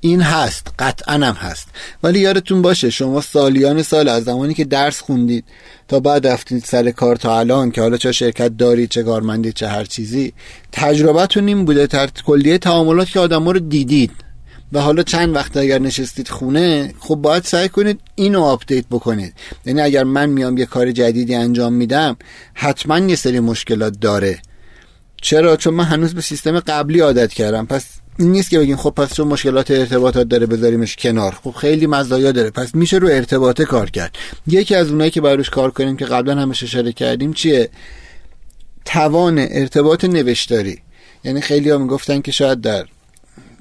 [0.00, 1.68] این هست قطعا هم هست.
[2.02, 5.44] ولی یادتون باشه شما سالیان سال از زمانی که درس خوندید
[5.88, 9.68] تا بعد رفتید سر کار تا الان که حالا چه شرکت دارید چه کارمندید چه
[9.68, 10.32] هر چیزی
[10.72, 14.10] تجربتون این بوده تر کلیه تعاملات که آدم رو دیدید.
[14.72, 19.34] و حالا چند وقت اگر نشستید خونه خب باید سعی کنید اینو update بکنید.
[19.66, 22.16] یعنی اگر من میام یه کار جدیدی انجام میدم
[22.54, 24.38] حتما یه سری مشکلات داره.
[25.26, 27.66] چرا؟ چون من هنوز به سیستم قبلی عادت کردم.
[27.66, 27.86] پس
[28.18, 31.38] این نیست که بگیم خب پس چون مشکلات ارتباطات داره بذاریمش کنار.
[31.44, 32.50] خب خیلی مزایا داره.
[32.50, 34.16] پس میشه رو ارتباطه کار کرد.
[34.46, 37.68] یکی از اونایی که باید کار کنیم که قبلا همش اشاره کردیم چیه؟
[38.84, 40.78] توان ارتباط نوشتاری.
[41.24, 42.86] یعنی خیلی ها می‌گفتن که شاید در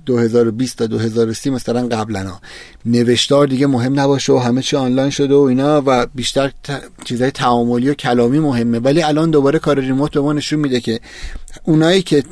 [0.05, 2.31] 2020 تا 2030 مثلا قبلا
[2.85, 6.51] نوشتار دیگه مهم نباشه و همه چی آنلاین شده و اینا و بیشتر.
[7.05, 8.79] چیزای تعاملی و کلامی مهمه.
[8.79, 10.99] ولی الان دوباره کار ریموت به ما نشون میده که
[11.63, 12.23] اونایی که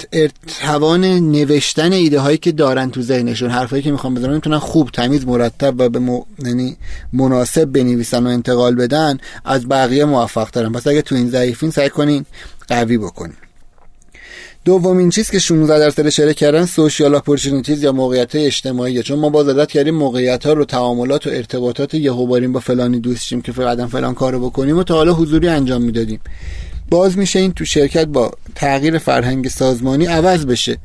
[0.61, 5.27] توان نوشتن ایده هایی که دارن تو ذهنشون حرفایی که می‌خوان بزنن می‌تونن خوب تمیز
[5.27, 6.21] مرتب و به م...
[6.45, 6.77] یعنی
[7.13, 10.71] مناسب بنویسن و انتقال بدن از بقیه موفق ترن.
[10.71, 12.25] پس اگه تو این ضعیفین سعی کنین
[12.67, 13.42] قوی بکنین.
[14.65, 19.47] دومین چیز که 16 درصد اشاره کردن social opportunities یا موقعیت اجتماعیه چون ما باز
[19.47, 23.79] عادت کردیم موقعیت ها رو تعاملات و ارتباطات یهو باریم با فلانی دوستیم که فقط
[23.79, 26.19] فلان کارو بکنیم و تا حالا حضوری انجام می‌دادیم.
[26.89, 30.77] باز میشه این تو شرکت با تغییر فرهنگ سازمانی عوض بشه.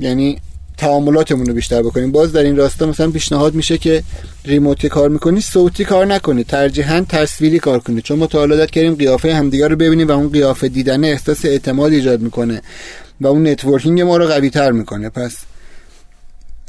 [0.00, 0.38] یعنی
[0.76, 2.12] تعاملاتمون رو بیشتر بکنیم.
[2.12, 4.02] باز در این راستا مثلا پیشنهاد میشه که
[4.44, 6.44] remote ی کار می‌کنی صوتی کار نکنی.
[6.44, 8.02] ترجیحاً تصویری کار کنی.
[8.02, 11.92] چون ما تا حالا کردیم قیافه همدیگه رو ببینیم و اون قیافه دیدن احساس اعتماد
[11.92, 12.62] ایجاد می‌کنه.
[13.20, 15.08] و اون networking ما رو قوی تر می‌کنه.
[15.08, 15.36] پس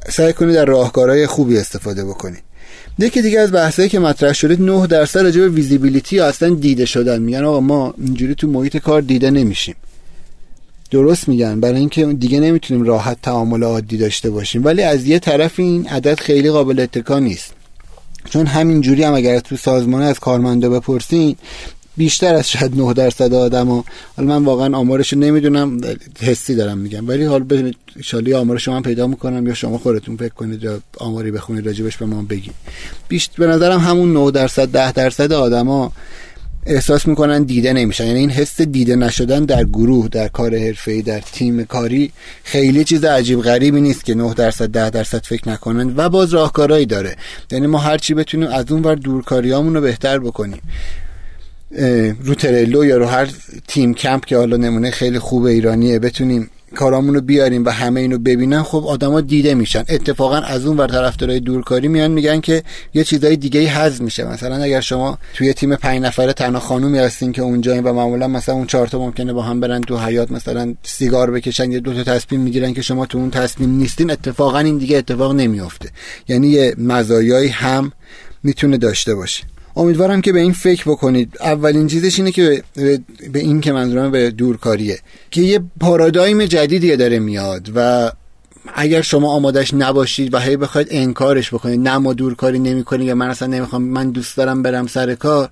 [0.10, 2.44] سعی کنید در راهکارهای خوبی استفاده بکنید
[3.00, 7.22] یکی دیگه از بحثایی که مطرح شده 9 درصد راجع به visibility اصلا دیده شدن.
[7.22, 9.76] میگن آقا ما اینجوری تو محیط کار دیده نمیشیم.
[10.92, 11.60] درست میگن.
[11.60, 14.66] برای اینکه دیگه نمی‌تونیم راحت تعامل عادی داشته باشیم.
[14.66, 17.54] ولی از یه طرف این عدد خیلی قابل اتکا نیست.
[18.30, 21.36] چون همینجوری هم اگر تو سازمان از کارمندا بپرسین
[22.00, 23.86] بیشتر از شاید 9 درصد آدما
[24.18, 25.82] حالا من واقعا آمارش نمی‌دونم
[26.20, 27.08] حسی دارم میگم.
[27.08, 27.76] ولی حالا ببینید
[28.14, 32.06] ان آمار شما پیدا می‌کنم یا شما خودتون فکر کنید یا آماری بخونید راجبش به
[32.06, 32.54] ما بگید.
[33.08, 35.92] بیشتر به نظرم همون 9 درصد 10 درصد آدما
[36.66, 38.06] احساس می‌کنن دیده نمیشن.
[38.06, 42.12] یعنی این حس دیده نشدن در گروه در کار حرفه‌ای در تیم کاری
[42.44, 46.86] خیلی چیز عجیب غریبی نیست که 9 درصد 10 درصد فکر نکنن و باز راهکارهایی
[46.86, 47.16] داره.
[47.52, 50.62] یعنی ما هر چی بتونیم از اون ور دورکاریامون رو بهتر بکنیم.
[52.24, 53.30] رو ترلو یا رو هر
[53.68, 58.18] تیم کمپ که حالا نمونه خیلی خوب ایرانیه بتونیم کارامون رو بیاریم و همه اینو
[58.18, 59.84] ببینن خب آدما دیده میشن.
[59.90, 62.64] اتفاقا از اون ور طرفدارای دورکاری میان میگن که
[62.94, 64.24] یه چیزای دیگه ای میشه.
[64.24, 68.56] مثلا اگر شما توی تیم پنج نفره تنها خانومی هستین که اونجا و معمولا مثلا
[68.56, 72.04] اون چهار تا ممکنه با هم برن تو حیات مثلا سیگار بکشن یه دو تا
[72.04, 75.90] تصمیم می‌گیرن که شما تو اون تصمیم نیستین اتفاقا این دیگه اتفاق نمیافته.
[76.28, 77.92] یعنی یه مزایایی هم
[78.44, 79.44] می‌تونه داشته باشه.
[79.80, 81.38] امیدوارم که به این فکر بکنید.
[81.42, 82.64] اولین چیزش اینه که
[83.34, 85.00] به این که منظورم به دورکاریه.
[85.32, 88.12] که یه پارادایم جدیدی داره میاد و
[88.76, 93.30] اگر شما آمادش نباشید و هی بخواید انکارش بکنید نه ما دورکاری نمی‌کنیم یا من
[93.30, 95.50] اصلا نمی‌خوام من دوست دارم برم سر کار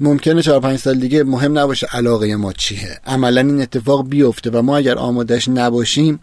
[0.00, 3.00] ممکنه 4 5 سال دیگه مهم نباشه علاقه ما چیه.
[3.06, 6.20] عملا این اتفاق بیفته و ما اگر آمادش نباشیم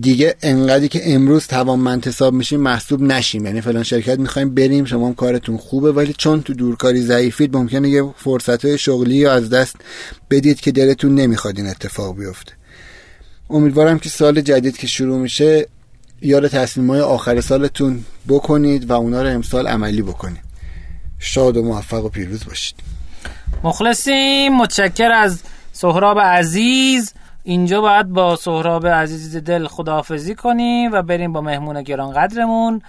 [0.00, 3.46] دیگه انقدری که امروز توانمند حساب میشیم محسوب نشیم.
[3.46, 7.88] یعنی فلان شرکت می‌خوایم بریم شما هم کارتون خوبه ولی چون تو دورکاری ضعیفید ممکنه
[7.88, 9.76] یه فرصت های شغلی از دست
[10.30, 12.52] بدید که دلتون نمی‌خواد این اتفاق بیفته.
[13.50, 15.66] امیدوارم که سال جدید که شروع میشه
[16.22, 20.44] یاد تصمیم های آخر سالتون بکنید و اونا رو امسال عملی بکنید.
[21.18, 22.74] شاد و موفق و پیروز باشید.
[23.64, 24.56] مخلصیم.
[24.56, 25.40] متشکر از
[25.72, 27.12] سهراب عزیز.
[27.44, 32.82] اینجا باید با سهراب عزیز دل خداحافظی کنیم و بریم با مهمون گرانقدرمون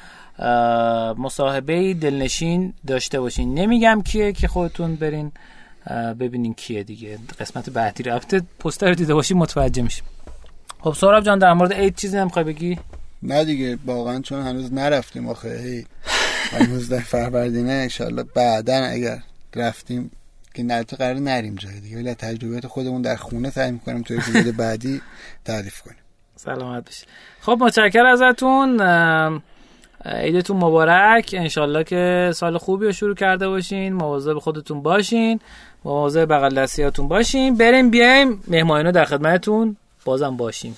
[1.17, 3.53] مصاحبه دلنشین داشته باشین.
[3.53, 5.31] نمیگم کیه که خودتون برین
[6.19, 7.17] ببینین کیه دیگه.
[7.39, 8.41] قسمت بعدی رفته.
[8.59, 10.03] پوستر رو دیده باشین متوجه میشیم.
[10.79, 12.79] خب سهراب جان در مورد عید چیزی نمی‌خوای بگی؟
[13.23, 15.85] نه دیگه واقعا چون هنوز نرفتیم آخه هی.
[16.59, 19.19] هنوز در فروردینه انشالله بعدا اگر
[19.55, 20.11] رفتیم
[20.55, 21.97] که نه تو قرار نریم جای دیگه.
[21.97, 25.01] ولی تجربیات خودمون در خونه سعی می‌کنیم توی اپیزود بعدی
[25.45, 25.97] تعریف کنیم.
[26.35, 27.07] سلامت باشید.
[27.41, 28.81] خب متشکر ازتون.
[30.05, 31.35] عیدتون مبارک.
[31.37, 33.93] انشالله که سال خوبی رو شروع کرده باشین.
[33.93, 35.39] مواظب خودتون باشین.
[35.85, 37.57] مواظب بغل دستیاتون باشین.
[37.57, 38.43] بریم بیایم.
[38.47, 39.77] مهمانینو در خدمتتون.
[40.05, 40.77] بازم باشیم.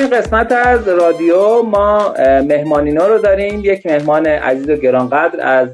[0.00, 2.14] این قسمت از رادیو ما
[2.48, 3.60] مهمانینا رو داریم.
[3.64, 5.68] یک مهمان عزیز و گرانقدر از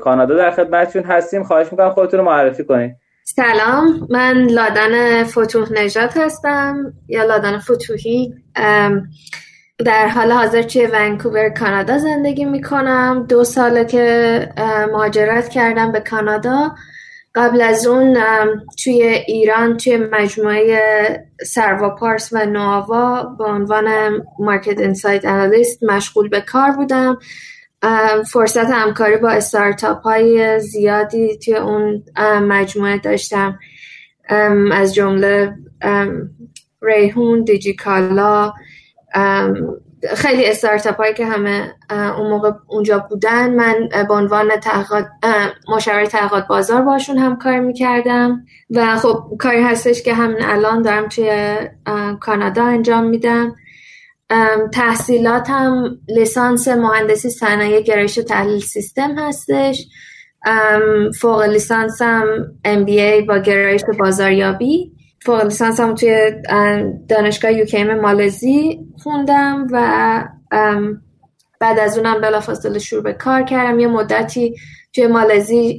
[0.00, 1.42] کانادا در خدمتتون هستیم.
[1.42, 2.96] خواهش می‌کنم خودتون رو معرفی کنید.
[3.24, 4.06] سلام.
[4.10, 6.92] من لادن فتوح نجات هستم.
[7.08, 8.34] یا لادن فتوحی.
[9.84, 13.26] در حال حاضر توی ونکوور کانادا زندگی می‌کنم.
[13.28, 14.48] دو ساله که
[14.92, 16.74] مهاجرت کردم به کانادا.
[17.34, 18.16] قبل از اون
[18.84, 23.86] توی ایران توی مجموعه سروا پارس و نوآوا به عنوان
[24.38, 27.18] مارکت انسایت انالیست مشغول به کار بودم.
[28.32, 32.04] فرصت همکاری با استارتاپ های زیادی توی اون
[32.42, 33.58] مجموعه داشتم.
[34.72, 35.54] از جمله
[36.82, 38.52] ریحون دیجیکالا
[40.16, 43.54] خیلی استارتاپ هایی که همه اون موقع اونجا بودن.
[43.54, 44.50] من به عنوان
[45.68, 48.44] مشاور تحقیقات بازار باشون هم کار می‌کردم.
[48.70, 51.56] و خب کاری هستش که همین الان دارم توی
[52.20, 53.54] کانادا انجام میدم.
[54.74, 59.88] تحصیلاتم لیسانس مهندسی صنایع گرایش تحلیل سیستم هستش.
[61.20, 62.24] فوق لیسانسم
[62.64, 64.92] MBA با گرایش بازاریابی.
[65.28, 66.32] فوق لیسانس هم توی
[67.08, 69.78] دانشگاه UKM مالزی خوندم و
[71.60, 73.80] بعد از اونم بلافاصله شروع به کار کردم.
[73.80, 74.54] یه مدتی
[74.92, 75.78] توی مالزی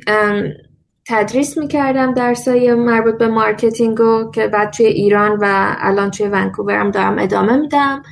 [1.07, 6.91] تدریس می‌کردم درسای مربوط به marketing و که بعد توی ایران و الان توی ونکوورم
[6.91, 8.03] دارم ادامه میدم.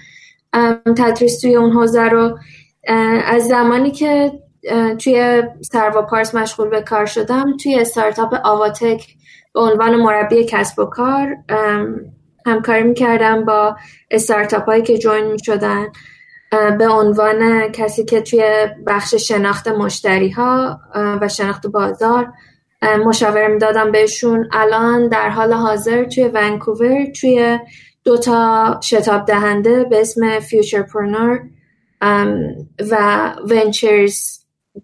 [0.98, 2.38] تدریس توی اون حوزه رو
[3.26, 4.32] از زمانی که
[5.04, 9.08] توی سروا پارس مشغول به کار شدم توی استارتاپ آواتک
[9.58, 11.38] به عنوان مربی کسب و کار
[12.46, 13.76] همکاری می‌کردم با
[14.12, 15.88] استارتاپ هایی که جوین می‌شدن.
[16.78, 20.80] به عنوان کسی که توی بخش شناخت مشتری ها
[21.22, 22.34] و شناخت بازار
[23.06, 24.50] مشاوره می‌دادم بهشون.
[24.52, 27.60] الان در حال حاضر توی ونکوور توی
[28.04, 31.40] دو تا شتاب دهنده به اسم Futurpreneur
[32.92, 34.40] و Ventures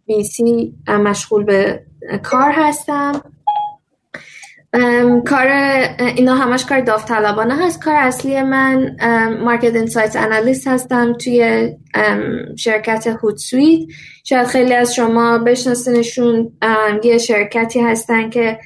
[0.05, 1.84] BC مشغول به
[2.24, 3.21] کار هستم.
[5.26, 5.47] کار
[6.15, 7.84] اینا همش کار داوطلبانه هست.
[7.84, 8.95] کار اصلی من
[9.41, 11.69] market insight analyst هستم توی
[12.55, 13.89] شرکت Hootsuite
[14.24, 16.51] شاید خیلی از شما بشناسینشون
[17.03, 18.59] یه شرکتی هستن که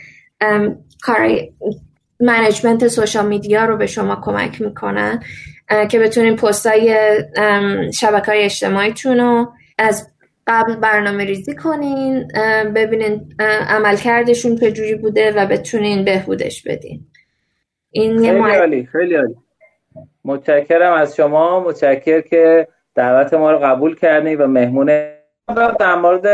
[1.02, 1.30] کار
[2.20, 5.24] منیجمنت سوشال میدیا رو به شما کمک می‌کنن
[5.90, 6.96] که بتونین پستای
[7.94, 10.08] شبکه های اجتماعیتون رو از
[10.48, 12.28] قبل برنامه ریزی کنین
[12.76, 13.36] ببینین
[13.70, 17.06] عملکردشون چجوری بوده و بتونین بهبودش بدین.
[17.92, 19.36] این خیلی عالی خیلی عالی.
[20.26, 24.86] متشکرم از شما متشکر که دعوت ما رو قبول کردین و مهمون
[25.80, 26.28] در مورد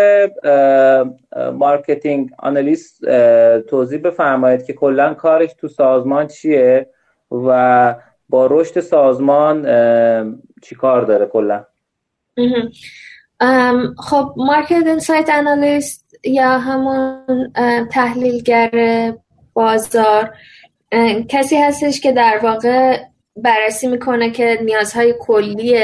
[1.53, 3.05] marketing analyst
[3.59, 6.89] توضیح بفرمایید که کلا کارش تو سازمان چیه
[7.32, 7.95] و
[8.30, 9.61] با رشد سازمان
[10.61, 11.66] چی کار داره کلا؟
[13.97, 17.19] خب market insight analyst یا همون
[17.91, 19.13] تحلیلگر
[19.53, 20.33] بازار
[21.29, 22.99] کسی هستش که در واقع
[23.35, 25.83] بررسی می‌کنه که نیازهای کلی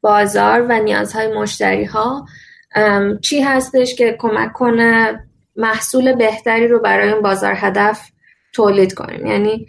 [0.00, 2.26] بازار و نیازهای مشتری ها
[3.22, 5.24] چی هستش که کمک کنه
[5.56, 8.10] محصول بهتری رو برای این بازار هدف
[8.52, 9.26] تولید کنیم.
[9.26, 9.66] یعنی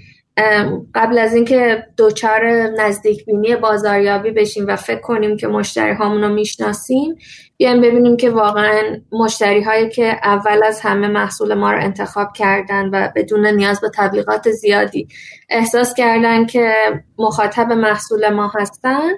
[0.96, 2.46] قبل از اینکه دوچار
[2.78, 7.16] نزدیک بینی بازاریابی بشیم و فکر کنیم که مشتری هامون رو می‌شناسیم
[7.58, 12.90] بیایم ببینیم که واقعا مشتری هایی که اول از همه محصول ما رو انتخاب کردن
[12.94, 15.08] و بدون نیاز به تبلیغات زیادی
[15.50, 16.74] احساس کردن که
[17.18, 19.10] مخاطب محصول ما هستن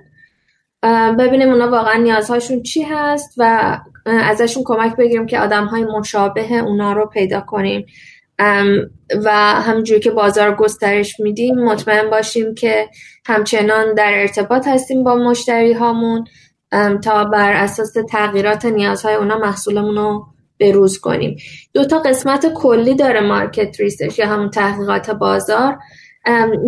[1.20, 6.94] ببینیم اونا واقعا نیازهاشون چی هست و ازشون کمک بگیریم که آدم های مشابه اونا
[6.94, 7.86] رو پیدا کنیم.
[9.24, 9.32] و
[9.62, 12.90] همجوری که بازار گسترش میدیم مطمئن باشیم که
[13.26, 16.26] همچنان در ارتباط هستیم با مشتری هامون
[17.04, 20.26] تا بر اساس تغییرات نیازهای اونا محصولمون رو
[20.60, 21.38] بروز کنیم.
[21.74, 25.78] دو تا قسمت کلی داره market research یا همون تحقیقات بازار.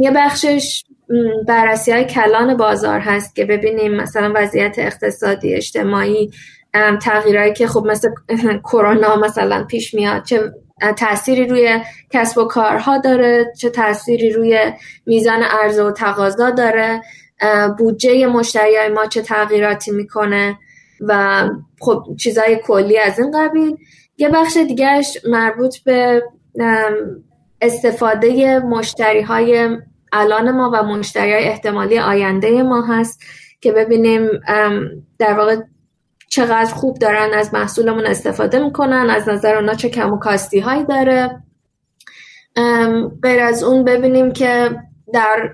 [0.01, 0.83] یه بخشش
[1.47, 6.31] بررسی های کلان بازار هست که ببینیم مثلا وضعیت اقتصادی اجتماعی
[7.01, 8.09] تغییرهایی که خب مثل
[8.71, 10.51] کرونا مثلا پیش میاد چه
[10.97, 14.73] تأثیری روی کسب و کارها داره چه تأثیری روی
[15.05, 17.01] میزان عرضه و تقاضا داره
[17.77, 20.57] بودجه مشتری ما چه تغییراتی می‌کنه
[21.01, 21.43] و
[21.79, 23.77] خب چیزهای کلی از این قبیل.
[24.17, 26.23] یه بخش دیگرش مربوط به
[27.61, 29.77] استفاده مشتری های
[30.11, 33.21] الان ما و مشتری های احتمالی آینده ما هست
[33.61, 34.27] که ببینیم
[35.19, 35.57] در واقع
[36.29, 40.83] چقدر خوب دارن از محصولمون استفاده می‌کنن از نظر اونا چه کم و کاستی هایی
[40.83, 41.43] داره
[43.23, 44.69] غیر از اون ببینیم که
[45.13, 45.49] در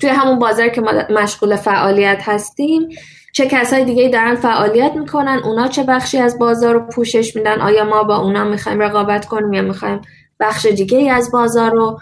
[0.00, 2.88] توی همون بازار که ما مشغول فعالیت هستیم
[3.32, 7.84] چه کسای دیگه دارن فعالیت می‌کنن اونا چه بخشی از بازار رو پوشش میدن آیا
[7.84, 10.00] ما با اونا می‌خوایم رقابت کنیم یا می‌خوایم
[10.40, 11.98] بخش دیگه ای از بازار رو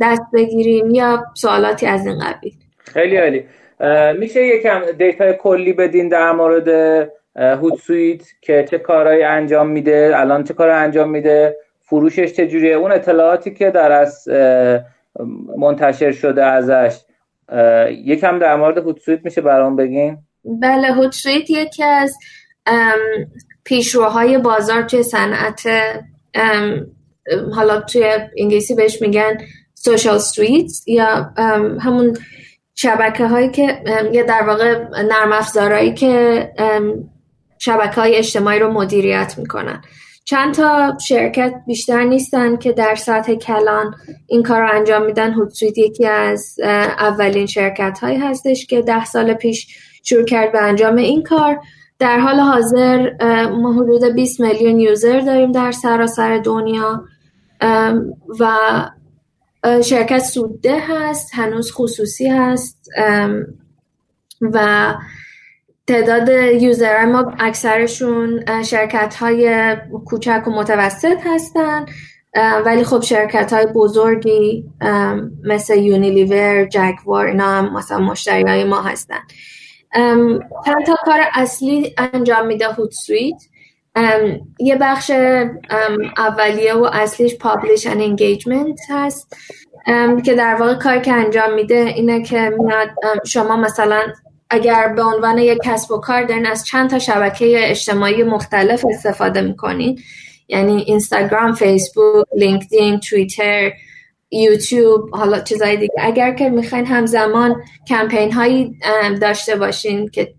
[0.00, 3.44] دست بگیریم یا سوالاتی از این قبیل؟ خیلی عالی.
[4.18, 6.68] میشه یکم data کلی بدین در مورد
[7.36, 13.54] Hootsuite که چه کارهایی انجام میده الان چه کار انجام میده فروشش چجوریه اون اطلاعاتی
[13.54, 14.28] که در از
[15.58, 17.00] منتشر شده ازش.
[18.04, 20.18] یکم در مورد Hootsuite میشه برام بگین.
[20.44, 22.14] بله Hootsuite یکی از
[23.64, 25.62] پیشروهای بازار توی صنعت
[27.54, 28.04] حالا توی
[28.38, 29.38] انگلیسی بهش میگن
[29.74, 31.06] سوشال ستریت یا
[31.80, 32.16] همون
[32.82, 36.48] شبکه هایی که یا در واقع نرم افزارهایی که
[37.58, 39.82] شبکه های اجتماعی رو مدیریت می‌کنن.
[40.24, 43.94] چند تا شرکت بیشتر نیستن که در سطح کلان
[44.26, 45.32] این کار رو انجام میدن.
[45.32, 46.56] هودسویت یکی از
[46.98, 49.66] اولین شرکت هایی هستش که ده سال پیش
[50.04, 51.60] شروع کرد به انجام این کار.
[51.98, 53.10] در حال حاضر
[53.48, 57.04] ما حدود 20 میلیون یوزر داریم در سراسر دنیا.
[58.40, 58.46] و
[59.84, 62.88] شرکت سوده هست هنوز خصوصی هست
[64.40, 64.94] و
[65.86, 66.28] تعداد
[66.62, 71.86] یوزر ما اکثرشون شرکت های کوچک و متوسط هستن
[72.64, 74.70] ولی خب شرکت های بزرگی
[75.44, 79.20] مثل یونیلیور، جگوار اینا هم مثلا مشتری های ما هستن.
[80.66, 83.42] چند تا کار اصلی انجام میده سویت.
[84.58, 85.10] یه بخش
[86.16, 89.36] اولیه و اصلیش پابلیش and engagement هست.
[90.24, 92.88] که در واقع کار که انجام میده اینه که میاد
[93.26, 94.02] شما مثلا
[94.50, 99.40] اگر به عنوان یک کسب و کار دارین از چند تا شبکه اجتماعی مختلف استفاده
[99.40, 100.00] می‌کنین.
[100.48, 103.72] یعنی اینستاگرام، فیسبوک، لینکدین، توییتر
[104.32, 105.94] یوتیوب حالا چیزای دیگه.
[105.98, 108.78] اگر که می‌خواین همزمان کمپین هایی
[109.20, 110.34] داشته باشین که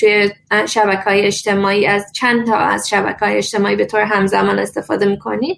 [0.00, 0.30] توی
[0.68, 5.56] شبکه های اجتماعی از چند تا از شبکه های اجتماعی به طور همزمان استفاده می‌کنین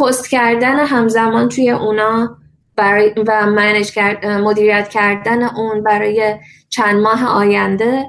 [0.00, 2.36] پست کردن همزمان توی اونا
[2.76, 6.34] برای و منیج کرد، مدیریت کردن اون برای
[6.68, 8.04] چند ماه آینده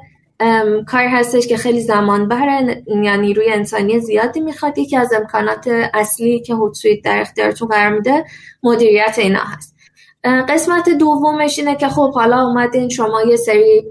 [0.87, 4.77] کار هستش که خیلی زمان بره یعنی روی انسانی زیادی می‌خواد.
[4.77, 8.25] یکی از امکانات اصلی که هوتسویت در اختیارتون قرار میده
[8.63, 9.75] مدیریت اینا هست.
[10.23, 13.83] قسمت دومش اینه که خب حالا اومدین شما یه سری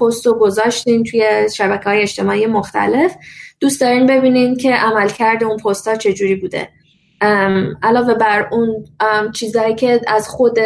[0.00, 3.14] پست رو گذاشتین توی شبکه های اجتماعی مختلف.
[3.60, 6.68] دوست دارین ببینین که عملکرد اون پست ها چجوری بوده.
[7.82, 8.84] علاوه بر اون
[9.32, 10.58] چیزهایی که از خود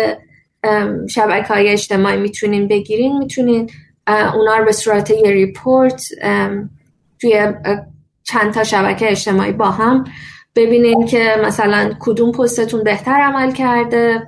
[1.11, 3.71] شبکه های اجتماعی می‌تونین بگیرین می‌تونین
[4.07, 6.03] اونا رو به صورت یه ریپورت
[7.21, 7.53] توی
[8.25, 10.05] چند تا شبکه اجتماعی با هم
[10.57, 14.23] ببینین که مثلا کدوم پستتون بهتر عمل کرده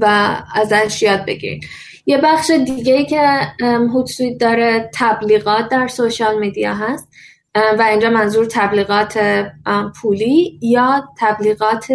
[0.00, 1.60] و ازش یاد بگیرین
[2.06, 7.08] یه بخش دیگه که هوتسویت داره تبلیغات در سوشال میدیا هست
[7.54, 9.18] و اینجا منظور تبلیغات
[10.02, 11.86] پولی یا تبلیغات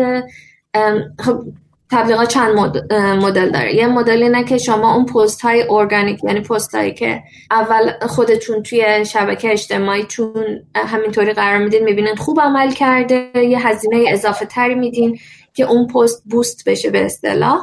[1.19, 1.43] خب
[1.92, 2.60] تبلیغات چند
[2.94, 3.76] مدل داره.
[3.76, 8.64] یه مدل اینه که شما اون پست های ارگانیک یعنی پست هایی که اول خودتون
[8.64, 10.34] توی شبکه اجتماعی چون
[10.76, 15.20] همینطوری قرار میدین می‌بینین خوب عمل کرده یه هزینه اضافه تری میدین
[15.54, 17.60] که اون پست بوست بشه به اصطلاح.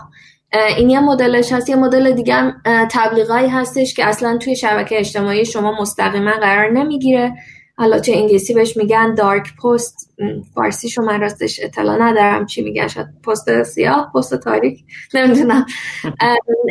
[0.77, 1.69] این یه مدلش هست.
[1.69, 7.33] یه مدل دیگه هم تبلیغایی هستش که اصلا توی شبکه اجتماعی شما مستقیما قرار نمی‌گیره.
[7.77, 10.11] حالا چه انگلیسی بهش میگن دارک پست
[10.55, 15.67] فارسی شما راستش اطلاع ندارم چی میگن شاید پست سیاه پست تاریک نمی‌دونم.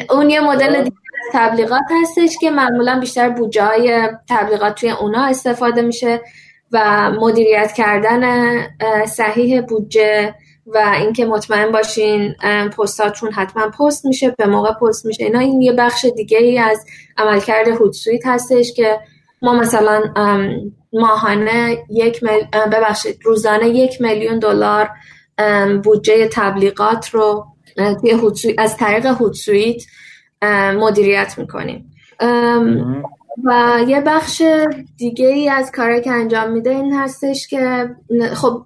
[0.09, 0.89] اون یه مدل
[1.33, 6.21] تبلیغات هستش که معمولا بیشتر بودجه های تبلیغات توی اونا استفاده میشه
[6.71, 8.23] و مدیریت کردن
[9.05, 10.35] صحیح بودجه
[10.65, 12.33] و اینکه مطمئن باشین
[12.77, 15.23] پستاتون حتما پست میشه به موقع پست میشه.
[15.23, 16.85] اینا این یه بخش دیگه ای از
[17.17, 18.99] عملکرد هودسویت هستش که
[19.43, 20.03] ما مثلا
[20.93, 22.67] ماهانه یک مل...
[22.71, 24.89] ببخشید روزانه یک میلیون دلار
[25.83, 27.45] بودجه تبلیغات رو
[28.57, 29.83] از طریق هودسویت
[30.79, 31.91] مدیریت می‌کنیم.
[33.43, 34.41] و یه بخش
[34.97, 37.89] دیگه ای از کاری که انجام میده این هستش که
[38.33, 38.63] خب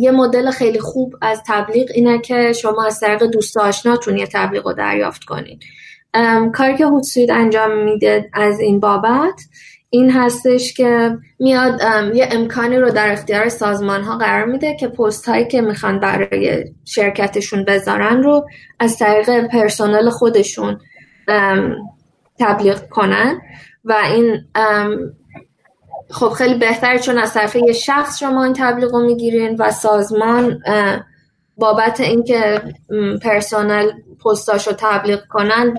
[0.00, 4.66] یه مدل خیلی خوب از تبلیغ اینه که شما از طریق دوست آشناتون یه تبلیغ
[4.66, 5.62] رو دریافت کنید.
[6.54, 9.40] کاری که هودسویت انجام میده از این بابت
[9.90, 11.80] این هستش که میاد
[12.14, 16.64] یه امکانی رو در اختیار سازمان ها قرار میده که پست هایی که می‌خوان برای
[16.84, 18.46] شرکتشون بذارن رو
[18.80, 20.80] از طریق پرسنل خودشون
[22.38, 23.40] تبلیغ کنن.
[23.84, 24.40] و این
[26.10, 30.62] خب خیلی بهتره چون از طرف یه شخص شما این تبلیغ رو می‌گیرین و سازمان
[31.56, 32.62] بابت اینکه
[33.22, 33.90] پرسنل
[34.24, 35.74] پستاشو تبلیغ کنن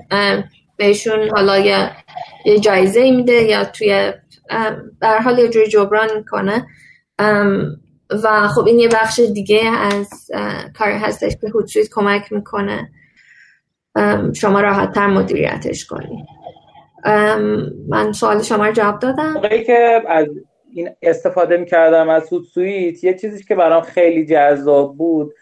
[0.76, 1.90] بهشون حالا یه,
[2.48, 4.12] یه جایزه میده یا توی
[5.00, 6.66] در حال یه جوری جبران می‌کنه.
[8.24, 10.30] و خب این یه بخش دیگه از
[10.78, 12.90] کار هستش که هوتسویت کمک می‌کنه
[14.34, 16.26] شما راحت تر مدیریتش کنید
[17.88, 19.32] من سوال شما رو جواب دادم.
[19.32, 20.26] موقعی که از
[20.74, 25.34] این استفاده می‌کردم از هوتسویت یه چیزی که برام خیلی جذاب بود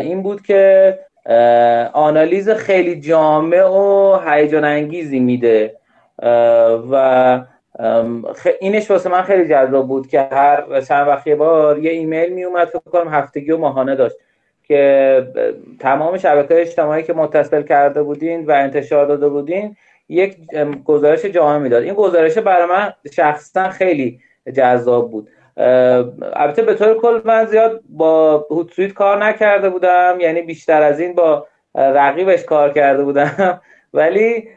[0.00, 0.98] این بود که
[1.92, 5.81] آنالیز خیلی جامع و هیجان انگیزی میده.
[6.90, 7.40] و
[8.60, 12.68] اینش واسه من خیلی جذاب بود که هر چند وقت یه بار یه ایمیل میومد
[12.68, 14.16] فکر کنم هفتگی و ماهانه داشت
[14.62, 15.26] که
[15.80, 19.76] تمام شبکه اجتماعی که متصل کرده بودین و انتشار داده بودین
[20.08, 20.36] یک
[20.84, 21.82] گزارش جامع می‌داد.
[21.82, 24.20] این گزارش برای من شخصا خیلی
[24.54, 25.28] جذاب بود.
[26.32, 31.14] البته به طور کل من زیاد با هوتسویت کار نکرده بودم یعنی بیشتر از این
[31.14, 33.60] با رقیبش کار کرده بودم.
[33.92, 34.48] ولی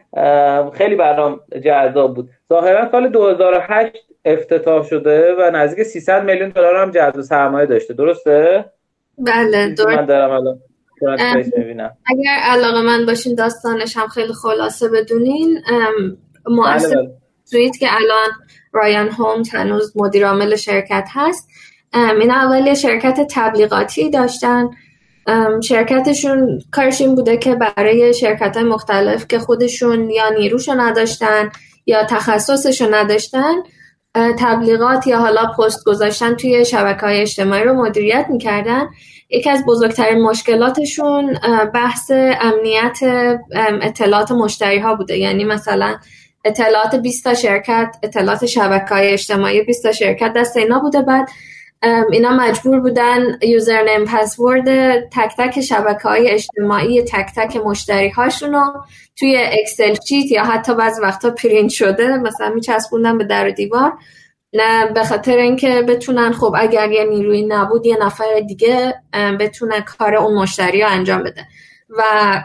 [0.74, 2.30] خیلی برام جذاب بود.
[2.50, 3.94] ظاهرا سال 2008
[4.26, 7.94] افتتاح شده و نزدیک 300 میلیون دلار هم جذب سرمایه داشته.
[7.94, 8.66] درسته؟
[9.18, 10.60] بله درست من دارم الان
[12.06, 15.62] اگر علاقه من باشین داستانش هم خیلی خلاصه بدونین.
[16.48, 17.08] مؤسسه بله،
[17.54, 17.72] بله.
[17.80, 18.30] که الان
[18.74, 21.50] رایان هومز هنوز مدیر عامل شرکت هست.
[21.94, 24.70] این اول شرکت تبلیغاتی داشتن.
[25.64, 31.52] شرکتشون کارش این بوده که برای شرکت های مختلف که خودشون یا نیروشو نداشتن
[31.86, 33.54] یا تخصصشو نداشتن
[34.40, 38.88] تبلیغات یا حالا پست گذاشتن توی شبکه های اجتماعی رو مدیریت می‌کردن.
[39.30, 41.38] یکی از بزرگترین مشکلاتشون
[41.74, 42.12] بحث
[42.42, 43.00] امنیت
[43.82, 45.18] اطلاعات مشتری ها بوده.
[45.18, 45.96] یعنی مثلا
[46.46, 51.02] اطلاعات 20 تا شرکت اطلاعات شبکه های اجتماعی 20 تا شرکت دست اینا بوده.
[51.02, 51.30] بعد
[52.12, 58.12] اینا مجبور بودن username password تک تک شبکه های اجتماعی تک تک مشتری
[58.42, 58.74] رو
[59.20, 63.94] توی Excel sheet یا حتی بعض وقتا پرینت شده مثلا میچسبوندن به در و دیوار.
[64.54, 68.94] نه به خاطر اینکه بتونن خب اگر یه نیروی نبود یه نفر دیگه
[69.40, 71.48] بتونه کار اون مشتری رو انجام بده.
[71.90, 72.04] و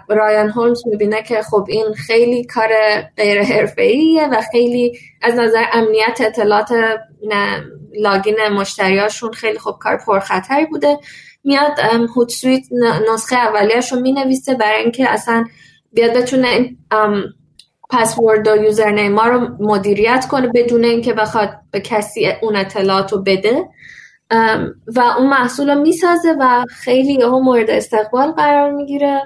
[0.09, 2.69] رایان هولمز می‌بینه که خب این خیلی کار
[3.17, 6.69] غیر حرفه‌ایه و خیلی از نظر امنیت اطلاعات
[7.99, 10.99] لاگین مشتریاشون خیلی خب کار پرخطری بوده.
[11.45, 11.79] میاد
[12.17, 12.63] هوتسویت
[13.13, 15.45] نسخه اولیش رو می‌نویسه برای اینکه اصلا
[15.93, 16.77] بیاد بتونه
[17.91, 23.23] پسورد و یوزرنیم ما رو مدیریت کنه بدون اینکه بخواد به کسی اون اطلاعات رو
[23.23, 23.69] بده
[24.97, 29.23] و اون محصول رو می‌سازه و خیلی یهو مورد استقبال قرار می‌گیره.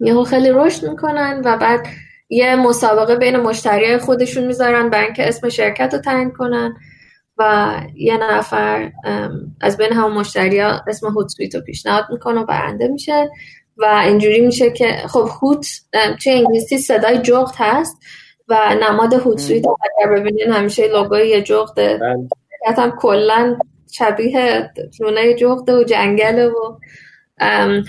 [0.00, 1.86] یهو خیلی رشد می‌کنن و بعد
[2.28, 6.74] یه مسابقه بین مشتری خودشون می‌ذارن برای اینکه اسم شرکت رو تعیین کنن.
[7.38, 8.92] و یه نفر
[9.60, 13.30] از بین همون مشتری ها اسم هوت سویت رو پیشنهاد می‌کنه و برنده میشه
[13.76, 15.66] و اینجوری میشه که خب هوت
[16.22, 17.98] توی انگلیسی صدای جغت هست
[18.48, 22.76] و نماد هوت سویت اگر ببینین همیشه لوگوی یه جغده بله.
[22.78, 23.56] هم کلا
[23.92, 24.70] شبیه
[25.00, 26.78] لونه جغده و جنگله و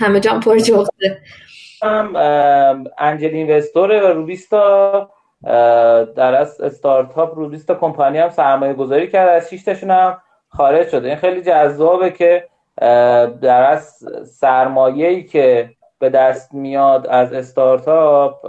[0.00, 1.20] همه جان پر جغده.
[1.82, 2.16] هم
[2.98, 5.10] انجل اینوستوره و روبیستا.
[6.16, 10.18] در از استارتاپ روبیستا کمپانی هم سرمایه گذاری کرده از شیشتشون هم
[10.48, 11.08] خارج شده.
[11.08, 12.44] این خیلی جذابه که
[13.42, 18.46] در از سرمایه‌ای که به دست میاد از استارتاپ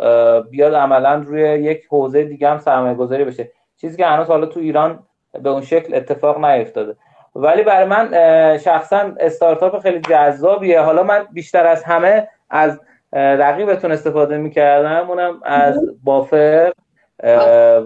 [0.50, 3.52] بیاد عملا روی یک حوزه دیگه هم سرمایه گذاری بشه.
[3.82, 5.00] چیزی که هنوز حالا تو ایران
[5.42, 6.96] به اون شکل اتفاق نیفتاده.
[7.36, 8.10] ولی برای من
[8.58, 10.82] شخصا استارتاپ خیلی جذابیه.
[10.82, 12.80] حالا من بیشتر از همه از
[13.14, 15.10] رقیبتون استفاده می‌کردم.
[15.10, 16.72] اونم از بافر.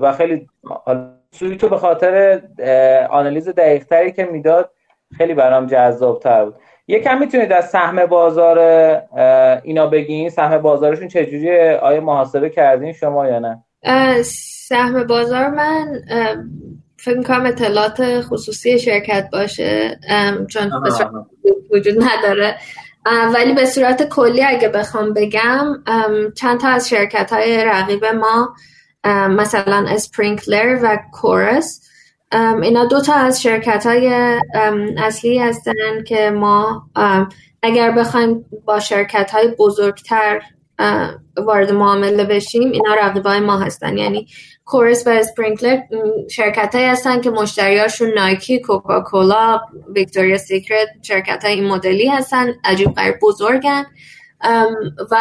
[0.01, 0.47] و خیلی
[1.31, 2.41] سویتو به خاطر
[3.09, 4.71] آنالیز دقیقتری که می‌داد
[5.17, 6.55] خیلی برام جذابتر بود.
[6.87, 8.59] یکم می‌تونید از سهم بازار
[9.63, 10.29] اینا بگین.
[10.29, 13.63] سهم بازارشون چجوری آیا محاسبه کردین شما یا نه؟
[14.23, 16.01] سهم بازار من
[16.97, 19.99] فکر می‌کنم اطلاعات خصوصی شرکت باشه
[20.49, 20.71] چون
[21.73, 22.55] وجود نداره.
[23.33, 25.65] ولی به صورت کلی اگه بخوام بگم
[26.37, 28.53] چند تا از شرکت های رقیب ما
[29.05, 31.89] مثلا اسپرینکلر و کورس.
[32.61, 34.07] اینا دو تا از شرکت های
[34.97, 36.89] اصلی هستن که ما
[37.63, 40.41] اگر بخوایم با شرکت های بزرگتر
[41.37, 43.97] وارد معامله بشیم اینا رقیبای ما هستن.
[43.97, 44.27] یعنی
[44.65, 45.79] Khoros و Sprinklr
[46.29, 49.61] شرکت هایی هستن که مشتریاشون نایکی کوکاکولا
[49.95, 53.85] ویکتوریا سیکرت شرکت های این مدلی هستن عجیب غریب بزرگن.
[55.11, 55.17] و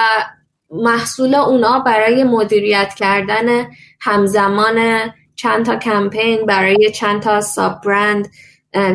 [0.71, 3.67] محصول اونا برای مدیریت کردن
[4.01, 5.01] همزمان
[5.37, 8.31] چند تا کمپین برای چند تا sub brand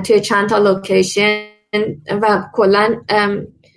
[0.04, 1.46] توی چند تا location
[2.22, 3.02] و کلا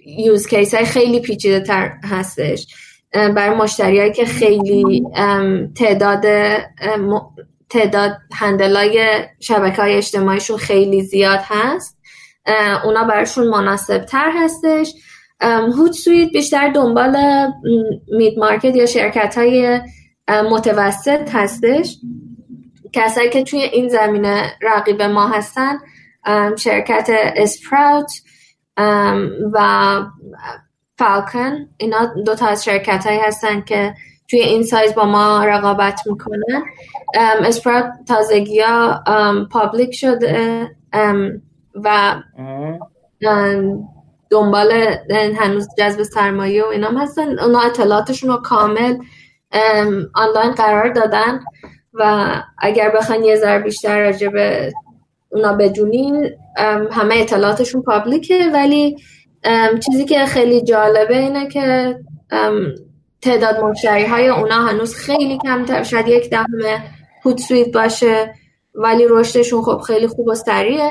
[0.06, 2.66] use case های خیلی پیچیده تر هستش
[3.12, 5.02] برای مشتریایی که خیلی
[5.74, 6.24] تعداد
[7.70, 11.98] تعداد handle ای شبکه های اجتماعیشون خیلی زیاد هست
[12.84, 14.94] اونا براشون مناسب تر هستش.
[15.40, 17.16] Hootsuite بیشتر دنبال
[18.18, 19.80] mid market یا شرکت های
[20.28, 21.98] متوسط هستش.
[22.92, 25.78] کسایی که توی این زمینه رقیب ما هستن
[26.58, 28.12] شرکت Sprout
[29.52, 30.00] و
[30.98, 33.94] Falcon اینا دو تا از شرکت هایی هستن که
[34.30, 36.64] توی این سایز با ما رقابت می‌کنن.
[37.44, 39.04] Sprout تازگی ها
[39.52, 40.68] public شده
[41.74, 42.14] و
[44.30, 44.72] دنبال
[45.10, 47.38] هنوز جذب سرمایه و اینا هستن.
[47.38, 48.98] اونا اطلاعاتشون رو کامل
[50.14, 51.40] آنلاین قرار دادن
[51.94, 54.72] و اگر بخواین یه ذره بیشتر راجع به
[55.28, 56.30] اونا بدونین
[56.90, 58.50] همه اطلاعاتشون پابلیکه.
[58.52, 58.96] ولی
[59.86, 61.98] چیزی که خیلی جالبه اینه که
[63.22, 66.46] تعداد مشتری های اونا هنوز خیلی کمتر شاید یک دهم
[67.24, 68.34] هود سویت باشه
[68.74, 70.90] ولی رشدشون خب خیلی خوب و سریعه.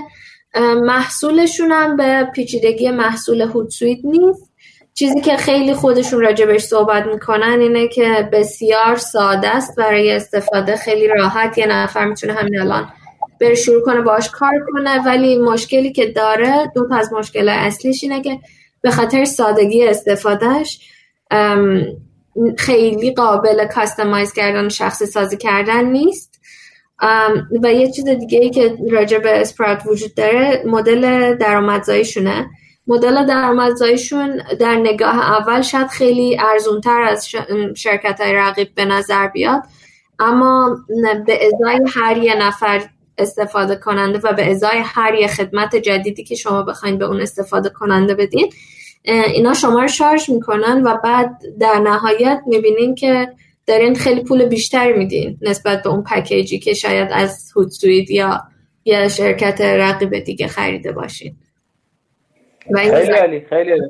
[0.61, 4.51] محصولشون هم به پیچیدگی محصول هود سویت نیست.
[4.93, 9.75] چیزی که خیلی خودشون راجبش صحبت می‌کنن اینه که بسیار ساده است.
[9.75, 11.57] برای استفاده خیلی راحت.
[11.57, 12.89] یه نفر می‌تونه همین الان
[13.41, 15.05] بره شروع کنه باش کار کنه.
[15.05, 18.39] ولی مشکلی که داره دو تا از مشکل اصلیش اینه که
[18.81, 20.79] به خاطر سادگی استفادهش
[22.57, 26.34] خیلی قابل کاستماایز کردن و شخصی سازی کردن نیست.
[27.63, 32.49] و یه چیز دیگه ای که راجع به اسپرات وجود داره مدل درآمدزاییشونه.
[32.87, 37.29] مدل درآمدزاییشون در نگاه اول شاید خیلی ارزونتر از
[37.75, 39.63] شرکت های رقیب به نظر بیاد
[40.19, 40.77] اما
[41.27, 42.81] به ازای هر یه نفر
[43.17, 47.69] استفاده کننده و به ازای هر یه خدمت جدیدی که شما بخواید به اون استفاده
[47.69, 48.53] کننده بدین
[49.03, 53.27] اینا شما رو شارژ می‌کنن و بعد در نهایت می‌بینین که
[53.67, 58.41] دارین خیلی پول بیشتر میدین نسبت به اون پکیجی که شاید از هودسوید یا
[58.85, 61.35] یا شرکت رقیب دیگه خریده باشین.
[62.75, 63.81] خیلی خیلی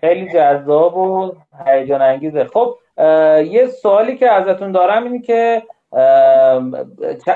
[0.00, 1.32] خیلی جذاب و
[1.66, 2.44] هیجان انگیزه.
[2.44, 2.76] خب
[3.50, 5.62] یه سوالی که ازتون دارم اینه که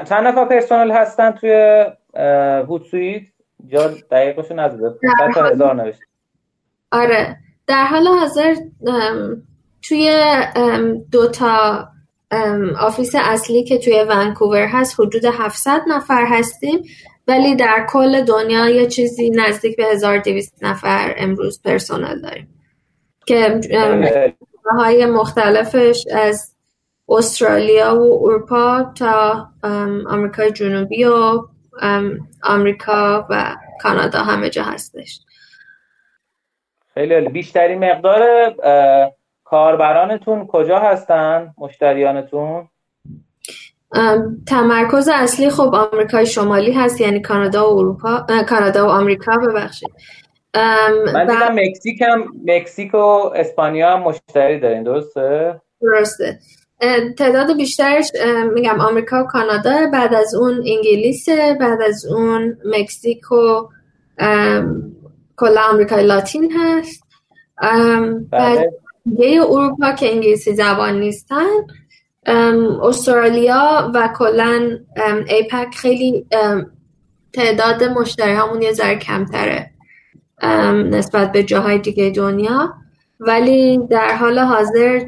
[0.09, 1.84] چند نفر پرسنل هستن توی
[2.68, 3.22] Hootsuite؟
[3.66, 4.94] جا دقیقشو نزده.
[5.36, 6.05] هزار نوشته
[6.92, 7.36] آره.
[7.66, 8.55] در حال حاضر
[9.82, 10.24] توی
[11.12, 11.89] دو تا
[12.81, 16.82] office اصلی که توی ونکوور هست حدود 700 نفر هستیم
[17.28, 22.48] ولی در کل دنیا یه چیزی نزدیک به 1200 نفر امروز پرسنل داریم.
[23.27, 23.61] که
[24.78, 26.57] های مختلفش از
[27.09, 29.48] استرالیا و اروپا تا
[30.11, 31.43] آمریکای جنوبی و
[32.43, 35.20] آمریکا و کانادا همه جا هستش.
[36.94, 38.55] خیلی بیشتری مقدار
[39.51, 42.68] کاربرانتون کجا هستن؟ مشتریانتون؟
[44.47, 48.27] تمرکز اصلی خب آمریکای شمالی هست یعنی کانادا و اروپا.
[48.48, 49.90] کانادا و آمریکا ببخشید.
[51.14, 52.98] من دیدم مکزیک هم مکزیک و
[53.36, 56.39] اسپانیا هم مشتری دارین درسته؟ درسته.
[57.18, 58.10] تعداد بیشترش
[58.55, 61.28] میگم آمریکا و کانادا بعد از اون انگلیس
[61.60, 63.68] بعد از اون مکزیک و
[65.36, 67.05] کلا آمریکای لاتین هست.
[68.31, 68.70] بعد بله.
[69.05, 71.47] دیگه اروپا که انگلیسی زبان نیستن.
[72.82, 74.78] استرالیا و کلا
[75.28, 76.27] ایپک خیلی
[77.32, 79.70] تعداد مشتری همون یه ذره کمتره
[80.90, 82.74] نسبت به جاهای دیگه دنیا.
[83.20, 85.01] ولی در حال حاضر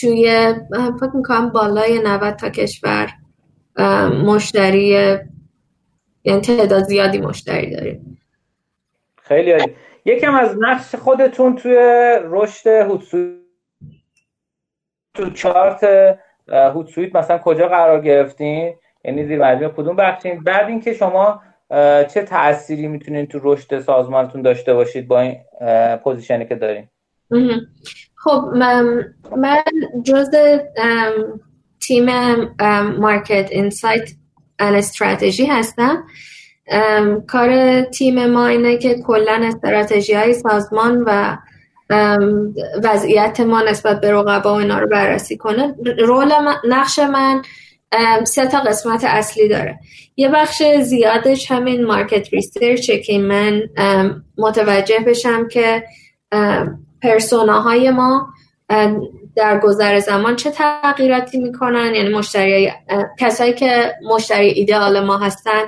[0.00, 0.54] توی
[1.00, 3.10] فکر می‌کنم بالای 90 تا کشور
[4.24, 5.18] مشتری
[6.24, 8.18] یعنی تعداد زیادی مشتری داریم.
[9.22, 9.74] خیلی عالی.
[10.06, 11.76] یکم از نقش خودتون توی
[12.24, 13.36] رشد هوتسویت
[15.14, 15.84] تو چارت
[16.48, 18.74] Hootsuite مثلا کجا قرار گرفتین؟
[19.04, 21.42] یعنی زیر مجموعه کدوم بخشین؟ بعد اینکه شما
[22.14, 25.36] چه تأثیری می‌تونین تو رشد سازمانتون داشته باشید با این
[26.04, 26.88] position ی که دارین؟
[28.14, 29.64] خب من, من
[30.04, 30.30] جز
[31.80, 32.06] تیم
[32.98, 34.10] market insight
[34.58, 36.04] and strategy هستم.
[37.26, 41.36] کار تیم ما اینه که کلا استراتژی های سازمان و
[42.84, 45.74] وضعیت ما نسبت به رقبا و اینا رو بررسی کنه.
[45.98, 46.32] رول
[46.68, 47.42] نقش من
[48.24, 49.78] سه تا قسمت اصلی داره.
[50.16, 53.62] یه بخش زیادش همین مارکت ریسرچه که من
[54.38, 55.84] متوجه بشم که
[57.02, 58.28] پرسوناهای ما
[59.36, 62.72] در گذر زمان چه تغییراتی می‌کنن؟ یعنی مشتری
[63.18, 65.62] کسایی که مشتری ایدئال ما هستن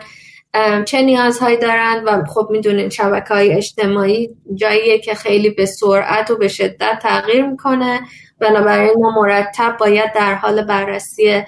[0.84, 6.36] چه نیازهایی دارن و خب می‌دونین شبکه های اجتماعی جاییه که خیلی به سرعت و
[6.36, 8.00] به شدت تغییر می‌کنه.
[8.40, 11.42] بنابراین ما مرتب باید در حال بررسی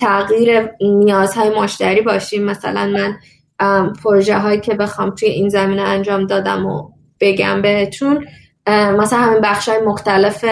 [0.00, 2.44] تغییر نیازهای مشتری باشیم.
[2.44, 3.18] مثلا من
[4.04, 6.90] پروژه هایی که بخوام توی این زمینه انجام دادم و
[7.20, 8.26] بگم بهتون
[8.68, 10.44] مثلا همین بخش های مختلف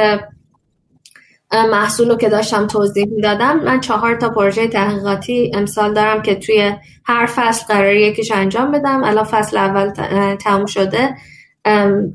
[1.53, 3.61] محصول رو که داشتم توضیح می‌دادم.
[3.65, 6.73] من چهار تا پروژه تحقیقاتی امسال دارم که توی
[7.05, 9.05] هر فصل قراری یکیش انجام بدم.
[9.05, 9.91] الان فصل اول
[10.35, 11.15] تموم شده.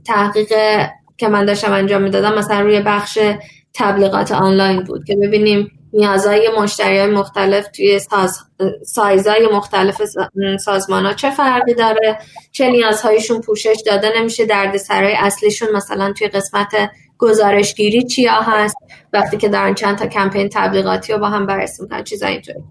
[0.05, 0.47] تحقیق
[1.17, 3.19] که من داشتم انجام می‌دادم مثلا روی بخش
[3.73, 8.39] تبلیغات آنلاین بود که ببینیم نیازهای مشتری مختلف توی ساز...
[8.85, 10.01] سایزهای مختلف
[10.59, 12.19] سازمان ها چه فرقی داره؟
[12.51, 18.75] چه نیازهایشون پوشش داده؟ نمیشه دردسرهای اصلیشون مثلا توی قسمت گزارشگیری چیا هست؟
[19.13, 22.63] وقتی که دارن چند تا کمپین تبلیغاتی رو با هم بررسی می‌کنن چیزا اینطوری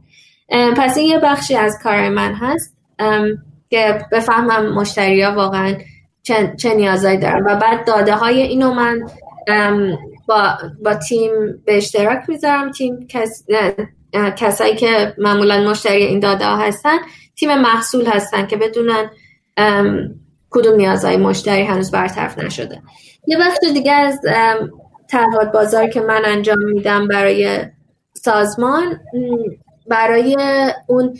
[0.76, 2.76] پس این یه بخشی از کار من هست
[3.70, 5.74] که بفهمم مشتری ها واقعا
[6.22, 7.42] چه, چه نیازهایی دارن.
[7.42, 9.06] و بعد داده های اینو من
[10.30, 11.30] با, با تیم
[11.64, 12.70] به اشتراک می‌ذارم.
[12.70, 13.44] تیم کس...
[14.36, 16.98] کسایی که معمولا مشتری این داده ها هستن
[17.36, 19.10] تیم محصول هستن که بدونن
[20.50, 22.82] کدوم نیازهای مشتری هنوز برطرف نشده.
[23.26, 24.20] یه بخش دیگه از
[25.08, 27.58] تحقیقات بازار که من انجام میدم برای
[28.14, 29.00] سازمان
[29.86, 30.36] برای
[30.86, 31.18] اون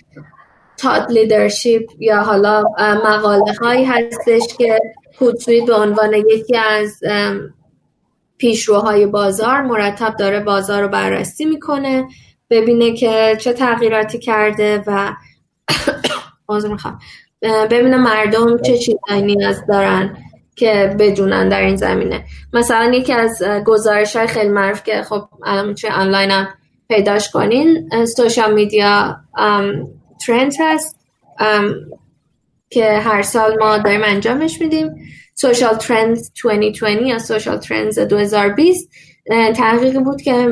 [0.77, 4.78] تاد لیدرشپ یا حالا مقاله هایی هستش که
[5.19, 7.01] خودسوی به عنوان یکی از
[8.40, 12.08] پیشروهای بازار مرتب داره بازار رو بررسی می‌کنه
[12.50, 15.12] ببینه که چه تغییراتی کرده و
[17.70, 20.16] ببینه مردم چه چیزایی نیاز دارن
[20.56, 22.24] که بدونن در این زمینه.
[22.52, 25.28] مثلا یکی از گزارش های خیلی معروف که خب
[25.80, 26.48] توی آنلاین هم
[26.88, 29.16] پیداش کنین social media
[30.27, 30.96] trend هست.
[32.70, 34.94] که هر سال ما داریم انجامش میدیم.
[35.35, 38.90] social trends 2020 یا social trends 2020
[39.56, 40.48] تحقیقی بود که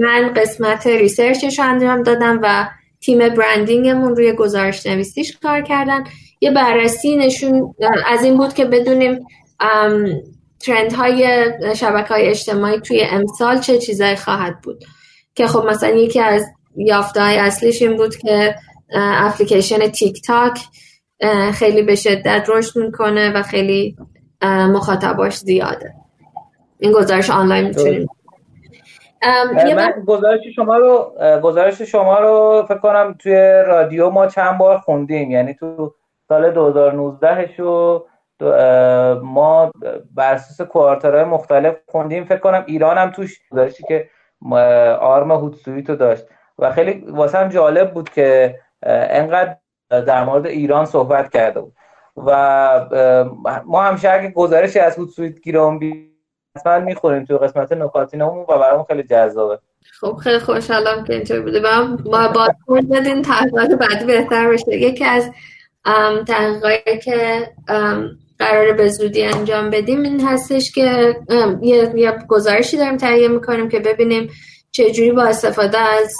[0.00, 2.68] من قسمت research ش انجام دادم و
[3.00, 6.04] تیم branding مون روی گزارش نویسیش کار کردن.
[6.40, 7.74] یه بررسی نشون
[8.06, 9.26] از این بود که بدونیم
[10.60, 14.84] ترند های شبکه های اجتماعی توی امسال چه چیزایی خواهد بود.
[15.34, 16.44] که خب مثلا یکی از
[16.76, 18.54] یافته های اصلیش این بود که
[18.94, 20.58] اپلیکیشن تیک تاک
[21.54, 23.96] خیلی به شدت رشد می‌کنه و خیلی
[24.42, 25.94] مخاطباش زیاده.
[26.78, 28.06] این گزارش آنلاین می‌تونیم.
[29.76, 31.12] من گزارش شما رو
[31.42, 33.34] گزارش شما رو فکر کنم توی
[33.66, 35.30] رادیو ما چند بار خوندیم.
[35.30, 35.94] یعنی تو
[36.28, 38.00] سال 2019 و
[39.22, 39.72] ما
[40.14, 42.24] بر اساس کوارترهای مختلف خوندیم.
[42.24, 44.08] فکر کنم ایران هم توش داشتی که
[45.00, 46.24] آرم هوتسویت رو داشت.
[46.58, 49.56] و خیلی واسه هم جالب بود که انقدر
[50.00, 51.72] در مورد ایران صحبت کرده بود.
[52.16, 52.30] و
[53.66, 56.12] ما همیشه اگه گزارشی از هوتسویت گیرم بی
[56.56, 59.58] حتما می‌خوریم تو قسمت نکاتینمون و برامون خیلی جذابه.
[60.00, 61.60] خب خیلی خوشحالم که اینطور بوده
[62.04, 62.48] ما با
[62.90, 65.30] بدین تحقیقات بعدی بهتر بشه یکی از
[66.26, 67.50] تحقیقاتی که
[68.38, 71.16] قرار به زودی انجام بدیم این هستش که
[71.62, 74.30] یه, یه گزارشی داریم تهیه می‌کنیم که ببینیم
[74.70, 76.14] چجوری با استفاده از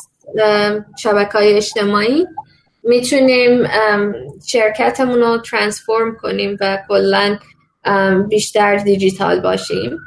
[0.98, 2.26] شبکه های اجتماعی
[2.82, 3.68] می‌تونیم
[4.46, 7.38] شرکتمون رو ترانسفورم کنیم و کلا
[8.28, 9.98] بیشتر دیجیتال باشیم.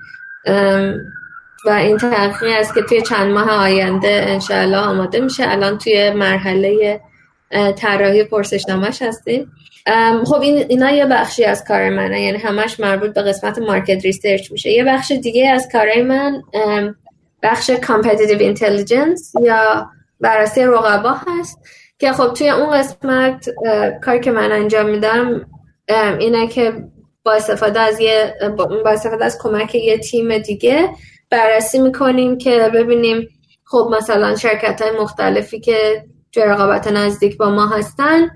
[1.66, 5.52] و این تحقیقی است که توی چند ماه آینده انشاءالله آماده میشه.
[5.52, 7.02] الان توی مرحله
[7.78, 9.52] طراحی پرسشنامهش هستیم.
[10.26, 12.22] خب این اینا یه بخشی از کار منه.
[12.22, 14.70] یعنی همش مربوط به قسمت market research میشه.
[14.70, 16.42] یه بخش دیگه از کارهای من
[17.44, 19.90] بخش competitive intelligence یا
[20.22, 21.60] بررسی رقبا هست.
[22.00, 23.50] که خب توی اون قسمت
[24.04, 25.46] کاری که من انجام میدم
[26.20, 26.74] اینه که
[27.24, 30.90] با استفاده از یه با استفاده از کمک یه تیم دیگه
[31.30, 33.28] بررسی می‌کنیم که ببینیم
[33.66, 38.30] خب مثلا شرکت های مختلفی که توی رقابت نزدیک با ما هستن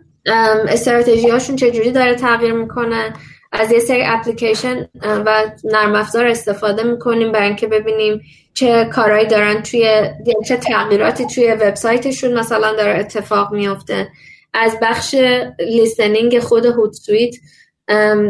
[0.68, 3.14] استراتژی هاشون چجوری داره تغییر می‌کنه.
[3.52, 8.22] از یه سری اپلیکیشن و نرم افزار استفاده می‌کنیم برای اینکه ببینیم
[8.54, 14.08] چه کارهایی دارن توی یعنی چه تغییراتی توی وبسایتشون مثلا داره اتفاق میفته
[14.54, 15.16] از بخش
[15.60, 17.36] listening خود Hootsuite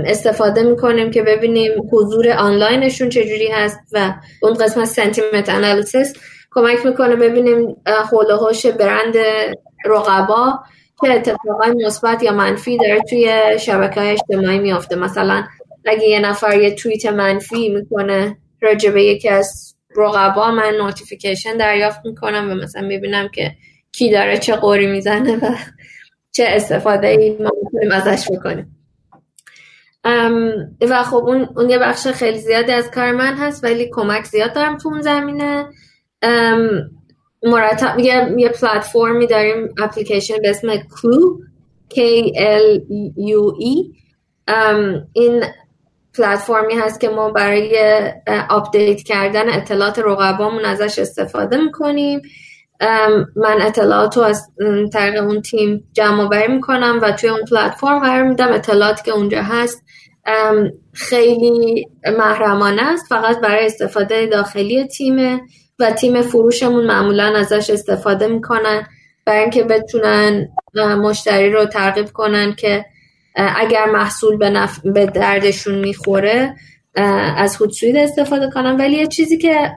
[0.05, 6.13] استفاده می‌کنیم که ببینیم حضور آنلاینشون چجوری هست و اون قسمت sentiment analysis
[6.51, 7.75] کمک می‌کنه ببینیم
[8.11, 9.15] حول برند
[9.85, 10.59] رقبا
[11.01, 15.43] چه اتفاقای مثبت یا منفی داره توی شبکه های اجتماعی میافته؟ مثلا
[15.85, 22.51] اگه یه نفر یه توییت منفی می‌کنه راجبه یکی از رقبا من notification دریافت می‌کنم
[22.51, 23.51] و مثلا می‌بینم که
[23.91, 25.55] کی داره چه غری می‌زنه و
[26.31, 28.75] چه استفاده ای ما می‌تونیم ازش بکنیم.
[30.81, 34.53] و خب اون, اون یه بخش خیلی زیادی از کار من هست ولی کمک زیاد
[34.53, 35.65] دارم تو اون زمینه.
[37.43, 40.67] مرتب یه, یه پلتفرمی داریم اپلیکیشن به اسم
[41.01, 41.39] Klue
[41.93, 41.97] K
[42.35, 42.79] L
[43.17, 43.95] U E.
[45.13, 45.43] این
[46.17, 48.01] پلتفرمی هست که ما برای
[48.49, 52.21] update کردن اطلاعات رقبامون ازش استفاده می‌کنیم.
[53.35, 54.47] من اطلاعات رو از
[54.93, 59.41] طریق اون تیم جمع بری می‌کنم و توی اون پلتفرم قرار میدم اطلاعاتی که اونجا
[59.41, 59.83] هست
[60.93, 61.87] خیلی
[62.17, 63.05] محرمانه است.
[63.09, 65.41] فقط برای استفاده داخلی تیمه.
[65.79, 68.87] و تیم فروشمون معمولا ازش استفاده می‌کنن
[69.25, 72.85] برای اینکه بتونن مشتری رو ترغیب کنن که
[73.35, 74.79] اگر محصول به, نف...
[74.79, 76.55] به دردشون می‌خوره
[77.37, 79.71] از هوتسوید استفاده کنم ولی یه چیزی که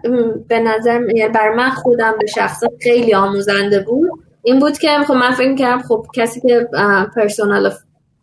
[0.49, 4.11] به نظر یعنی بر من خودم به شخصا خیلی آموزنده بود
[4.43, 6.69] این بود که خب من فکر کردم خب کسی که
[7.17, 7.73] پرسونال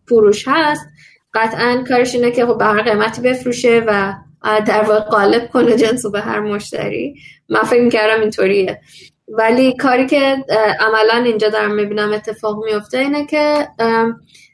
[0.08, 0.88] فروش هست
[1.34, 4.14] قطعا کارش اینه که خب به هر قیمتی بفروشه و
[4.44, 7.16] در واقع قالب کنه جنس به هر مشتری.
[7.50, 8.80] من فکر کردم اینطوریه.
[9.28, 10.46] ولی کاری که
[10.80, 13.68] عملا اینجا دارم می‌بینم اتفاق میفته اینه که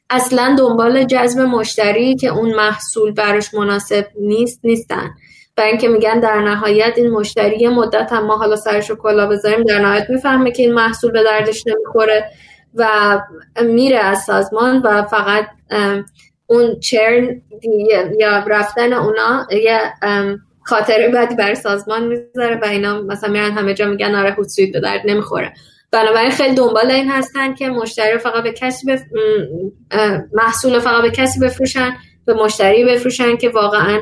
[0.10, 5.10] اصلا دنبال جذب مشتری که اون محصول براش مناسب نیست نیستن.
[5.58, 9.28] و اینکه میگن در نهایت این مشتری یه مدت هم ما حالا سرش رو کلا
[9.28, 12.30] بذاریم در نهایت می‌فهمه که این محصول به دردش نمی‌خوره
[12.76, 13.20] و
[13.62, 15.48] میره از سازمان و فقط
[16.48, 17.42] اون چرن
[18.20, 19.80] یا رفتن اونا یه
[20.66, 24.80] خاطره بعدی بر سازمان می‌ذاره و اینا مثلا میرن همه جا میگن آره هوتسویت به
[24.80, 25.54] درد نمی‌خوره.
[25.92, 29.02] بنابراین خیلی دنبال این هستن که مشتری فقط به کسی بف...
[30.34, 31.90] محصول فقط به کسی بفروشن
[32.26, 34.02] به مشتری بفروشن که واقعا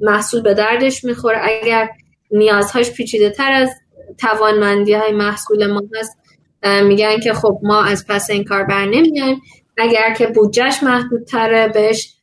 [0.00, 1.38] محصول به دردش می‌خوره.
[1.42, 1.88] اگر
[2.30, 3.70] نیازهاش پیچیده تر از
[4.18, 6.18] توانمندی های محصول ما هست
[6.82, 9.40] میگن که خب ما از پس این کار بر نمیایم.
[9.78, 12.14] اگر که بودجهش محدودتره بهش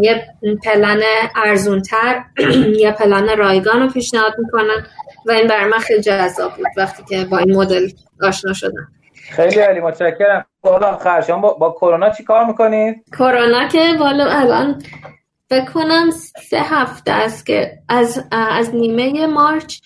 [0.00, 0.26] یه
[0.64, 1.00] پلن
[1.36, 2.24] ارزونتر
[2.82, 4.86] یه پلن رایگان رو پیشنهاد می‌کنن
[5.26, 7.88] و این برای من خیلی جذاب بود وقتی که با این مدل
[8.22, 8.88] آشنا شدم.
[9.30, 10.44] خیلی عالی متشکرم.
[10.62, 14.82] سوال آخر شما با, با کرونا چی کار می‌کنید؟ کرونا که والا الان
[15.50, 16.10] بکنم
[16.50, 19.78] سه هفته است که از, از نیمه مارچ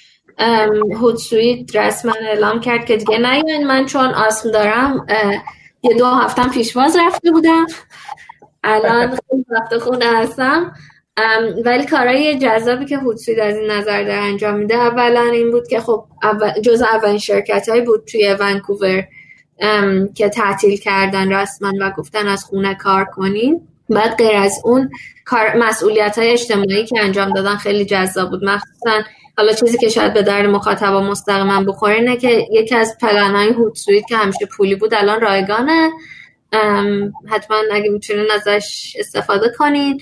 [1.01, 5.07] هوتسویت رسما اعلام کرد که دیگه نیاین من چون آسم دارم
[5.91, 7.67] یه دو هفتم پیشواز رفته بودم.
[8.65, 10.73] الان خیلی وقت خونه هستم.
[11.65, 15.81] ولی کارهای جذابی که هوتسوید از این نظر در انجام میده اولا این بود که
[15.81, 16.07] خب
[16.63, 19.05] جز اولین شرکت هایی بود توی ونکوور
[20.15, 24.91] که تعطیل کردن رسما و گفتن از خونه کار کنین بعد غیر از اون
[25.25, 28.45] کار مسئولیت های اجتماعی که انجام دادن خیلی جذاب بود.
[28.45, 29.03] مخصوصا
[29.39, 33.49] حالا چیزی که شاید به درد مخاطبا مستقیما بخوره اینه که یکی از پلن های
[33.49, 35.91] هوت که همیشه پولی بود الان رایگانه.
[37.29, 40.01] حتما اگه می‌تونین ازش استفاده کنین.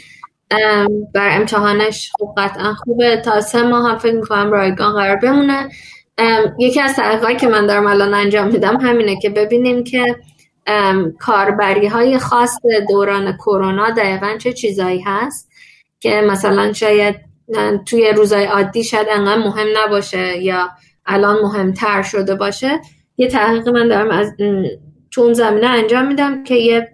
[1.15, 3.17] بر امتحانش خوب قطعا خوبه.
[3.17, 5.69] تا سه ماه هم فکر می‌کنم رایگان قرار بمونه.
[6.59, 10.17] یکی از تحقیقاتی که من دارم الان انجام میدم همینه که ببینیم که
[11.21, 12.59] کاربری های خاص
[12.89, 15.51] دوران کرونا دقیقا چه چیزایی هست
[16.01, 17.17] که مثلا شاید
[17.87, 20.71] توی روزای عادی شاید انقدر مهم نباشه یا
[21.07, 22.81] الان مهمتر شده باشه.
[23.17, 24.33] یه تحقیق من دارم از
[25.11, 26.89] تو اون زمینه انجام میدم که یه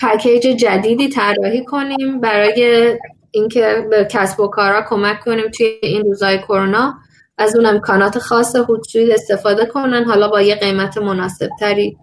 [0.00, 2.98] پکیج جدیدی طراحی کنیم برای
[3.30, 6.94] اینکه به کسب و کارا کمک کنیم توی این روزهای کرونا.
[7.38, 11.96] از اون امکانات خاص هوتسویت استفاده کنن حالا با یه قیمت مناسب تری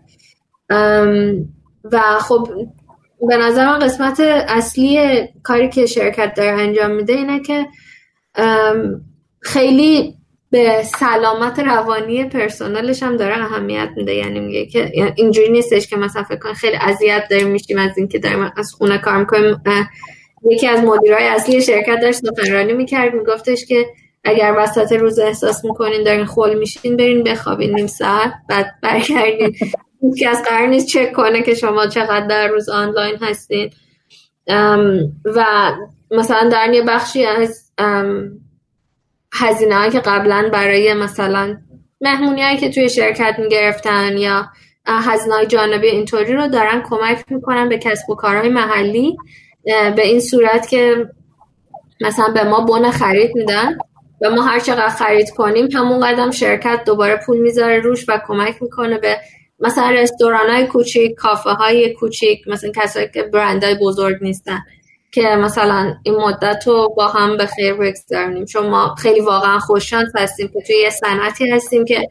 [1.84, 2.48] و خب
[3.22, 7.68] به نظر من قسمت اصلی کاری که شرکت داره انجام میده اینه که
[9.40, 10.14] خیلی
[10.52, 14.14] به سلامت روانی پرسنلش هم داره اهمیت میده.
[14.14, 18.20] یعنی میگه که اینجوری نیستش که مثلا فکر کن خیلی اذیت داریم میشیم از اینکه
[18.20, 19.62] داریم از خونه کار می‌کنیم.
[20.52, 23.86] یکی از مدیرای اصلی شرکت داشت سخنرانی می‌کرد میگفتش که
[24.24, 29.56] اگر وسط روز احساس می‌کنین دارین خول میشین برین بخوابین نیم ساعت بعد برگردین.
[30.20, 33.70] که از قرار نیست چک کنه که شما چقدر در روز آنلاین هستین.
[35.26, 35.46] و
[36.12, 37.72] مثلا در یه بخشی از
[39.34, 41.58] هزینه که قبلا برای مثلا
[42.02, 44.48] مهمونی هایی که توی شرکت می‌گرفتن یا
[44.86, 49.18] هزینه های جانبی اینطوری رو دارن کمک می‌کنن به کسب و کارهای محلی
[49.96, 51.10] به این صورت که
[52.02, 53.78] مثلا به ما بون خرید میدن.
[54.22, 58.62] و ما هر چقدر خرید کنیم همون قدم شرکت دوباره پول می‌ذاره روش و کمک
[58.62, 59.18] می‌کنه به
[59.60, 64.60] مثلا رستوران های کوچیک کافه های کوچیک مثلا کسایی که برندهای بزرگ نیستن
[65.12, 70.10] که مثلا این مدت رو با هم به خیر بگذارونیم چون ما خیلی واقعا خوششانس
[70.16, 72.08] هستیم که توی یه صنعتی هستیم که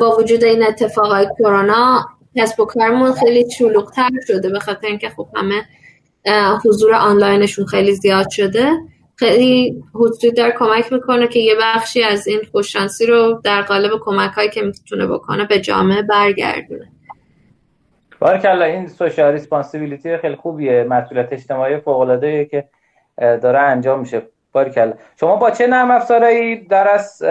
[0.00, 2.06] با وجود این اتفاقای کرونا
[2.36, 5.62] کسب و کارمون خیلی شلوغتر شده به خاطر اینکه خب همه
[6.64, 8.72] حضور آنلاینشون خیلی زیاد شده.
[9.18, 14.30] خیلی حضور در کمک می‌کنه که یه بخشی از این خوششانسی رو در قالب کمک
[14.30, 16.88] هایی که می‌تونه بکنه به جامعه برگردونه.
[18.18, 22.64] بارکلا این سوشال ریسپانسیبیلیتی خیلی خوبیه مسئولیت اجتماعی فوق العاده که
[23.18, 24.22] داره انجام میشه.
[24.52, 27.22] بارکلا شما با چه نرم افزارهایی در از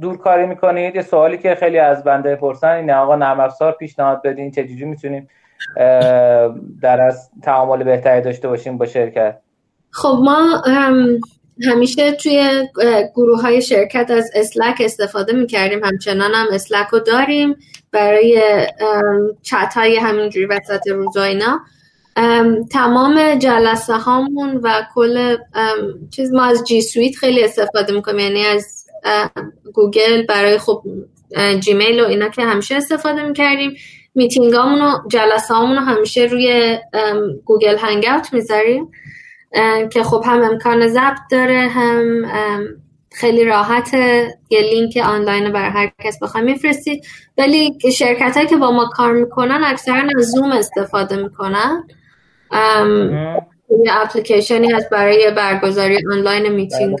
[0.00, 4.50] دورکاری می‌کنید؟ یه سوالی که خیلی از بنده پرسن اینه آقا نرم افزار پیشنهاد بدین
[4.50, 5.28] چه می‌تونیم
[6.82, 9.38] در از تعامل بهتری داشته باشیم با شرکت؟
[9.90, 10.62] خب ما
[11.70, 12.68] همیشه توی
[13.16, 15.84] گروه های شرکت از اسلک استفاده می‌کردیم.
[15.84, 17.56] همچنان هم اسلک رو داریم
[17.92, 18.42] برای
[19.42, 21.60] چت های همینجوری وسط روزا اینا.
[22.72, 25.36] تمام جلسه هامون و کل
[26.10, 28.18] چیز ما از G Suite خیلی استفاده می‌کنیم.
[28.20, 28.86] یعنی از
[29.74, 30.82] گوگل برای خب
[31.60, 33.74] جیمیل و اینا که همیشه استفاده می‌کردیم.
[34.14, 36.78] میتینگ و جلسه هامون رو همیشه روی
[37.44, 38.90] گوگل Hangout می‌ذاریم.
[39.92, 42.24] که خب هم امکان ضبط داره هم
[43.12, 43.94] خیلی راحت
[44.50, 47.06] یه لینک آنلاین برای هر کس بخوای میفرستید.
[47.38, 51.86] ولی شرکت هایی که با ما کار می‌کنن اکثرا از زوم استفاده می‌کنن.
[53.84, 56.98] یه اپلیکیشنی هست برای برگزاری آنلاین میتینگ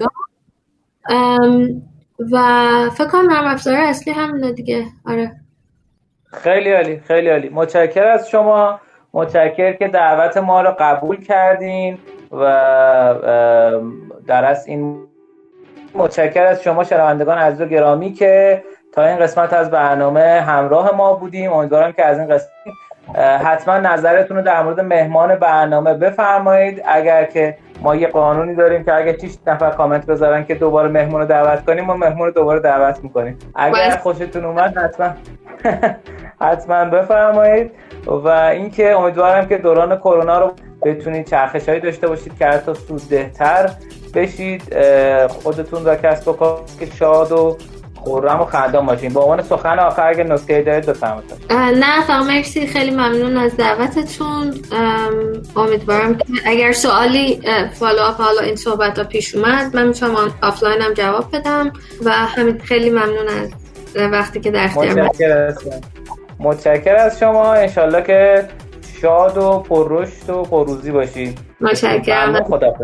[2.32, 4.86] و فکر کنم نرم افزار اصلی همینه دیگه.
[5.06, 5.32] آره.
[6.32, 7.48] خیلی عالی خیلی عالی.
[7.48, 8.80] متشکر از شما.
[9.12, 11.98] متشکر که دعوت ما رو قبول کردین.
[12.30, 13.14] و
[14.26, 15.06] در از این
[15.94, 18.62] متشکر از شما شنوندگان عزیز و گرامی که
[18.92, 21.52] تا این قسمت از برنامه همراه ما بودیم.
[21.52, 22.50] امیدوارم که از این قسمت
[23.44, 26.82] حتما نظرتون رو در مورد مهمان برنامه بفرمایید.
[26.86, 31.20] اگر که ما یه قانونی داریم که اگر 6 نفر کامنت بذارن که دوباره مهمون
[31.20, 33.38] رو دعوت کنیم ما مهمون رو دوباره دعوت می‌کنیم.
[33.54, 35.08] اگر خوشتون اومد حتما.
[36.42, 37.70] حتما بفرمایید.
[38.06, 40.52] و اینکه امیدوارم که دوران کرونا رو
[40.84, 43.70] بتونید چرخش هایی داشته باشید که حتی سوددهتر
[44.14, 44.62] بشید.
[45.28, 47.56] خودتون را کسب و کار که شاد و
[47.94, 49.12] خورم و خندان باشین.
[49.12, 51.32] با عنوان سخن آخر اگه نکته دارید بفرمایید.
[51.50, 52.66] نه فقط مرسی.
[52.66, 54.54] خیلی ممنون از دعوتتون.
[55.56, 57.40] امیدوارم که اگر سوالی
[57.72, 61.72] follow up حالا این صحبت ها پیش اومد من می‌تونم آفلاین هم جواب بدم.
[62.04, 63.50] و همین خیلی ممنون از
[63.96, 65.54] وقتی که در اختیار
[66.40, 67.54] متشکر از شما.
[67.54, 68.48] انشالله که
[69.00, 72.44] شاد و پررشد و پرروزی باشید متشکرم.
[72.44, 72.74] خدا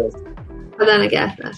[0.78, 1.52] خدا نگهدار.